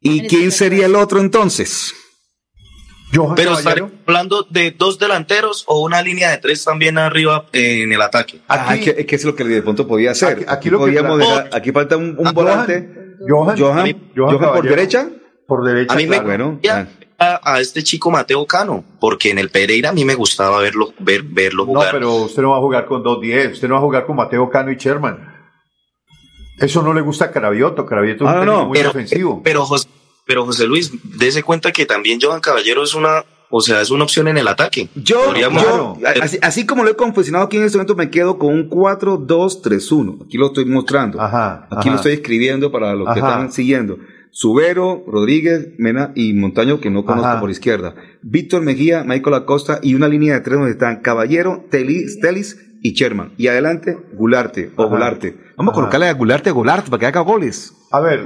[0.00, 1.94] ¿Y quién sería el otro entonces?
[3.12, 7.92] Johan Pero estaré hablando de dos delanteros o una línea de tres también arriba en
[7.92, 8.40] el ataque.
[8.46, 10.28] Ah, Aquí- es que, es lo que de pronto podía hacer.
[10.28, 12.88] Aquí- Aquí, lo que podíamos plan- dejar- aquí falta un, un Ah, volante.
[13.28, 15.08] Johan, Johan, mí- Johan, por derecha.
[15.46, 15.92] Por derecha.
[15.92, 16.20] A mí me.
[16.20, 20.14] Bueno, Ya, a, a este chico Mateo Cano, porque en el Pereira a mí me
[20.14, 21.90] gustaba verlo, ver, verlo No, jugar.
[21.90, 23.52] pero usted no va a jugar con 2-10.
[23.54, 25.29] Usted no va a jugar con Mateo Cano y Sherman.
[26.60, 27.86] Eso no le gusta a Cravioto.
[27.86, 29.40] Cravioto es Ah, un no, muy pero, ofensivo.
[29.42, 29.88] pero José,
[30.26, 34.04] pero José Luis, dése cuenta que también Johan Caballero es una, o sea, es una
[34.04, 34.88] opción en el ataque.
[34.94, 38.38] Yo, Podríamos- yo, así, así como lo he confeccionado aquí en este momento, me quedo
[38.38, 40.24] con un 4-2-3-1.
[40.26, 41.20] Aquí lo estoy mostrando.
[41.20, 41.68] aquí ajá.
[41.86, 43.98] lo estoy escribiendo para los que están siguiendo.
[44.32, 47.40] Subero, Rodríguez, Mena y Montaño, que no conozco Ajá.
[47.40, 47.96] por izquierda.
[48.22, 52.92] Víctor Mejía, Michael Acosta y una línea de tres donde están Caballero, Telis, Telis y
[52.94, 53.34] Sherman.
[53.36, 55.36] Y adelante, Gularte o Gularte.
[55.56, 57.74] Vamos a colocarle a Gularte a Gularte para que haga goles.
[57.90, 58.24] A ver,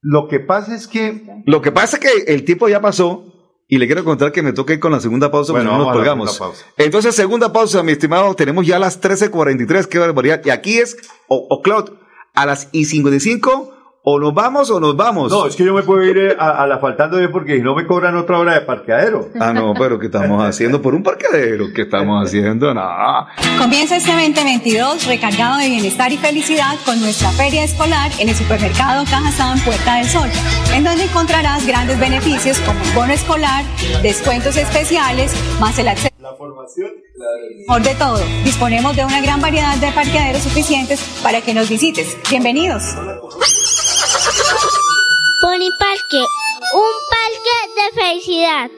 [0.00, 1.42] lo que pasa es que.
[1.46, 3.32] Lo que pasa es que el tiempo ya pasó
[3.68, 5.84] y le quiero contar que me toque ir con la segunda pausa Bueno, porque no
[5.84, 6.42] nos colgamos.
[6.76, 10.40] Entonces, segunda pausa, mi estimado, tenemos ya las 13.43, qué barbaridad.
[10.44, 10.96] Y aquí es,
[11.28, 11.92] o, o Claude,
[12.34, 13.75] a las y 55,
[14.08, 15.32] o nos vamos o nos vamos.
[15.32, 17.62] No, es que yo me puedo ir eh, a, a la faltando de porque si
[17.62, 19.30] no me cobran otra hora de parqueadero.
[19.40, 21.66] Ah, no, pero ¿qué estamos haciendo por un parqueadero?
[21.74, 22.72] ¿Qué estamos haciendo?
[22.72, 23.26] No.
[23.58, 29.04] Comienza este 2022 recargado de bienestar y felicidad con nuestra feria escolar en el supermercado
[29.06, 30.28] Cajazán Puerta del Sol,
[30.72, 33.64] en donde encontrarás grandes beneficios como bono escolar,
[34.02, 36.14] descuentos especiales, más el acceso.
[36.20, 36.90] La formación.
[37.66, 42.16] Mejor de todo, disponemos de una gran variedad de parqueaderos suficientes para que nos visites.
[42.30, 42.94] Bienvenidos.
[45.46, 46.26] Pony Parque,
[46.74, 48.70] un parque de felicidad.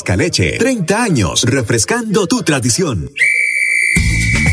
[0.00, 3.12] Fresca Leche, 30 años, refrescando tu tradición.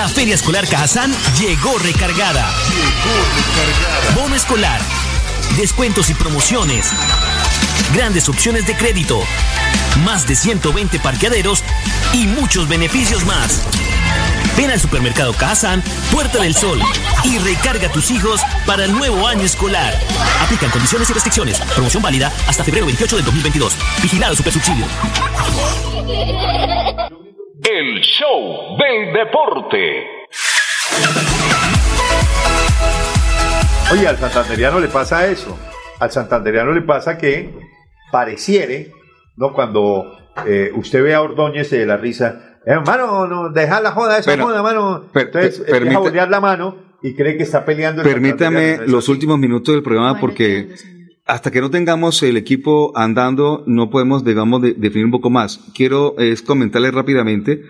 [0.00, 2.50] La Feria Escolar Cajazán llegó recargada.
[4.14, 4.80] Bono escolar,
[5.58, 6.88] descuentos y promociones,
[7.92, 9.22] grandes opciones de crédito,
[10.02, 11.62] más de 120 parqueaderos
[12.14, 13.60] y muchos beneficios más.
[14.56, 16.80] Ven al supermercado Cajazán, Puerta del Sol
[17.24, 19.92] y recarga a tus hijos para el nuevo año escolar.
[20.42, 21.60] Aplican condiciones y restricciones.
[21.74, 23.76] Promoción válida hasta febrero 28 del 2022.
[24.00, 24.86] Vigilado Supersubsidio.
[27.68, 30.06] El show del deporte.
[33.92, 35.58] Oye, al santanderiano le pasa eso.
[35.98, 37.50] Al santanderiano le pasa que
[38.12, 38.92] pareciere,
[39.36, 39.52] ¿no?
[39.52, 40.16] Cuando
[40.46, 44.44] eh, usted ve a Ordóñez de la risa, hermano, no, deja la joda, esa Bueno,
[44.46, 45.04] joda, mano.
[45.12, 48.02] per- Entonces, per- eh, voltear la mano y cree que está peleando.
[48.02, 50.68] el Permítame los últimos minutos del programa porque
[51.30, 55.60] hasta que no tengamos el equipo andando no podemos, digamos, de- definir un poco más.
[55.74, 57.62] Quiero es comentarles rápidamente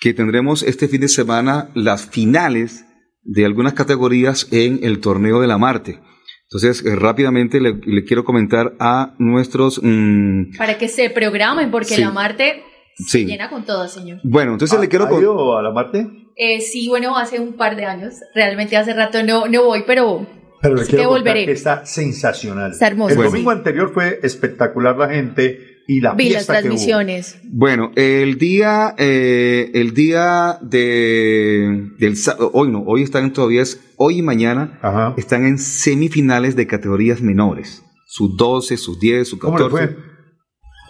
[0.00, 2.84] que tendremos este fin de semana las finales
[3.22, 6.00] de algunas categorías en el torneo de la Marte.
[6.44, 9.80] Entonces, eh, rápidamente le, le quiero comentar a nuestros...
[9.82, 12.00] mm, Para que se programen, porque Sí.
[12.00, 12.62] la Marte
[12.96, 13.04] sí.
[13.22, 14.20] se llena con todo, señor.
[14.24, 15.04] Bueno, entonces le quiero...
[15.06, 16.06] ¿Ha con- ido a la Marte?
[16.36, 18.14] Eh, sí, bueno, hace un par de años.
[18.34, 20.26] Realmente hace rato no, no voy, pero
[20.60, 21.46] Pero le quiero que volveré.
[21.46, 22.72] que está sensacional.
[22.72, 23.30] Está hermoso, El Bueno.
[23.30, 26.62] domingo anterior fue espectacular la gente y la vi las fiesta que hubo.
[26.74, 27.38] transmisiones.
[27.44, 32.14] Bueno, el día, eh, el día de, del
[32.52, 37.82] hoy no, hoy están todavía, es hoy y mañana, están en semifinales de categorías menores.
[38.10, 39.80] sus 12, sus 10, sus ¿Cómo 14.
[39.86, 40.02] le fue?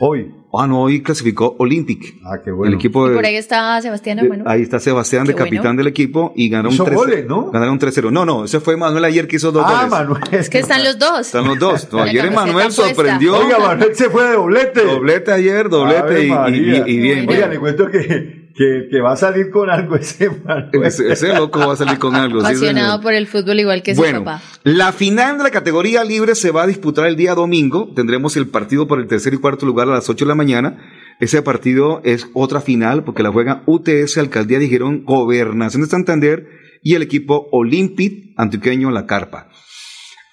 [0.00, 0.32] Hoy.
[0.54, 2.14] Ah, no, hoy clasificó Olympic.
[2.24, 4.44] Ah, qué El equipo Y de, por ahí está Sebastián de- Hermano.
[4.46, 5.56] ahí está Sebastián de Qué bueno.
[5.56, 7.50] capitán del equipo y ganaron Hizo 3 goles, ¿no?
[7.50, 8.10] Ganaron 3-0.
[8.10, 9.90] No, no, ese fue Manuel ayer que hizo dos Ah, goles.
[9.90, 10.22] Manuel.
[10.32, 11.20] Es que están los dos.
[11.26, 11.92] Están los dos.
[11.92, 13.36] No, ayer Manuel sorprendió.
[13.36, 14.84] Oiga, Manuel se fue de doblete.
[14.84, 17.28] Doblete ayer, doblete y- y bien.
[17.28, 20.84] Oiga, le cuento que, que, que va a salir con algo ese Manuel.
[20.84, 22.40] Ese, ese loco va a salir con algo.
[22.40, 23.02] sí, Apasionado señor.
[23.02, 24.42] por el fútbol igual que su Bueno, papá.
[24.64, 27.92] la final de la categoría libre se va a disputar el día domingo.
[27.94, 30.76] Tendremos el partido por el tercer y cuarto lugar a las 8 de la mañana.
[31.20, 36.46] Ese partido es otra final porque la juegan UTS, Alcaldía de Girón, Gobernación de Santander
[36.82, 39.48] y el equipo Olympic Antioqueño La Carpa.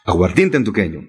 [0.05, 1.01] Aguardiente Antioqueño.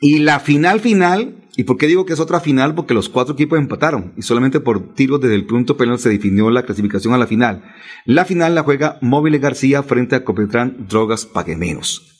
[0.00, 2.74] Y la final final, ¿y por qué digo que es otra final?
[2.74, 6.50] Porque los cuatro equipos empataron y solamente por tiros desde el punto penal se definió
[6.50, 7.64] la clasificación a la final.
[8.04, 12.12] La final la juega Móviles García frente a Copetrán Drogas Pague Menos.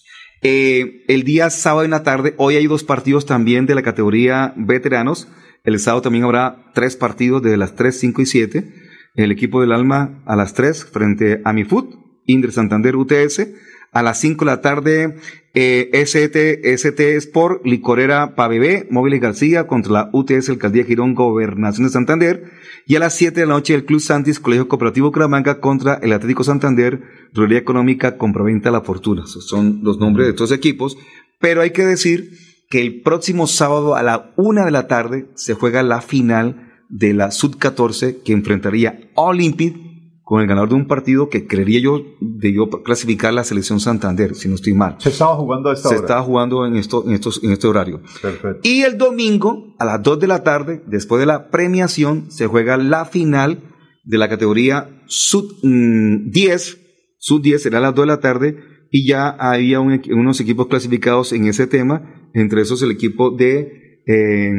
[0.42, 4.52] Eh, el día sábado en la tarde, hoy hay dos partidos también de la categoría
[4.56, 5.28] veteranos.
[5.64, 8.74] El sábado también habrá tres partidos de las 3, 5 y 7.
[9.14, 11.94] El equipo del Alma a las 3 frente a Mifut,
[12.26, 13.48] Indre Santander UTS.
[13.92, 15.16] A las 5 de la tarde,
[15.52, 21.92] eh, ST, ST Sport, Licorera Pabebé, Móviles García contra la UTS Alcaldía Girón, Gobernación de
[21.92, 22.50] Santander.
[22.86, 26.14] Y a las 7 de la noche, el Club Santis, Colegio Cooperativo Cramanga contra el
[26.14, 27.02] Atlético Santander,
[27.34, 29.24] Ruería Económica, Compraventa La Fortuna.
[29.26, 30.96] Son los nombres de estos equipos.
[31.38, 32.30] Pero hay que decir
[32.70, 37.12] que el próximo sábado a la 1 de la tarde se juega la final de
[37.12, 39.91] la Sub-14 que enfrentaría Olympic
[40.32, 44.48] con el ganador de un partido que creería yo debió clasificar la selección Santander, si
[44.48, 44.96] no estoy mal.
[44.98, 46.04] Se estaba jugando a esta Se hora.
[46.06, 48.00] estaba jugando en, esto, en, estos, en este horario.
[48.22, 48.60] Perfecto.
[48.62, 52.78] Y el domingo, a las 2 de la tarde, después de la premiación, se juega
[52.78, 53.58] la final
[54.04, 56.78] de la categoría sub mm, 10.
[57.18, 58.56] Sub 10 será a las 2 de la tarde.
[58.90, 62.30] Y ya había un unos equipos clasificados en ese tema.
[62.32, 64.50] Entre esos el equipo de eh,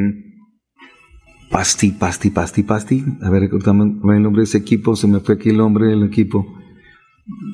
[1.54, 3.04] Pasti, Pasti, Pasti, Pasti.
[3.22, 4.96] A ver, el nombre de ese equipo.
[4.96, 6.44] Se me fue aquí el nombre del equipo.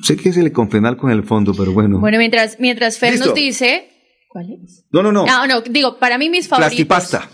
[0.01, 1.99] Sé que es el Confenal con el fondo, pero bueno.
[1.99, 3.27] Bueno, mientras, mientras Fer Listo.
[3.27, 3.89] nos dice.
[4.27, 4.85] ¿Cuál es?
[4.91, 5.25] no, no, no.
[5.29, 6.87] Ah, no, digo, para mí mis favoritos.
[6.87, 7.29] Plastipasta.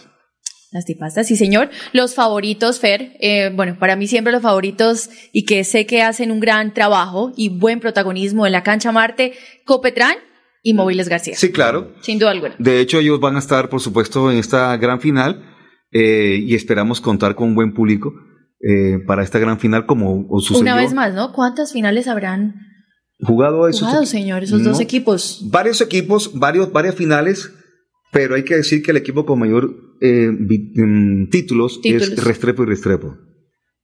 [0.74, 1.70] Las tipastas, sí, señor.
[1.94, 6.32] Los favoritos, Fer, eh, bueno, para mí siempre los favoritos y que sé que hacen
[6.32, 9.32] un gran trabajo y buen protagonismo en la cancha Marte,
[9.64, 10.16] Copetrán
[10.64, 11.38] y Móviles García.
[11.38, 11.94] Sí, claro.
[12.02, 12.56] Sin duda alguna.
[12.60, 15.54] De hecho, ellos van a estar, por supuesto, en esta gran final
[15.92, 18.14] eh, y esperamos contar con un buen público
[18.62, 20.62] eh, para esta gran final, como sucedió.
[20.62, 21.32] Una vez más, ¿no?
[21.32, 22.68] ¿Cuántas finales habrán
[23.20, 25.42] Jugado esos jugado, señor, esos dos equipos?
[25.50, 27.52] Varios equipos, varios, varias finales,
[28.12, 32.10] pero hay que decir que el equipo con mayor eh, mm, títulos, Títulos.
[32.10, 33.18] es Restrepo y Restrepo.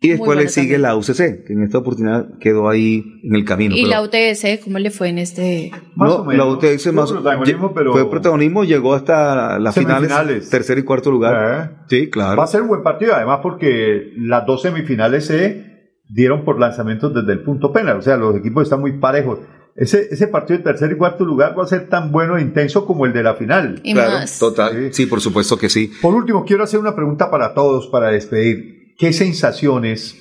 [0.03, 0.81] Y después bueno le sigue también.
[0.83, 3.73] la UCC, que en esta oportunidad quedó ahí en el camino.
[3.75, 5.71] y pero- la UTS, ¿cómo le fue en este?
[5.95, 10.49] no, la UTS Tuvo más protagonismo, pero- fue protagonismo, llegó hasta las finales, Semifinales.
[10.49, 11.85] tercer y cuarto lugar.
[11.87, 12.37] Sí, claro.
[12.37, 15.71] Va a ser un buen partido, además porque las dos semifinales se
[16.09, 19.39] dieron por lanzamientos desde el punto penal, o sea, los equipos están muy parejos.
[19.75, 22.85] Ese, ese partido de tercer y cuarto lugar va a ser tan bueno e intenso
[22.85, 23.79] como el de la final.
[23.83, 24.37] Y claro, más.
[24.37, 24.89] total.
[24.93, 25.91] Sí, por supuesto que sí.
[26.01, 28.82] Por último, quiero hacer una pregunta para todos para despedir.
[29.03, 30.15] ¿Qué sensaciones,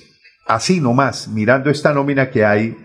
[0.45, 2.75] así nomás, mirando esta nómina que hay,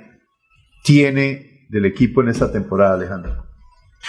[0.84, 3.48] tiene del equipo en esta temporada, Alejandro?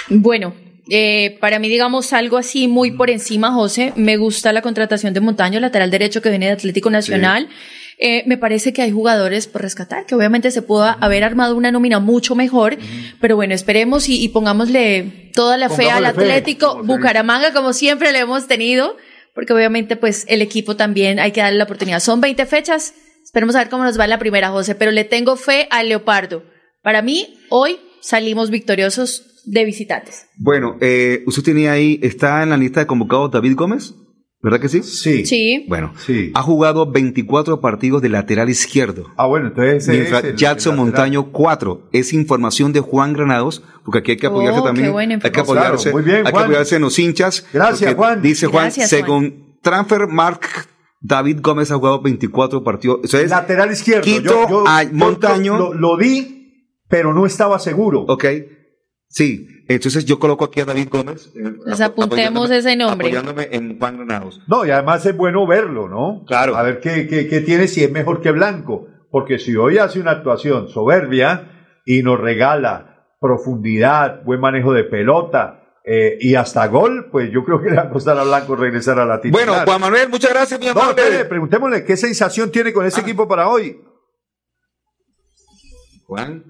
[0.07, 0.53] Bueno,
[0.91, 5.19] eh, para mí, digamos, algo así muy por encima, José, me gusta la contratación de
[5.19, 7.49] Montaño, lateral derecho que viene de Atlético Nacional.
[7.97, 11.71] Eh, me parece que hay jugadores por rescatar, que obviamente se pudo haber armado una
[11.71, 12.77] nómina mucho mejor,
[13.19, 16.93] pero bueno, esperemos y, y pongámosle toda la fe al fe, Atlético como dice.
[16.93, 18.95] Bucaramanga, como siempre le hemos tenido,
[19.39, 22.01] porque obviamente pues el equipo también hay que darle la oportunidad.
[22.01, 22.93] Son 20 fechas,
[23.23, 26.43] esperemos a ver cómo nos va la primera, José, pero le tengo fe al Leopardo.
[26.83, 30.27] Para mí, hoy salimos victoriosos de visitantes.
[30.35, 33.93] Bueno, eh, usted tenía ahí, está en la lista de convocados David Gómez,
[34.41, 34.83] ¿verdad que sí?
[34.83, 35.25] Sí.
[35.25, 35.65] Sí.
[35.67, 36.31] Bueno, Sí.
[36.33, 39.05] ha jugado 24 partidos de lateral izquierdo.
[39.17, 40.75] Ah, bueno, entonces ese Mientras Jackson.
[40.77, 44.91] Montaño 4 es información de Juan Granados, porque aquí hay que apoyarse Oh, qué también.
[44.91, 46.43] buena Hay que apoyarse, Claro, muy bien, hay que Juan.
[46.45, 47.45] apoyarse en los hinchas.
[47.53, 48.21] Gracias, Juan.
[48.21, 49.01] Dice Juan, Gracias, Juan.
[49.01, 50.41] según Transfer Mark,
[51.01, 52.99] David Gómez ha jugado 24 partidos.
[53.03, 54.03] Eso es, lateral izquierdo.
[54.03, 55.57] Quito a Montaño.
[55.57, 58.01] Lo, lo di, pero no estaba seguro.
[58.07, 58.25] ok.
[59.11, 61.31] Sí, entonces yo coloco aquí a David Gómez.
[61.35, 63.07] eh, Pues apuntemos apoyándome- ese nombre.
[63.07, 64.39] Apoyándome en Juan Granados.
[64.47, 66.23] No, y además es bueno verlo, ¿no?
[66.27, 66.55] Claro.
[66.55, 68.87] A ver qué, qué, qué tiene, si es mejor que Blanco.
[69.09, 75.55] Porque si hoy hace una actuación soberbia y nos regala profundidad, buen manejo de pelota
[75.83, 78.99] eh, y hasta gol, pues yo creo que le va a costar a Blanco regresar
[78.99, 79.47] a la titular.
[79.47, 83.27] Bueno, Juan Manuel, muchas gracias, mi No, espere, preguntémosle qué sensación tiene con ese equipo
[83.27, 83.81] para hoy.
[86.05, 86.43] Juan,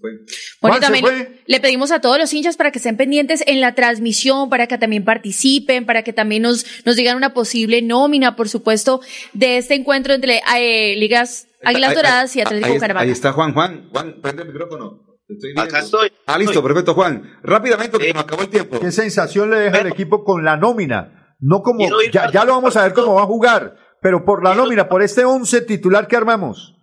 [0.00, 0.18] Bueno,
[0.60, 1.42] Juan, ¿se también fue?
[1.46, 4.78] le pedimos a todos los hinchas para que estén pendientes en la transmisión, para que
[4.78, 9.00] también participen, para que también nos, nos digan una posible nómina, por supuesto,
[9.32, 12.92] de este encuentro entre eh, Ligas Águilas Doradas y Atlético ahí-.
[12.96, 13.52] Ahí está Juan.
[13.52, 15.08] Juan, Juan, prende el micrófono.
[15.28, 15.52] Estoy.
[15.56, 16.12] Acá estoy.
[16.26, 17.38] Ah, listo, perfecto, Juan.
[17.42, 18.80] Rápidamente, porque nos acabó el tiempo.
[18.80, 21.36] ¿Qué sensación le deja el equipo con la nómina?
[21.40, 24.54] No como, ya, ya lo vamos a ver cómo va a jugar, pero por la
[24.54, 26.77] nómina, por este 11 titular que armamos.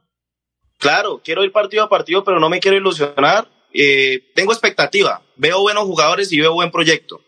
[0.80, 3.47] Claro, quiero ir partido a partido, pero no me quiero ilusionar.
[3.73, 5.22] Eh, tengo expectativa.
[5.35, 7.22] Veo buenos jugadores y veo buen proyecto.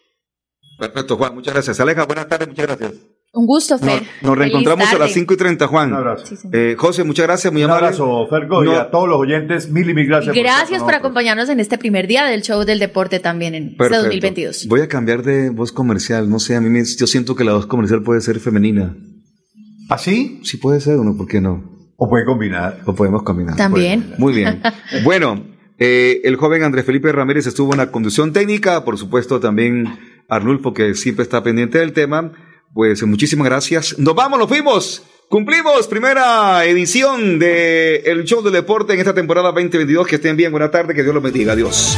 [0.80, 1.34] Perfecto, Juan.
[1.36, 1.80] Muchas gracias.
[1.80, 2.48] Aleja, buenas tardes.
[2.48, 2.94] Muchas gracias.
[3.34, 4.02] Un gusto, Fer.
[4.22, 5.14] Nos, nos reencontramos a las tarde.
[5.14, 5.90] 5 y 30, Juan.
[5.92, 6.36] Un abrazo.
[6.54, 7.52] Eh, José, muchas gracias.
[7.52, 7.88] Muy Un amable.
[7.88, 8.78] abrazo, Fergo, y No.
[8.78, 10.36] a todos los oyentes, mil y mil gracias.
[10.36, 14.04] Gracias por acompañarnos en este primer día del show del deporte también en este Perfecto.
[14.04, 14.68] 2022.
[14.68, 16.30] Voy a cambiar de voz comercial.
[16.30, 18.96] No sé, a mí me- yo siento que la voz comercial puede ser femenina.
[19.90, 20.40] ¿Así?
[20.44, 21.16] Sí puede ser, ¿o no?
[21.18, 21.77] ¿Por qué no?
[21.98, 22.80] O puede combinar.
[22.86, 23.56] O podemos combinar.
[23.56, 24.14] También.
[24.18, 24.62] Muy bien.
[25.04, 25.44] Bueno,
[25.80, 30.00] eh, el joven Andrés Felipe Ramírez estuvo en la conducción técnica, por supuesto también
[30.30, 32.32] Arnulfo, que siempre está pendiente del tema.
[32.74, 33.98] Pues muchísimas gracias.
[33.98, 35.04] Nos vamos, nos fuimos.
[35.30, 40.08] Cumplimos primera edición de El Show del Deporte en esta temporada 2022.
[40.08, 41.54] Que estén bien, buena tarde, que Dios los bendiga.
[41.54, 41.98] Adiós.